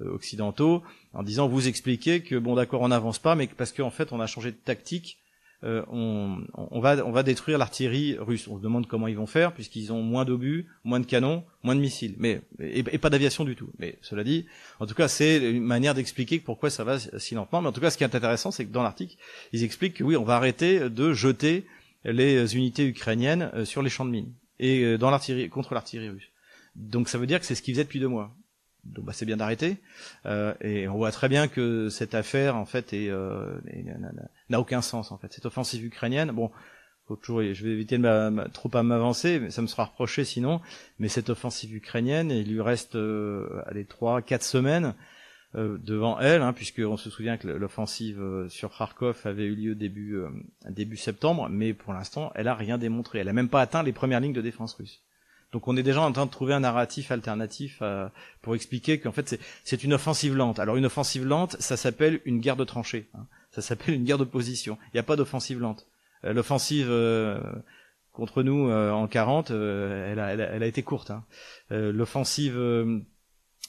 euh, 0.00 0.12
occidentaux 0.12 0.84
en 1.12 1.24
disant 1.24 1.48
vous 1.48 1.66
expliquez 1.66 2.20
que 2.20 2.36
bon 2.36 2.54
d'accord 2.54 2.82
on 2.82 2.88
n'avance 2.88 3.18
pas 3.18 3.34
mais 3.34 3.48
parce 3.48 3.72
qu'en 3.72 3.90
fait 3.90 4.12
on 4.12 4.20
a 4.20 4.26
changé 4.26 4.52
de 4.52 4.56
tactique 4.56 5.18
euh, 5.64 5.82
on, 5.90 6.38
on, 6.54 6.78
va 6.78 7.04
on 7.04 7.10
va 7.10 7.24
détruire 7.24 7.58
l'artillerie 7.58 8.16
russe. 8.16 8.46
On 8.46 8.58
se 8.58 8.62
demande 8.62 8.86
comment 8.86 9.08
ils 9.08 9.16
vont 9.16 9.26
faire 9.26 9.52
puisqu'ils 9.52 9.92
ont 9.92 10.02
moins 10.02 10.24
d'obus 10.24 10.68
moins 10.84 11.00
de 11.00 11.06
canons 11.06 11.42
moins 11.64 11.74
de 11.74 11.80
missiles. 11.80 12.14
Mais 12.18 12.42
et, 12.60 12.84
pas 12.98 13.10
d'aviation 13.10 13.42
du 13.42 13.56
tout. 13.56 13.70
Mais 13.80 13.98
cela 14.00 14.22
dit 14.22 14.46
en 14.78 14.86
tout 14.86 14.94
cas 14.94 15.08
c'est 15.08 15.38
une 15.50 15.64
manière 15.64 15.94
d'expliquer 15.94 16.38
pourquoi 16.38 16.70
ça 16.70 16.84
va 16.84 17.00
si 17.00 17.34
lentement. 17.34 17.60
Mais 17.60 17.68
en 17.68 17.72
tout 17.72 17.80
cas 17.80 17.90
ce 17.90 17.98
qui 17.98 18.04
est 18.04 18.14
intéressant 18.14 18.52
c'est 18.52 18.66
que 18.66 18.72
dans 18.72 18.84
l'article 18.84 19.16
ils 19.52 19.64
expliquent 19.64 19.94
que 19.94 20.04
oui 20.04 20.16
on 20.16 20.22
va 20.22 20.36
arrêter 20.36 20.88
de 20.90 21.12
jeter 21.12 21.66
les 22.12 22.56
unités 22.56 22.86
ukrainiennes 22.86 23.50
euh, 23.54 23.64
sur 23.64 23.82
les 23.82 23.90
champs 23.90 24.04
de 24.04 24.10
mines 24.10 24.32
et 24.58 24.98
dans 24.98 25.10
l'artillerie 25.10 25.48
contre 25.48 25.72
l'artillerie 25.72 26.08
russe 26.08 26.30
donc 26.74 27.08
ça 27.08 27.16
veut 27.18 27.26
dire 27.26 27.38
que 27.38 27.46
c'est 27.46 27.54
ce 27.54 27.62
qu'ils 27.62 27.74
faisaient 27.74 27.84
depuis 27.84 28.00
deux 28.00 28.08
mois 28.08 28.34
donc 28.84 29.04
bah, 29.04 29.12
c'est 29.12 29.26
bien 29.26 29.36
d'arrêter. 29.36 29.76
Euh, 30.26 30.54
et 30.60 30.88
on 30.88 30.96
voit 30.96 31.12
très 31.12 31.28
bien 31.28 31.48
que 31.48 31.88
cette 31.88 32.14
affaire 32.14 32.56
en 32.56 32.64
fait 32.64 32.92
est, 32.92 33.10
euh, 33.10 33.58
n'a 34.48 34.60
aucun 34.60 34.82
sens 34.82 35.12
en 35.12 35.18
fait. 35.18 35.32
Cette 35.32 35.46
offensive 35.46 35.84
ukrainienne, 35.84 36.30
bon, 36.32 36.50
faut 37.06 37.16
toujours, 37.16 37.42
je 37.42 37.64
vais 37.64 37.70
éviter 37.70 37.96
de 37.96 38.02
ma, 38.02 38.48
trop 38.50 38.70
à 38.74 38.82
m'avancer, 38.82 39.40
mais 39.40 39.50
ça 39.50 39.62
me 39.62 39.66
sera 39.66 39.84
reproché 39.84 40.24
sinon. 40.24 40.60
Mais 40.98 41.08
cette 41.08 41.30
offensive 41.30 41.74
ukrainienne, 41.74 42.30
il 42.30 42.52
lui 42.52 42.60
reste 42.60 42.96
euh, 42.96 43.62
allez 43.66 43.84
trois, 43.84 44.22
quatre 44.22 44.44
semaines 44.44 44.86
euh, 44.86 44.92
devant 45.54 46.20
elle, 46.20 46.42
hein, 46.42 46.52
puisqu'on 46.52 46.96
se 46.96 47.08
souvient 47.08 47.38
que 47.38 47.48
l'offensive 47.48 48.20
euh, 48.20 48.48
sur 48.48 48.76
Kharkov 48.76 49.22
avait 49.24 49.44
eu 49.44 49.54
lieu 49.54 49.74
début 49.74 50.16
euh, 50.16 50.28
début 50.68 50.96
septembre, 50.96 51.48
mais 51.50 51.72
pour 51.72 51.94
l'instant, 51.94 52.30
elle 52.34 52.48
a 52.48 52.54
rien 52.54 52.76
démontré. 52.76 53.20
Elle 53.20 53.28
a 53.28 53.32
même 53.32 53.48
pas 53.48 53.62
atteint 53.62 53.82
les 53.82 53.92
premières 53.92 54.20
lignes 54.20 54.34
de 54.34 54.42
défense 54.42 54.74
russe. 54.74 55.02
Donc 55.52 55.66
on 55.66 55.76
est 55.78 55.82
déjà 55.82 56.02
en 56.02 56.12
train 56.12 56.26
de 56.26 56.30
trouver 56.30 56.52
un 56.52 56.60
narratif 56.60 57.10
alternatif 57.10 57.78
euh, 57.80 58.08
pour 58.42 58.54
expliquer 58.54 59.00
qu'en 59.00 59.12
fait 59.12 59.40
c'est 59.64 59.82
une 59.82 59.94
offensive 59.94 60.36
lente. 60.36 60.58
Alors 60.58 60.76
une 60.76 60.84
offensive 60.84 61.24
lente, 61.24 61.56
ça 61.60 61.78
s'appelle 61.78 62.20
une 62.26 62.40
guerre 62.40 62.56
de 62.56 62.64
tranchées. 62.64 63.08
Hein. 63.14 63.26
Ça 63.50 63.62
s'appelle 63.62 63.94
une 63.94 64.04
guerre 64.04 64.18
de 64.18 64.24
position. 64.24 64.76
Il 64.88 64.96
n'y 64.96 65.00
a 65.00 65.04
pas 65.04 65.16
d'offensive 65.16 65.60
lente. 65.60 65.86
Euh, 66.24 66.34
l'offensive 66.34 66.88
euh, 66.90 67.40
contre 68.12 68.42
nous 68.42 68.68
en 68.70 69.06
40, 69.06 69.52
elle 69.52 70.18
a, 70.18 70.32
elle, 70.34 70.62
a, 70.64 70.66
été 70.66 70.82
courte. 70.82 71.12
Hein. 71.12 71.22
l'offensive, 71.70 72.58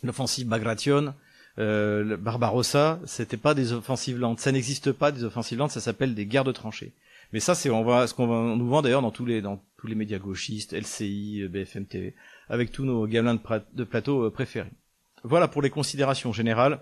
l'offensive 0.01 0.47
Bagration, 0.47 1.13
euh, 1.57 2.17
Barbarossa, 2.17 2.99
c'était 3.05 3.37
pas 3.37 3.53
des 3.53 3.73
offensives 3.73 4.19
lentes. 4.19 4.39
Ça 4.39 4.51
n'existe 4.51 4.91
pas 4.91 5.11
des 5.11 5.23
offensives 5.23 5.57
lentes. 5.57 5.71
Ça 5.71 5.81
s'appelle 5.81 6.15
des 6.15 6.25
guerres 6.25 6.43
de 6.43 6.51
tranchées. 6.51 6.93
Mais 7.33 7.39
ça, 7.39 7.55
c'est 7.55 7.69
on 7.69 7.83
voit 7.83 8.07
ce 8.07 8.13
qu'on 8.13 8.55
nous 8.55 8.67
vend 8.67 8.81
d'ailleurs 8.81 9.01
dans 9.01 9.11
tous 9.11 9.25
les 9.25 9.41
dans 9.41 9.61
tous 9.77 9.87
les 9.87 9.95
médias 9.95 10.19
gauchistes, 10.19 10.73
LCI, 10.73 11.47
BFM 11.47 11.85
TV, 11.85 12.15
avec 12.49 12.71
tous 12.71 12.85
nos 12.85 13.07
gamelins 13.07 13.35
de, 13.35 13.41
de 13.73 13.83
plateau 13.83 14.25
euh, 14.25 14.31
préférés. 14.31 14.71
Voilà 15.23 15.47
pour 15.47 15.61
les 15.61 15.69
considérations 15.69 16.33
générales. 16.33 16.79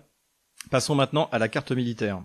Passons 0.69 0.95
maintenant 0.95 1.29
à 1.31 1.39
la 1.39 1.47
carte 1.47 1.71
militaire. 1.71 2.21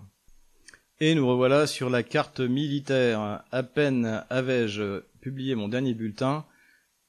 Et 0.99 1.15
nous 1.15 1.27
revoilà 1.27 1.67
sur 1.67 1.89
la 1.89 2.03
carte 2.03 2.39
militaire. 2.39 3.43
À 3.51 3.63
peine 3.63 4.23
avais-je 4.29 5.01
publié 5.21 5.55
mon 5.55 5.67
dernier 5.67 5.93
bulletin 5.93 6.45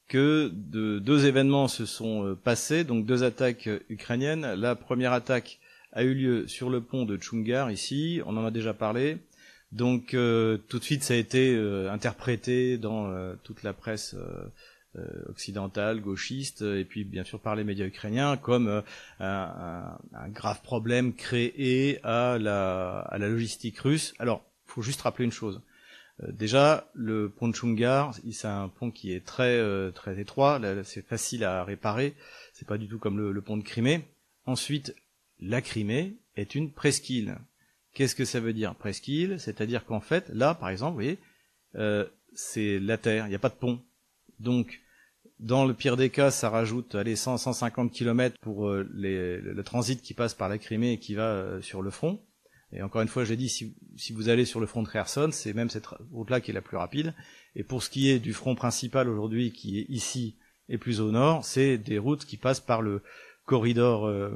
que 0.08 0.50
de, 0.52 0.98
deux 0.98 1.26
événements 1.26 1.68
se 1.68 1.86
sont 1.86 2.36
passés, 2.44 2.84
donc 2.84 3.06
deux 3.06 3.22
attaques 3.22 3.68
ukrainiennes. 3.88 4.54
La 4.54 4.74
première 4.74 5.12
attaque 5.12 5.58
a 5.92 6.02
eu 6.02 6.14
lieu 6.14 6.48
sur 6.48 6.70
le 6.70 6.80
pont 6.80 7.04
de 7.04 7.16
Tchungar 7.16 7.70
ici, 7.70 8.20
on 8.26 8.36
en 8.36 8.44
a 8.44 8.50
déjà 8.50 8.74
parlé. 8.74 9.18
Donc 9.72 10.08
tout 10.10 10.78
de 10.78 10.84
suite 10.84 11.02
ça 11.02 11.14
a 11.14 11.16
été 11.16 11.56
interprété 11.90 12.78
dans 12.78 13.34
toute 13.42 13.62
la 13.62 13.72
presse 13.72 14.14
euh, 14.96 15.24
occidentale, 15.28 16.00
gauchiste, 16.00 16.62
euh, 16.62 16.78
et 16.78 16.84
puis 16.84 17.02
bien 17.02 17.24
sûr 17.24 17.40
par 17.40 17.56
les 17.56 17.64
médias 17.64 17.84
ukrainiens, 17.84 18.36
comme 18.36 18.68
euh, 18.68 18.80
un, 19.18 20.28
grave 20.28 20.60
problème 20.62 21.14
créé 21.14 21.98
à 22.04 22.38
la, 22.38 23.00
à 23.00 23.18
la 23.18 23.28
logistique 23.28 23.76
russe. 23.80 24.14
Alors, 24.20 24.44
faut 24.66 24.82
juste 24.82 25.02
rappeler 25.02 25.24
une 25.24 25.32
chose. 25.32 25.60
Déjà, 26.28 26.88
le 26.94 27.28
pont 27.28 27.48
de 27.48 27.54
Chungar, 27.54 28.14
c'est 28.30 28.46
un 28.46 28.68
pont 28.68 28.90
qui 28.90 29.12
est 29.12 29.24
très 29.24 29.60
très 29.92 30.20
étroit, 30.20 30.60
c'est 30.84 31.04
facile 31.04 31.42
à 31.42 31.64
réparer, 31.64 32.14
c'est 32.52 32.68
pas 32.68 32.78
du 32.78 32.86
tout 32.86 32.98
comme 32.98 33.18
le, 33.18 33.42
pont 33.42 33.56
de 33.56 33.64
Crimée. 33.64 34.04
Ensuite, 34.46 34.94
la 35.40 35.60
Crimée 35.60 36.16
est 36.36 36.54
une 36.54 36.70
presqu'île. 36.70 37.36
Qu'est-ce 37.94 38.14
que 38.14 38.24
ça 38.24 38.40
veut 38.40 38.52
dire 38.52 38.74
presqu'île? 38.74 39.38
C'est-à-dire 39.38 39.84
qu'en 39.84 40.00
fait, 40.00 40.28
là, 40.30 40.54
par 40.54 40.68
exemple, 40.68 40.92
vous 40.92 41.02
voyez, 41.02 41.18
euh, 41.76 42.04
c'est 42.34 42.78
la 42.78 42.98
terre, 42.98 43.26
il 43.26 43.30
n'y 43.30 43.36
a 43.36 43.40
pas 43.40 43.48
de 43.48 43.54
pont. 43.54 43.80
Donc, 44.40 44.80
dans 45.38 45.64
le 45.64 45.74
pire 45.74 45.96
des 45.96 46.10
cas, 46.10 46.30
ça 46.30 46.50
rajoute 46.50 46.94
allez, 46.94 47.16
100, 47.16 47.38
150 47.38 47.92
km 47.92 48.36
pour 48.40 48.68
euh, 48.68 48.88
le, 48.92 49.62
transit 49.62 50.00
qui 50.02 50.14
passe 50.14 50.34
par 50.34 50.48
la 50.48 50.58
Crimée 50.58 50.92
et 50.92 50.98
qui 50.98 51.14
va 51.14 51.28
euh, 51.28 51.60
sur 51.60 51.82
le 51.82 51.90
front. 51.90 52.20
Et 52.74 52.82
encore 52.82 53.02
une 53.02 53.08
fois, 53.08 53.24
j'ai 53.24 53.36
dit, 53.36 53.48
si, 53.48 53.74
si, 53.96 54.12
vous 54.12 54.28
allez 54.28 54.44
sur 54.44 54.60
le 54.60 54.66
front 54.66 54.82
de 54.82 54.88
Kherson, 54.88 55.30
c'est 55.32 55.52
même 55.52 55.70
cette 55.70 55.86
route-là 56.12 56.40
qui 56.40 56.50
est 56.50 56.54
la 56.54 56.60
plus 56.60 56.76
rapide. 56.76 57.14
Et 57.56 57.62
pour 57.62 57.82
ce 57.82 57.90
qui 57.90 58.10
est 58.10 58.18
du 58.18 58.32
front 58.32 58.54
principal 58.54 59.08
aujourd'hui, 59.08 59.52
qui 59.52 59.78
est 59.78 59.86
ici 59.88 60.36
et 60.68 60.78
plus 60.78 61.00
au 61.00 61.10
nord, 61.10 61.44
c'est 61.44 61.78
des 61.78 61.98
routes 61.98 62.24
qui 62.24 62.36
passent 62.36 62.60
par 62.60 62.82
le 62.82 63.02
corridor 63.44 64.06
euh, 64.06 64.30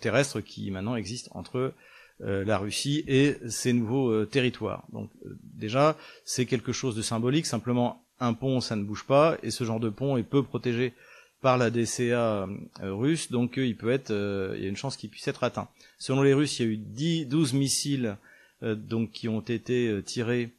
terrestre 0.00 0.40
qui 0.40 0.70
maintenant 0.70 0.96
existe 0.96 1.28
entre 1.32 1.72
la 2.20 2.58
Russie 2.58 3.04
et 3.06 3.36
ses 3.48 3.72
nouveaux 3.72 4.24
territoires. 4.24 4.84
Donc 4.92 5.08
déjà, 5.54 5.96
c'est 6.24 6.46
quelque 6.46 6.72
chose 6.72 6.96
de 6.96 7.02
symbolique. 7.02 7.46
Simplement, 7.46 8.02
un 8.18 8.34
pont, 8.34 8.60
ça 8.60 8.76
ne 8.76 8.82
bouge 8.82 9.04
pas, 9.04 9.36
et 9.42 9.50
ce 9.50 9.62
genre 9.62 9.80
de 9.80 9.88
pont 9.88 10.16
est 10.16 10.24
peu 10.24 10.42
protégé 10.42 10.94
par 11.40 11.56
la 11.56 11.70
DCA 11.70 12.48
euh, 12.82 12.94
russe, 12.94 13.30
donc 13.30 13.58
euh, 13.58 13.66
il 13.66 13.76
peut 13.76 13.90
être, 13.90 14.10
euh, 14.10 14.54
il 14.56 14.62
y 14.62 14.66
a 14.66 14.68
une 14.68 14.76
chance 14.76 14.96
qu'il 14.96 15.10
puisse 15.10 15.28
être 15.28 15.44
atteint. 15.44 15.68
Selon 15.98 16.22
les 16.22 16.34
Russes, 16.34 16.58
il 16.58 16.66
y 16.66 16.68
a 16.68 16.72
eu 16.72 16.76
10, 16.76 17.26
12 17.26 17.54
missiles 17.54 18.16
donc 18.60 19.12
qui 19.12 19.28
ont 19.28 19.40
été 19.40 20.02
tirés 20.04 20.50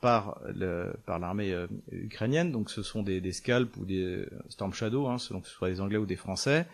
par 0.00 0.40
le, 0.52 0.92
par 1.06 1.20
l'armée 1.20 1.54
ukrainienne, 1.92 2.50
donc 2.50 2.68
ce 2.68 2.82
sont 2.82 3.04
des, 3.04 3.20
des 3.20 3.30
scalps 3.30 3.76
ou 3.76 3.84
des 3.84 4.26
Storm 4.48 4.74
Shadow, 4.74 5.06
hein, 5.06 5.18
selon 5.18 5.40
que 5.40 5.46
ce 5.46 5.54
soit 5.54 5.70
des 5.70 5.80
Anglais 5.80 5.98
ou 5.98 6.06
des 6.06 6.16
Français. 6.16 6.66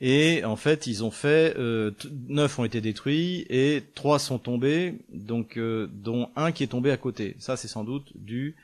Et 0.00 0.42
en 0.44 0.56
fait, 0.56 0.86
ils 0.86 1.04
ont 1.04 1.10
fait 1.10 1.54
neuf 2.28 2.58
ont 2.58 2.64
été 2.64 2.80
détruits 2.80 3.44
et 3.50 3.82
trois 3.94 4.18
sont 4.18 4.38
tombés, 4.38 4.94
donc 5.12 5.58
dont 5.58 6.30
un 6.36 6.52
qui 6.52 6.62
est 6.62 6.68
tombé 6.68 6.90
à 6.90 6.96
côté. 6.96 7.36
Ça, 7.38 7.58
c'est 7.58 7.68
sans 7.68 7.84
doute 7.84 8.10
dû 8.14 8.56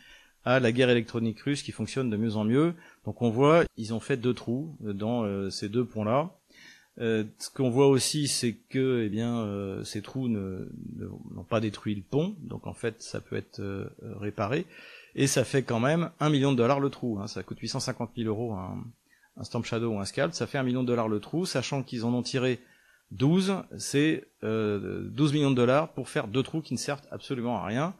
à 0.44 0.60
la 0.60 0.72
guerre 0.72 0.90
électronique 0.90 1.40
russe 1.40 1.62
qui 1.62 1.72
fonctionne 1.72 2.10
de 2.10 2.16
mieux 2.16 2.36
en 2.36 2.44
mieux. 2.44 2.74
Donc 3.04 3.22
on 3.22 3.30
voit, 3.30 3.64
ils 3.76 3.94
ont 3.94 4.00
fait 4.00 4.16
deux 4.16 4.34
trous 4.34 4.76
dans 4.80 5.24
euh, 5.24 5.50
ces 5.50 5.68
deux 5.68 5.84
ponts-là. 5.84 6.36
Euh, 6.98 7.24
ce 7.38 7.48
qu'on 7.50 7.70
voit 7.70 7.86
aussi, 7.86 8.28
c'est 8.28 8.52
que 8.68 9.02
eh 9.04 9.08
bien, 9.08 9.38
euh, 9.38 9.82
ces 9.84 10.02
trous 10.02 10.28
n'ont 10.28 11.44
pas 11.48 11.60
détruit 11.60 11.94
le 11.94 12.02
pont, 12.02 12.36
donc 12.40 12.66
en 12.66 12.74
fait 12.74 13.00
ça 13.00 13.20
peut 13.20 13.36
être 13.36 13.62
réparé, 14.02 14.66
et 15.14 15.26
ça 15.26 15.44
fait 15.44 15.62
quand 15.62 15.80
même 15.80 16.10
un 16.20 16.28
million 16.28 16.52
de 16.52 16.56
dollars 16.58 16.80
le 16.80 16.90
trou. 16.90 17.18
Hein. 17.20 17.26
ça 17.26 17.42
coûte 17.42 17.58
850 17.58 18.10
000 18.16 18.28
euros 18.28 18.52
un, 18.52 18.84
un 19.36 19.44
Stamp 19.44 19.62
Shadow 19.62 19.92
ou 19.94 19.98
un 19.98 20.04
Scalp, 20.04 20.34
ça 20.34 20.46
fait 20.46 20.58
un 20.58 20.62
million 20.62 20.82
de 20.82 20.88
dollars 20.88 21.08
le 21.08 21.20
trou, 21.20 21.46
sachant 21.46 21.82
qu'ils 21.82 22.04
en 22.04 22.12
ont 22.12 22.22
tiré 22.22 22.60
12, 23.12 23.62
c'est 23.78 24.28
12 24.42 25.32
millions 25.32 25.50
de 25.50 25.56
dollars 25.56 25.92
pour 25.94 26.08
faire 26.08 26.28
deux 26.28 26.42
trous 26.42 26.60
qui 26.60 26.74
ne 26.74 26.78
servent 26.78 27.02
absolument 27.10 27.56
à 27.56 27.64
rien. 27.64 27.94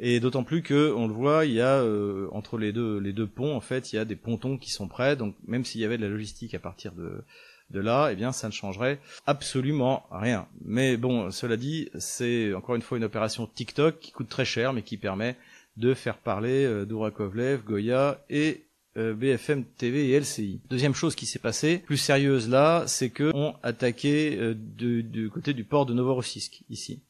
Et 0.00 0.20
d'autant 0.20 0.44
plus 0.44 0.62
que, 0.62 0.92
on 0.92 1.06
le 1.06 1.14
voit, 1.14 1.44
il 1.44 1.52
y 1.52 1.60
a 1.60 1.80
euh, 1.80 2.28
entre 2.32 2.58
les 2.58 2.72
deux 2.72 2.98
les 2.98 3.12
deux 3.12 3.26
ponts, 3.26 3.54
en 3.54 3.60
fait, 3.60 3.92
il 3.92 3.96
y 3.96 3.98
a 3.98 4.04
des 4.04 4.16
pontons 4.16 4.58
qui 4.58 4.70
sont 4.70 4.88
prêts. 4.88 5.16
Donc 5.16 5.34
même 5.46 5.64
s'il 5.64 5.80
y 5.80 5.84
avait 5.84 5.98
de 5.98 6.02
la 6.02 6.08
logistique 6.08 6.54
à 6.54 6.58
partir 6.58 6.92
de 6.92 7.24
de 7.70 7.80
là, 7.80 8.10
eh 8.12 8.16
bien, 8.16 8.32
ça 8.32 8.48
ne 8.48 8.52
changerait 8.52 9.00
absolument 9.26 10.04
rien. 10.10 10.46
Mais 10.64 10.96
bon, 10.96 11.30
cela 11.30 11.56
dit, 11.56 11.88
c'est 11.98 12.52
encore 12.54 12.74
une 12.74 12.82
fois 12.82 12.98
une 12.98 13.04
opération 13.04 13.46
TikTok 13.46 13.98
qui 13.98 14.12
coûte 14.12 14.28
très 14.28 14.44
cher, 14.44 14.72
mais 14.72 14.82
qui 14.82 14.98
permet 14.98 15.36
de 15.76 15.94
faire 15.94 16.18
parler 16.18 16.64
euh, 16.64 17.58
Goya 17.64 18.24
et 18.28 18.64
euh, 18.98 19.14
BFM 19.14 19.64
TV 19.64 20.10
et 20.10 20.20
LCI. 20.20 20.60
Deuxième 20.68 20.94
chose 20.94 21.14
qui 21.14 21.24
s'est 21.24 21.38
passée, 21.38 21.78
plus 21.78 21.96
sérieuse 21.96 22.48
là, 22.48 22.84
c'est 22.86 23.08
que 23.08 23.30
on 23.34 23.54
attaqué 23.62 24.36
euh, 24.38 24.54
du 24.54 25.30
côté 25.32 25.54
du 25.54 25.64
port 25.64 25.86
de 25.86 25.94
Novorossiysk 25.94 26.62
ici. 26.68 27.00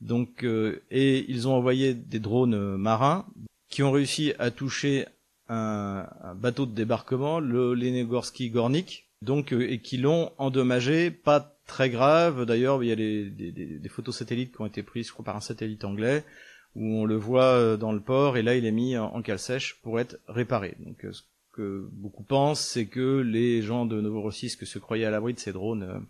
Donc, 0.00 0.44
euh, 0.44 0.82
et 0.90 1.24
ils 1.28 1.48
ont 1.48 1.54
envoyé 1.54 1.94
des 1.94 2.20
drones 2.20 2.54
euh, 2.54 2.76
marins 2.76 3.26
qui 3.68 3.82
ont 3.82 3.90
réussi 3.90 4.32
à 4.38 4.50
toucher 4.50 5.06
un, 5.48 6.06
bateau 6.36 6.66
de 6.66 6.72
débarquement, 6.72 7.40
le 7.40 7.74
Lenegorsky 7.74 8.50
Gornik, 8.50 9.08
donc 9.22 9.52
euh, 9.52 9.70
et 9.70 9.80
qui 9.80 9.96
l'ont 9.96 10.32
endommagé, 10.38 11.10
pas 11.10 11.58
très 11.66 11.90
grave. 11.90 12.44
D'ailleurs, 12.44 12.82
il 12.82 12.88
y 12.88 12.92
a 12.92 12.96
des, 12.96 13.28
des, 13.28 13.88
photos 13.88 14.16
satellites 14.16 14.54
qui 14.54 14.60
ont 14.60 14.66
été 14.66 14.82
prises, 14.82 15.08
je 15.08 15.12
crois, 15.12 15.24
par 15.24 15.36
un 15.36 15.40
satellite 15.40 15.84
anglais, 15.84 16.24
où 16.76 17.00
on 17.00 17.04
le 17.04 17.16
voit 17.16 17.76
dans 17.76 17.92
le 17.92 18.00
port, 18.00 18.36
et 18.36 18.42
là, 18.42 18.54
il 18.54 18.64
est 18.64 18.72
mis 18.72 18.96
en, 18.96 19.20
cale 19.20 19.38
sèche 19.38 19.80
pour 19.82 20.00
être 20.00 20.18
réparé. 20.28 20.76
Donc, 20.78 21.04
ce 21.10 21.22
que 21.52 21.88
beaucoup 21.92 22.22
pensent, 22.22 22.60
c'est 22.60 22.86
que 22.86 23.18
les 23.18 23.60
gens 23.60 23.84
de 23.84 24.00
Novorossiysk 24.00 24.64
se 24.66 24.78
croyaient 24.78 25.06
à 25.06 25.10
l'abri 25.10 25.34
de 25.34 25.40
ces 25.40 25.52
drones 25.52 26.06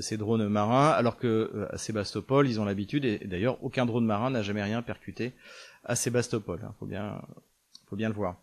ces 0.00 0.16
drones 0.16 0.48
marins, 0.48 0.90
alors 0.90 1.16
que 1.16 1.26
euh, 1.54 1.66
à 1.70 1.78
Sébastopol, 1.78 2.48
ils 2.48 2.60
ont 2.60 2.64
l'habitude, 2.64 3.04
et, 3.04 3.18
d'ailleurs, 3.18 3.62
aucun 3.62 3.86
drone 3.86 4.04
marin 4.04 4.30
n'a 4.30 4.42
jamais 4.42 4.62
rien 4.62 4.82
percuté 4.82 5.32
à 5.84 5.96
Sébastopol. 5.96 6.60
Hein, 6.64 6.74
faut 6.78 6.86
bien, 6.86 8.08
le 8.08 8.14
voir. 8.14 8.36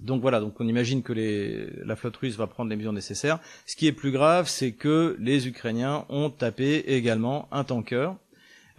Donc 0.00 0.20
voilà, 0.22 0.40
donc 0.40 0.60
on 0.60 0.66
imagine 0.66 1.02
que 1.02 1.12
la 1.84 1.96
flotte 1.96 2.16
russe 2.16 2.36
va 2.36 2.46
prendre 2.46 2.70
les 2.70 2.76
mesures 2.76 2.92
nécessaires. 2.92 3.38
Ce 3.66 3.76
qui 3.76 3.86
est 3.86 3.92
plus 3.92 4.10
grave, 4.10 4.48
c'est 4.48 4.72
que 4.72 5.16
les 5.20 5.46
Ukrainiens 5.46 6.06
ont 6.08 6.30
tapé 6.30 6.78
également 6.88 7.48
un 7.52 7.62
tanker. 7.62 8.14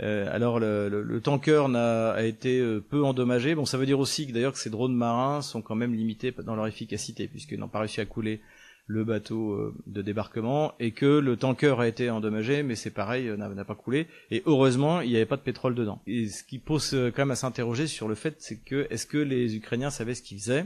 Euh, 0.01 0.28
alors 0.34 0.60
le, 0.60 0.89
le, 0.89 1.22
tanker 1.22 1.68
a, 1.76 2.12
a, 2.12 2.24
été 2.24 2.60
euh, 2.60 2.82
peu 2.82 3.04
endommagé. 3.04 3.54
Bon, 3.54 3.66
ça 3.66 3.78
veut 3.78 3.86
dire 3.86 3.99
aussi 3.99 4.28
que 4.28 4.34
d'ailleurs 4.34 4.54
que 4.54 4.60
ces 4.60 4.72
drones 4.72 4.95
marins 4.95 5.41
sont 5.41 5.62
quand 5.62 5.76
même 5.76 5.93
limités 5.93 6.32
dans 6.32 6.56
leur 6.56 6.66
efficacité 6.66 7.28
puisqu'ils 7.28 7.60
n'ont 7.60 7.68
pas 7.68 7.80
réussi 7.80 8.01
à 8.01 8.06
couler 8.06 8.41
le 8.86 9.04
bateau 9.04 9.54
euh, 9.54 9.74
de 9.88 10.02
débarquement 10.02 10.74
et 10.80 10.92
que 10.92 11.06
le 11.06 11.38
tanker 11.38 11.80
a 11.80 11.88
été 11.88 12.10
endommagé, 12.10 12.64
mais 12.64 12.76
c'est 12.76 12.92
pareil, 12.92 13.28
euh, 13.28 13.38
n'a 13.38 13.66
pas 13.66 13.76
coulé. 13.76 14.08
Et 14.30 14.44
heureusement, 14.46 15.02
il 15.02 15.10
n'y 15.10 15.16
avait 15.16 15.26
pas 15.26 15.38
de 15.38 15.42
pétrole 15.42 15.76
dedans. 15.76 16.02
Et 16.06 16.28
ce 16.28 16.44
qui 16.44 16.60
pose 16.60 16.94
euh, 16.94 17.12
quand 17.12 17.22
même 17.22 17.32
à 17.32 17.36
s'interroger 17.36 17.88
sur 17.88 18.08
le 18.08 18.16
fait, 18.16 18.36
c'est 18.40 18.58
que 18.58 18.88
est-ce 18.90 19.06
que 19.06 19.18
les 19.18 19.56
Ukrainiens 19.56 19.90
savaient 19.90 20.16
ce 20.16 20.22
qu'ils 20.22 20.40
faisaient? 20.40 20.66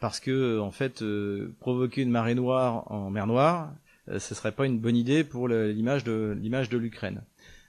Parce 0.00 0.18
que 0.18 0.58
en 0.58 0.72
fait, 0.72 1.04
provoquer 1.60 2.02
une 2.02 2.10
marée 2.10 2.34
noire 2.34 2.90
en 2.90 3.10
mer 3.10 3.28
Noire, 3.28 3.72
ce 4.08 4.34
serait 4.34 4.50
pas 4.50 4.66
une 4.66 4.80
bonne 4.80 4.96
idée 4.96 5.22
pour 5.22 5.46
l'image 5.46 6.02
de 6.02 6.36
l'image 6.36 6.68
de 6.68 6.76
l'Ukraine. 6.76 7.22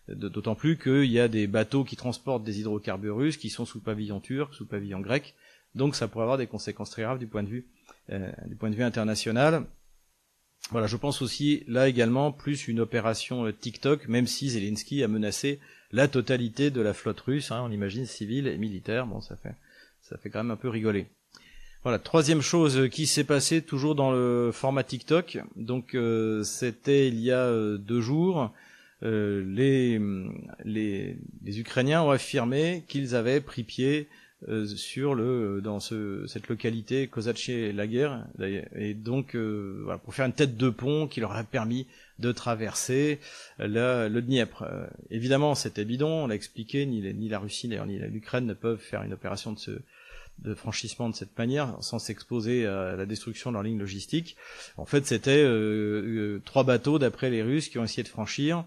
D'autant 0.07 0.55
plus 0.55 0.76
qu'il 0.76 1.05
y 1.05 1.20
a 1.20 1.28
des 1.28 1.45
bateaux 1.45 1.84
qui 1.84 1.95
transportent 1.95 2.43
des 2.43 2.62
hydrocarbures 2.62 3.16
russes 3.16 3.38
qui 3.38 3.51
sont 3.51 3.64
sous 3.64 3.80
pavillon 3.80 4.20
turc, 4.20 4.55
sous 4.55 4.66
pavillon 4.66 5.01
grec, 5.01 5.36
donc 5.76 5.93
ça 5.93 6.07
pourrait 6.07 6.24
avoir 6.24 6.39
des 6.39 6.47
conséquences 6.47 6.89
très 6.89 7.03
graves 7.03 7.20
du 7.20 7.28
point 7.28 7.43
de 7.43 7.49
vue 7.49 7.68
du 8.09 8.55
point 8.55 8.69
de 8.69 8.75
vue 8.75 8.83
international. 8.83 9.65
Voilà, 10.71 10.85
je 10.85 10.97
pense 10.97 11.21
aussi 11.23 11.63
là 11.67 11.87
également 11.87 12.31
plus 12.31 12.67
une 12.67 12.79
opération 12.79 13.45
euh, 13.45 13.51
TikTok, 13.51 14.07
même 14.07 14.27
si 14.27 14.49
Zelensky 14.49 15.03
a 15.03 15.07
menacé 15.07 15.59
la 15.91 16.07
totalité 16.07 16.69
de 16.69 16.81
la 16.81 16.93
flotte 16.93 17.21
russe, 17.21 17.51
hein, 17.51 17.63
on 17.65 17.71
imagine 17.71 18.05
civile 18.05 18.47
et 18.47 18.57
militaire. 18.57 19.07
Bon, 19.07 19.19
ça 19.19 19.35
fait 19.35 19.55
ça 20.01 20.17
fait 20.17 20.29
quand 20.29 20.39
même 20.39 20.51
un 20.51 20.55
peu 20.55 20.69
rigoler. 20.69 21.07
Voilà, 21.81 21.97
troisième 21.97 22.41
chose 22.41 22.89
qui 22.91 23.07
s'est 23.07 23.23
passée 23.23 23.61
toujours 23.63 23.95
dans 23.95 24.11
le 24.11 24.51
format 24.53 24.83
TikTok. 24.83 25.39
Donc 25.55 25.95
euh, 25.95 26.43
c'était 26.43 27.07
il 27.07 27.19
y 27.19 27.31
a 27.31 27.51
deux 27.77 28.01
jours. 28.01 28.53
les, 29.01 29.99
les, 30.65 31.17
les 31.43 31.59
Ukrainiens 31.59 32.03
ont 32.03 32.11
affirmé 32.11 32.83
qu'ils 32.87 33.15
avaient 33.15 33.41
pris 33.41 33.63
pied 33.63 34.07
euh, 34.47 34.65
sur 34.65 35.15
le 35.15 35.59
dans 35.61 35.81
ce, 35.81 36.25
cette 36.27 36.47
localité 36.47 37.07
Kozaché 37.07 37.73
Laguerre 37.73 38.25
et 38.73 38.93
donc 38.93 39.35
euh, 39.35 39.81
voilà, 39.83 39.97
pour 39.97 40.15
faire 40.15 40.25
une 40.25 40.33
tête 40.33 40.55
de 40.55 40.69
pont 40.69 41.07
qui 41.07 41.19
leur 41.19 41.35
a 41.35 41.43
permis 41.43 41.87
de 42.19 42.31
traverser 42.31 43.19
le, 43.57 44.07
le 44.07 44.21
Dniepr. 44.21 44.63
Euh, 44.63 44.87
évidemment, 45.11 45.55
c'était 45.55 45.83
bidon, 45.83 46.23
on 46.23 46.27
l'a 46.27 46.35
expliqué, 46.35 46.85
ni, 46.85 47.01
ni 47.13 47.27
la 47.27 47.39
Russie 47.39 47.67
ni 47.67 47.99
l'Ukraine 47.99 48.45
ne 48.45 48.53
peuvent 48.53 48.79
faire 48.79 49.03
une 49.03 49.11
opération 49.11 49.51
de 49.51 49.59
ce 49.59 49.71
de 50.39 50.53
franchissement 50.53 51.09
de 51.09 51.15
cette 51.15 51.37
manière 51.37 51.75
sans 51.81 51.99
s'exposer 51.99 52.65
à 52.65 52.95
la 52.95 53.05
destruction 53.05 53.49
de 53.49 53.55
leur 53.55 53.63
ligne 53.63 53.77
logistique. 53.77 54.37
En 54.77 54.85
fait, 54.85 55.05
c'était 55.05 55.45
trois 56.45 56.63
bateaux 56.63 56.97
d'après 56.97 57.29
les 57.29 57.43
Russes 57.43 57.67
qui 57.67 57.77
ont 57.77 57.83
essayé 57.83 58.03
de 58.03 58.07
franchir 58.07 58.63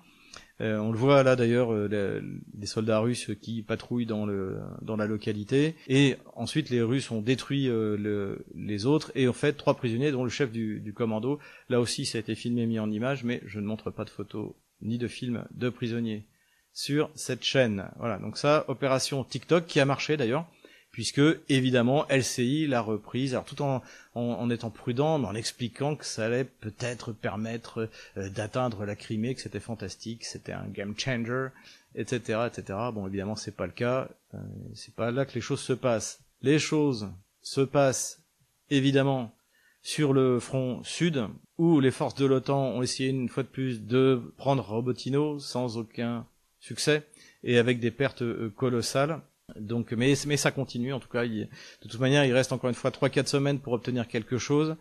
Euh, 0.63 0.79
on 0.79 0.93
le 0.93 0.99
voit 0.99 1.23
là 1.23 1.37
d'ailleurs, 1.37 1.73
euh, 1.73 2.21
des 2.55 2.67
soldats 2.67 3.01
russes 3.01 3.31
qui 3.41 3.63
patrouillent 3.63 4.07
dans, 4.07 4.27
le, 4.27 4.61
dans 4.81 4.97
la 4.97 5.07
localité. 5.07 5.75
Et 5.89 6.17
ensuite, 6.35 6.71
les 6.71 6.83
Russes 6.83 7.11
ont 7.11 7.21
détruit 7.21 7.67
le, 7.67 8.45
les 8.55 8.87
autres 8.87 9.13
et 9.15 9.29
en 9.29 9.33
fait 9.33 9.55
trois 9.55 9.75
prisonniers, 9.75 10.13
dont 10.13 10.25
le 10.25 10.31
chef 10.31 10.53
du, 10.53 10.81
du 10.81 10.93
commando. 10.93 11.39
Là 11.69 11.81
aussi, 11.81 12.07
ça 12.07 12.19
a 12.19 12.21
été 12.21 12.35
filmé, 12.35 12.67
mis 12.67 12.79
en 12.79 12.91
image, 12.91 13.25
mais 13.25 13.43
je 13.47 13.61
ne 13.61 13.67
montre 13.67 13.91
pas 13.91 14.05
de 14.05 14.11
photos 14.11 14.55
ni 14.81 14.99
de 14.99 15.09
films 15.09 15.45
de 15.53 15.69
prisonniers 15.69 16.27
sur 16.73 17.11
cette 17.15 17.45
chaîne. 17.45 17.91
Voilà, 17.99 18.19
donc 18.19 18.37
ça, 18.37 18.65
opération 18.69 19.25
TikTok 19.25 19.67
qui 19.67 19.81
a 19.81 19.85
marché 19.85 20.17
d'ailleurs 20.17 20.47
puisque 20.93 21.23
évidemment 21.49 22.07
LCI 22.09 22.67
l'a 22.67 22.83
reprise, 22.83 23.33
alors 23.33 23.47
tout 23.47 23.63
en, 23.63 23.83
en, 24.15 24.51
étant 24.51 24.71
prudent, 24.71 25.19
mais 25.19 25.27
en 25.27 25.35
expliquant 25.35 25.97
que 25.97 26.05
ça 26.05 26.27
allait 26.27 26.45
peut-être 26.45 27.13
permettre 27.13 27.89
euh, 28.19 28.29
d'atteindre 28.29 28.85
la 28.85 28.95
Crimée, 28.95 29.35
que 29.35 29.41
c'était 29.41 29.59
fantastique, 29.59 30.25
c'était 30.25 30.53
un 30.53 30.69
game 30.69 30.95
changer, 30.97 31.49
etc., 31.95 32.41
etc. 32.47 32.79
Bon, 32.93 33.07
évidemment, 33.07 33.37
c'est 33.37 33.57
pas 33.57 33.67
le 33.67 33.73
cas, 33.73 34.09
euh, 34.35 34.39
c'est 34.75 34.95
pas 34.95 35.11
là 35.11 35.25
que 35.25 35.35
les 35.35 35.41
choses 35.41 35.61
se 35.61 35.73
passent. 35.73 36.21
Les 36.43 36.59
choses 36.59 37.11
se 37.41 37.63
passent 37.63 38.23
évidemment 38.71 39.35
sur 39.81 40.13
le 40.13 40.39
front 40.41 40.83
sud, 40.85 41.27
où 41.59 41.81
les 41.81 41.91
forces 41.91 42.15
de 42.15 42.27
l'OTAN 42.27 42.71
ont 42.71 42.83
essayé 42.83 43.09
une 43.09 43.29
fois 43.29 43.43
de 43.43 43.49
plus 43.49 43.83
de 43.83 44.21
prendre 44.37 44.63
Robotino 44.63 45.39
sans 45.39 45.79
aucun 45.79 46.27
succès 46.61 47.03
et 47.43 47.59
avec 47.59 47.81
des 47.81 47.91
pertes 47.91 48.23
euh, 48.23 48.53
colossales. 48.55 49.21
Donc, 49.57 49.93
mais, 49.93 50.15
mais 50.27 50.37
ça 50.37 50.51
continue 50.51 50.93
en 50.93 51.01
tout 51.01 51.09
cas. 51.09 51.27
de 51.27 51.49
toute 51.81 52.01
manière, 52.01 52.25
il 52.25 52.33
reste 52.33 52.53
encore 52.53 52.71
une 52.71 52.77
fois 52.77 52.91
3-4 52.91 53.27
semaines 53.27 53.61
pour 53.61 53.73
obtenir 53.73 54.09
quelque 54.09 54.39
chose. 54.39 54.77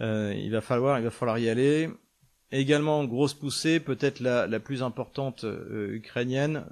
Euh, 0.00 0.34
il 0.36 0.50
va 0.50 0.60
falloir, 0.60 0.98
il 0.98 1.04
va 1.04 1.10
falloir 1.10 1.38
y 1.38 1.48
aller. 1.48 1.90
Également, 2.52 3.04
grosse 3.04 3.34
poussée, 3.34 3.80
peut-être 3.80 4.20
la, 4.20 4.46
la, 4.46 4.60
plus 4.60 4.82
importante 4.82 5.44
euh, 5.44 5.94
ukrainienne, 5.94 6.64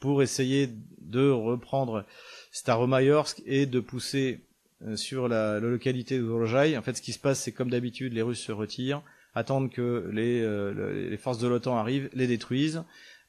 pour 0.00 0.22
essayer 0.22 0.68
de 0.98 1.30
reprendre 1.30 2.04
Staromayorsk 2.50 3.40
et 3.46 3.66
de 3.66 3.78
pousser 3.78 4.40
euh, 4.84 4.96
sur 4.96 5.28
la, 5.28 5.60
la, 5.60 5.68
localité 5.68 6.18
de 6.18 6.76
En 6.76 6.82
fait, 6.82 6.96
ce 6.96 7.02
qui 7.02 7.12
se 7.12 7.20
passe, 7.20 7.40
c'est 7.40 7.52
comme 7.52 7.70
d'habitude, 7.70 8.12
les 8.12 8.22
Russes 8.22 8.40
se 8.40 8.50
retirent, 8.50 9.02
attendent 9.34 9.70
que 9.70 10.10
les, 10.12 10.40
euh, 10.42 11.08
les 11.08 11.16
forces 11.16 11.38
de 11.38 11.46
l'OTAN 11.46 11.76
arrivent, 11.76 12.10
les 12.14 12.26
détruisent. 12.26 12.82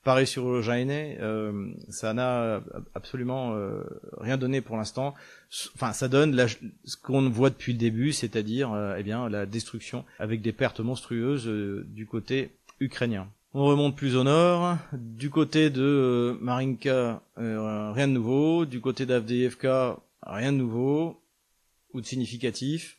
Pareil 0.04 0.28
sur 0.28 0.51
le 0.51 0.62
euh, 0.68 1.72
ça 1.88 2.14
n'a 2.14 2.62
absolument 2.93 3.56
euh, 3.56 3.84
rien 4.18 4.36
donné 4.36 4.60
pour 4.60 4.76
l'instant. 4.76 5.14
Enfin, 5.76 5.93
ça 5.93 6.10
donne 6.10 6.38
ce 6.84 6.97
qu'on 6.97 7.30
voit 7.30 7.49
depuis 7.49 7.72
le 7.72 7.80
début, 7.80 8.12
c'est-à-dire 8.12 8.74
euh, 8.74 8.95
eh 8.97 9.04
bien 9.04 9.30
la 9.30 9.45
destruction 9.45 10.04
avec 10.20 10.41
des 10.41 10.51
pertes 10.51 10.82
monstrueuses 10.82 11.47
euh, 11.47 11.86
du 11.88 12.06
côté 12.06 12.51
ukrainien. 12.82 13.30
On 13.54 13.64
remonte 13.64 13.95
plus 13.95 14.18
au 14.18 14.26
nord. 14.26 14.78
Du 14.91 15.30
côté 15.30 15.70
de 15.70 16.38
Marinka, 16.41 17.22
rien 17.38 18.08
de 18.08 18.14
nouveau. 18.14 18.66
Du 18.66 18.82
côté 18.82 19.06
d'Avdeyevka, 19.06 19.99
rien 20.24 20.51
de 20.51 20.58
nouveau 20.58 21.22
ou 21.93 22.01
de 22.01 22.06
significatif. 22.06 22.97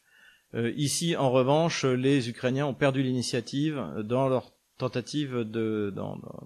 ici, 0.77 1.17
en 1.17 1.33
revanche, 1.33 1.85
les 1.85 2.31
Ukrainiens 2.31 2.67
ont 2.67 2.75
perdu 2.75 3.03
l'initiative 3.03 3.85
dans 4.05 4.29
leur 4.29 4.54
tentative 4.79 5.41
de 5.41 5.93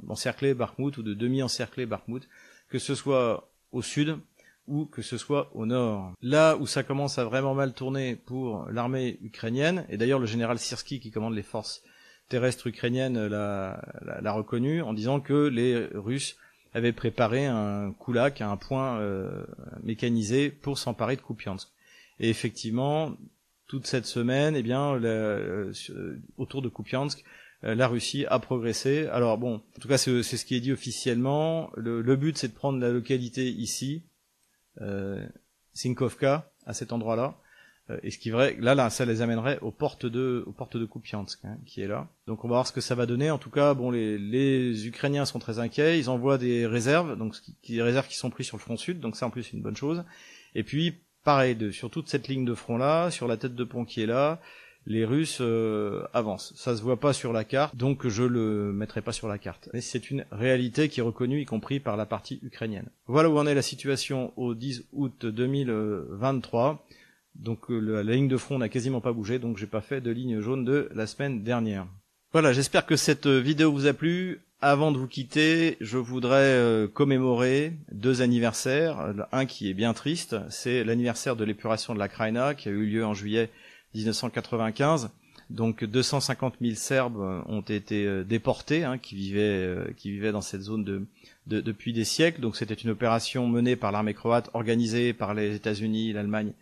d'encercler 0.03 0.55
Bakhmut 0.55 0.97
ou 0.99 1.03
de 1.03 1.15
demi-encercler 1.15 1.87
Bakhmut, 1.87 2.29
que 2.69 2.79
ce 2.79 2.95
soit 2.95 3.51
au 3.73 3.83
sud 3.83 4.19
ou 4.67 4.85
que 4.85 5.03
ce 5.03 5.17
soit 5.17 5.51
au 5.55 5.65
nord. 5.67 6.13
Là 6.23 6.57
où 6.57 6.67
ça 6.67 6.83
commence 6.83 7.19
à 7.19 7.25
vraiment 7.25 7.55
mal 7.55 7.73
tourner 7.73 8.17
pour 8.17 8.67
l'armée 8.71 9.19
ukrainienne, 9.23 9.87
et 9.89 9.97
d'ailleurs 9.97 10.19
le 10.19 10.27
général 10.27 10.59
Sirski 10.59 11.01
qui 11.01 11.11
commande 11.11 11.35
les 11.35 11.43
forces 11.43 11.83
terrestres 12.29 12.67
ukrainiennes 12.67 13.27
l'a 13.27 14.33
reconnu 14.33 14.83
en 14.83 14.93
disant 14.93 15.21
que 15.21 15.49
les 15.49 15.87
Russes 15.95 16.37
avaient 16.75 16.93
préparé 16.93 17.47
un 17.47 17.93
kulak, 17.93 18.43
un 18.43 18.59
point 18.59 19.01
euh, 19.01 19.45
mécanisé 19.83 20.51
pour 20.51 20.77
s'emparer 20.77 21.17
de 21.17 21.23
Kupiansk. 21.23 21.69
Et 22.21 22.29
effectivement, 22.29 23.17
toute 23.69 23.87
cette 23.87 24.07
semaine, 24.07 24.55
eh 24.55 24.63
bien, 24.63 25.01
autour 26.37 26.63
de 26.63 26.69
Kupiansk, 26.69 27.25
la 27.63 27.89
Russie 27.89 28.25
a 28.27 28.39
progressé. 28.39 29.07
Alors 29.07 29.39
bon, 29.39 29.57
en 29.57 29.81
tout 29.81 29.89
cas 29.89 29.99
c'est 29.99 30.23
ce 30.23 30.45
qui 30.45 30.55
est 30.55 30.61
dit 30.61 30.73
officiellement. 30.73 31.71
Le, 31.77 32.17
but 32.17 32.39
c'est 32.39 32.49
de 32.49 32.55
prendre 32.55 32.79
la 32.79 32.91
localité 32.91 33.49
ici, 33.49 34.05
euh, 34.81 35.27
Sinkovka, 35.75 36.53
à 36.67 36.73
cet 36.73 36.93
endroit-là. 36.93 37.37
Euh, 37.91 37.99
et 38.03 38.11
ce 38.11 38.19
qui 38.19 38.29
est 38.29 38.33
vrai, 38.33 38.57
là, 38.61 38.75
là, 38.75 38.91
ça 38.91 39.05
les 39.05 39.23
amènerait 39.23 39.59
aux 39.61 39.71
portes 39.71 40.07
de, 40.07 40.45
aux 40.47 40.53
portes 40.53 40.77
de 40.77 40.85
Kupiansk, 40.85 41.45
hein, 41.45 41.59
qui 41.67 41.81
est 41.81 41.87
là. 41.87 42.09
Donc 42.27 42.45
on 42.45 42.49
va 42.49 42.57
voir 42.57 42.67
ce 42.67 42.73
que 42.73 42.81
ça 42.81 42.95
va 42.95 43.07
donner. 43.07 43.31
En 43.31 43.39
tout 43.39 43.51
cas, 43.51 43.75
bon, 43.75 43.91
les, 43.91 44.19
les 44.19 44.87
Ukrainiens 44.87 45.25
sont 45.25 45.39
très 45.39 45.59
inquiets. 45.59 45.99
Ils 45.99 46.11
envoient 46.11 46.39
des 46.39 46.67
réserves, 46.67 47.17
donc 47.17 47.35
des 47.69 47.83
réserves 47.83 48.09
qui 48.09 48.17
sont 48.17 48.31
prises 48.31 48.47
sur 48.47 48.57
le 48.57 48.63
front 48.63 48.77
sud. 48.77 49.01
Donc 49.01 49.17
ça 49.17 49.27
en 49.27 49.31
plus 49.31 49.43
c'est 49.43 49.57
une 49.57 49.63
bonne 49.63 49.77
chose. 49.77 50.05
Et 50.55 50.63
puis 50.63 50.95
pareil, 51.25 51.57
de, 51.57 51.71
sur 51.71 51.91
toute 51.91 52.09
cette 52.09 52.29
ligne 52.29 52.45
de 52.45 52.55
front 52.55 52.79
là, 52.79 53.11
sur 53.11 53.27
la 53.27 53.37
tête 53.37 53.55
de 53.55 53.65
pont 53.65 53.85
qui 53.85 54.03
est 54.03 54.07
là, 54.07 54.41
les 54.89 55.05
Russes 55.05 55.39
euh, 55.43 56.03
avancent. 56.15 56.55
Ça 56.57 56.75
se 56.75 56.83
voit 56.83 56.99
pas 56.99 57.13
sur 57.13 57.33
la 57.35 57.45
carte, 57.45 57.77
donc 57.77 58.09
je 58.09 58.23
le 58.23 58.73
mettrai 58.73 59.03
pas 59.03 59.13
sur 59.13 59.29
la 59.29 59.37
carte. 59.37 59.69
Mais 59.75 59.83
c'est 59.83 60.11
une 60.11 60.25
réalité 60.33 60.89
qui 60.89 61.01
est 61.01 61.03
reconnue, 61.03 61.43
y 61.43 61.45
compris 61.45 61.79
par 61.79 61.99
la 61.99 62.07
partie 62.07 62.41
ukrainienne. 62.43 62.89
Voilà 63.07 63.29
où 63.29 63.39
en 63.39 63.47
est 63.47 63.55
la 63.55 63.63
situation 63.63 64.33
au 64.37 64.55
10 64.55 64.87
août 64.95 65.27
2023. 65.27 66.87
Donc 67.37 67.71
euh, 67.71 67.79
la 67.79 68.15
ligne 68.15 68.29
de 68.29 68.39
front 68.39 68.59
n'a 68.59 68.71
quasiment 68.71 69.03
pas 69.03 69.13
bougé, 69.13 69.39
donc 69.39 69.59
j'ai 69.59 69.67
pas 69.67 69.83
fait 69.83 70.01
de 70.01 70.11
ligne 70.11 70.41
jaune 70.41 70.65
de 70.65 70.89
la 70.95 71.07
semaine 71.07 71.43
dernière. 71.43 71.87
Voilà, 72.33 72.55
j'espère 72.55 72.87
que 72.87 72.97
cette 72.97 73.27
vidéo 73.27 73.71
vous 73.71 73.87
a 73.87 73.93
plu. 73.93 74.41
Avant 74.61 74.91
de 74.91 74.99
vous 74.99 75.07
quitter, 75.07 75.77
je 75.81 75.99
voudrais 75.99 76.37
euh, 76.37 76.89
commémorer 76.89 77.75
deux 77.93 78.23
anniversaires. 78.23 79.15
Un 79.33 79.45
qui 79.45 79.71
est 79.71 79.75
bien 79.75 79.93
triste, 79.93 80.37
c'est 80.49 80.83
l'anniversaire 80.83 81.37
de 81.37 81.45
l'épuration 81.45 81.95
de 81.95 81.99
la 81.99 82.09
Kraina 82.09 82.55
qui 82.55 82.69
a 82.69 82.73
eu 82.73 82.87
lieu 82.87 83.05
en 83.05 83.15
juillet 83.15 83.51
1995. 83.99 85.11
Donc 85.51 85.83
250 85.83 86.57
000 86.61 86.75
Serbes 86.75 87.43
ont 87.47 87.63
été 87.63 88.05
euh, 88.05 88.23
déportés, 88.23 88.85
hein, 88.85 88.99
qui 88.99 89.15
vivaient 89.15 89.41
euh, 89.41 89.93
qui 89.97 90.11
vivaient 90.11 90.33
dans 90.33 90.43
cette 90.43 90.61
zone 90.61 90.85
de, 90.85 91.07
depuis 91.47 91.95
des 91.95 92.05
siècles. 92.05 92.41
Donc 92.41 92.57
c'était 92.57 92.75
une 92.75 92.91
opération 92.91 93.47
menée 93.47 93.75
par 93.75 93.91
l'armée 93.91 94.13
croate, 94.13 94.51
organisée 94.53 95.15
par 95.15 95.33
les 95.33 95.55
États-Unis, 95.55 96.13
l'Allemagne 96.13 96.53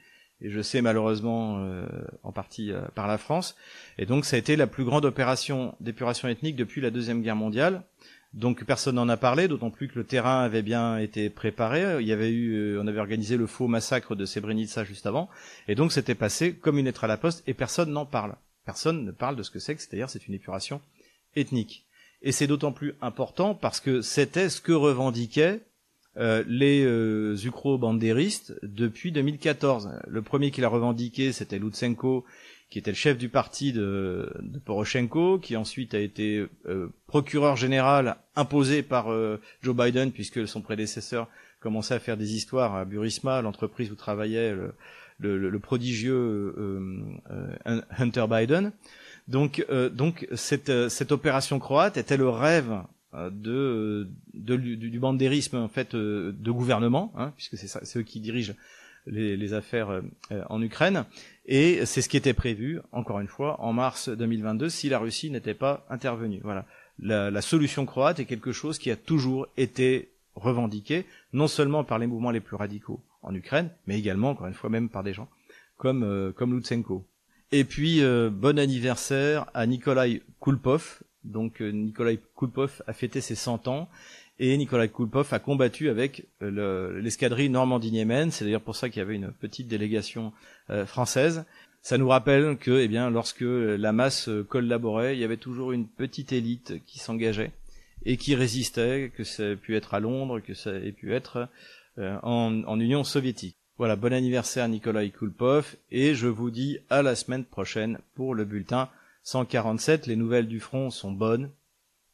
et 0.42 0.50
je 0.50 0.60
sais 0.60 0.82
malheureusement 0.82 1.60
euh, 1.60 1.86
en 2.22 2.30
partie 2.30 2.70
par 2.94 3.08
la 3.08 3.18
France. 3.18 3.56
Et 3.98 4.06
donc 4.06 4.24
ça 4.24 4.36
a 4.36 4.38
été 4.38 4.54
la 4.54 4.66
plus 4.66 4.84
grande 4.84 5.04
opération 5.04 5.74
d'épuration 5.80 6.28
ethnique 6.28 6.56
depuis 6.56 6.80
la 6.80 6.90
deuxième 6.90 7.22
guerre 7.22 7.36
mondiale. 7.36 7.82
Donc 8.34 8.64
personne 8.64 8.96
n'en 8.96 9.08
a 9.08 9.16
parlé, 9.16 9.48
d'autant 9.48 9.70
plus 9.70 9.88
que 9.88 9.98
le 9.98 10.04
terrain 10.04 10.42
avait 10.42 10.62
bien 10.62 10.98
été 10.98 11.30
préparé. 11.30 12.00
Il 12.00 12.06
y 12.06 12.12
avait 12.12 12.30
eu, 12.30 12.54
euh, 12.54 12.82
on 12.82 12.86
avait 12.86 13.00
organisé 13.00 13.36
le 13.36 13.46
faux 13.46 13.68
massacre 13.68 14.14
de 14.14 14.26
Srebrenica 14.26 14.84
juste 14.84 15.06
avant, 15.06 15.28
et 15.68 15.74
donc 15.74 15.92
c'était 15.92 16.14
passé 16.14 16.54
comme 16.54 16.78
une 16.78 16.84
lettre 16.86 17.04
à 17.04 17.08
la 17.08 17.16
poste, 17.16 17.42
et 17.46 17.54
personne 17.54 17.90
n'en 17.90 18.06
parle. 18.06 18.36
Personne 18.64 19.04
ne 19.04 19.12
parle 19.12 19.36
de 19.36 19.42
ce 19.42 19.50
que 19.50 19.58
c'est, 19.58 19.78
c'est-à-dire 19.78 20.10
c'est 20.10 20.26
une 20.26 20.34
épuration 20.34 20.80
ethnique. 21.34 21.86
Et 22.22 22.32
c'est 22.32 22.46
d'autant 22.46 22.72
plus 22.72 22.94
important 23.00 23.54
parce 23.54 23.80
que 23.80 24.00
c'était 24.00 24.48
ce 24.48 24.60
que 24.60 24.72
revendiquaient 24.72 25.60
euh, 26.18 26.42
les 26.46 26.84
euh, 26.84 27.36
depuis 28.62 29.12
2014. 29.12 29.90
Le 30.06 30.22
premier 30.22 30.50
qui 30.50 30.60
l'a 30.60 30.68
revendiqué, 30.68 31.32
c'était 31.32 31.58
Lutsenko, 31.58 32.24
qui 32.70 32.78
était 32.78 32.90
le 32.90 32.96
chef 32.96 33.18
du 33.18 33.28
parti 33.28 33.72
de, 33.72 34.32
de 34.40 34.58
Poroshenko, 34.58 35.38
qui 35.38 35.56
ensuite 35.56 35.94
a 35.94 35.98
été 35.98 36.46
euh, 36.66 36.88
procureur 37.06 37.56
général 37.56 38.16
imposé 38.34 38.82
par 38.82 39.12
euh, 39.12 39.40
Joe 39.62 39.76
Biden, 39.76 40.10
puisque 40.10 40.48
son 40.48 40.62
prédécesseur 40.62 41.28
commençait 41.60 41.94
à 41.94 41.98
faire 41.98 42.16
des 42.16 42.34
histoires 42.34 42.74
à 42.74 42.84
Burisma, 42.84 43.42
l'entreprise 43.42 43.90
où 43.90 43.94
travaillait 43.94 44.52
le, 44.52 44.74
le, 45.18 45.50
le 45.50 45.58
prodigieux 45.58 46.54
Hunter 47.98 48.24
Biden. 48.28 48.72
Donc, 49.28 49.66
donc 49.92 50.28
cette, 50.34 50.88
cette 50.88 51.10
opération 51.10 51.58
croate 51.58 51.96
était 51.96 52.16
le 52.16 52.28
rêve 52.28 52.82
de, 53.14 54.08
de, 54.34 54.56
du, 54.56 54.76
du 54.76 54.98
bandérisme 54.98 55.56
en 55.56 55.68
fait 55.68 55.94
de 55.94 56.50
gouvernement, 56.50 57.12
hein, 57.16 57.32
puisque 57.36 57.56
c'est 57.56 57.98
eux 57.98 58.02
qui 58.02 58.20
dirigent 58.20 58.54
les, 59.06 59.36
les 59.36 59.54
affaires 59.54 60.02
en 60.48 60.60
Ukraine. 60.60 61.04
Et 61.46 61.86
c'est 61.86 62.02
ce 62.02 62.08
qui 62.08 62.16
était 62.16 62.34
prévu, 62.34 62.80
encore 62.92 63.20
une 63.20 63.28
fois, 63.28 63.60
en 63.60 63.72
mars 63.72 64.08
2022, 64.08 64.68
si 64.68 64.88
la 64.88 64.98
Russie 64.98 65.30
n'était 65.30 65.54
pas 65.54 65.86
intervenue. 65.88 66.40
Voilà. 66.42 66.66
La, 66.98 67.30
la, 67.30 67.42
solution 67.42 67.86
croate 67.86 68.20
est 68.20 68.24
quelque 68.24 68.52
chose 68.52 68.78
qui 68.78 68.90
a 68.90 68.96
toujours 68.96 69.46
été 69.56 70.10
revendiqué, 70.34 71.04
non 71.32 71.46
seulement 71.46 71.84
par 71.84 71.98
les 71.98 72.06
mouvements 72.06 72.30
les 72.30 72.40
plus 72.40 72.56
radicaux 72.56 73.00
en 73.22 73.34
Ukraine, 73.34 73.70
mais 73.86 73.98
également, 73.98 74.30
encore 74.30 74.46
une 74.46 74.54
fois, 74.54 74.70
même 74.70 74.88
par 74.88 75.02
des 75.02 75.12
gens 75.12 75.28
comme, 75.76 76.04
euh, 76.04 76.32
comme 76.32 76.54
Lutsenko. 76.54 77.06
Et 77.52 77.64
puis, 77.64 78.02
euh, 78.02 78.30
bon 78.30 78.58
anniversaire 78.58 79.46
à 79.54 79.66
Nikolai 79.66 80.22
Kulpov. 80.40 81.02
Donc 81.26 81.60
euh, 81.60 81.70
Nikolai 81.70 82.18
Kulpov 82.36 82.82
a 82.86 82.92
fêté 82.92 83.20
ses 83.20 83.34
100 83.34 83.68
ans 83.68 83.88
et 84.38 84.56
Nikolai 84.56 84.88
Kulpov 84.88 85.32
a 85.32 85.38
combattu 85.38 85.88
avec 85.88 86.26
euh, 86.42 87.00
l'escadrille 87.00 87.50
Normandie-Niemen. 87.50 88.30
C'est 88.30 88.44
d'ailleurs 88.44 88.62
pour 88.62 88.76
ça 88.76 88.88
qu'il 88.88 89.00
y 89.00 89.02
avait 89.02 89.16
une 89.16 89.32
petite 89.32 89.68
délégation 89.68 90.32
euh, 90.70 90.86
française. 90.86 91.44
Ça 91.82 91.98
nous 91.98 92.08
rappelle 92.08 92.56
que, 92.56 92.80
eh 92.80 92.88
bien, 92.88 93.10
lorsque 93.10 93.44
la 93.44 93.92
masse 93.92 94.28
collaborait, 94.48 95.16
il 95.16 95.20
y 95.20 95.24
avait 95.24 95.36
toujours 95.36 95.70
une 95.70 95.86
petite 95.86 96.32
élite 96.32 96.84
qui 96.84 96.98
s'engageait 96.98 97.52
et 98.04 98.16
qui 98.16 98.34
résistait, 98.34 99.12
que 99.16 99.22
ça 99.22 99.50
ait 99.50 99.56
pu 99.56 99.76
être 99.76 99.94
à 99.94 100.00
Londres, 100.00 100.40
que 100.40 100.52
ça 100.52 100.72
ait 100.74 100.92
pu 100.92 101.14
être 101.14 101.48
en, 101.96 102.80
Union 102.80 103.04
soviétique. 103.04 103.56
Voilà, 103.78 103.94
bon 103.94 104.12
anniversaire 104.12 104.66
Nikolai 104.68 105.10
Kulpov, 105.10 105.76
et 105.92 106.16
je 106.16 106.26
vous 106.26 106.50
dis 106.50 106.78
à 106.90 107.02
la 107.02 107.14
semaine 107.14 107.44
prochaine 107.44 107.98
pour 108.16 108.34
le 108.34 108.44
bulletin 108.44 108.88
147, 109.26 110.06
les 110.06 110.14
nouvelles 110.14 110.46
du 110.46 110.60
front 110.60 110.88
sont 110.88 111.10
bonnes. 111.10 111.50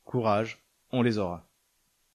Courage, 0.03 0.65
on 0.93 1.03
les 1.03 1.19
aura. 1.19 1.47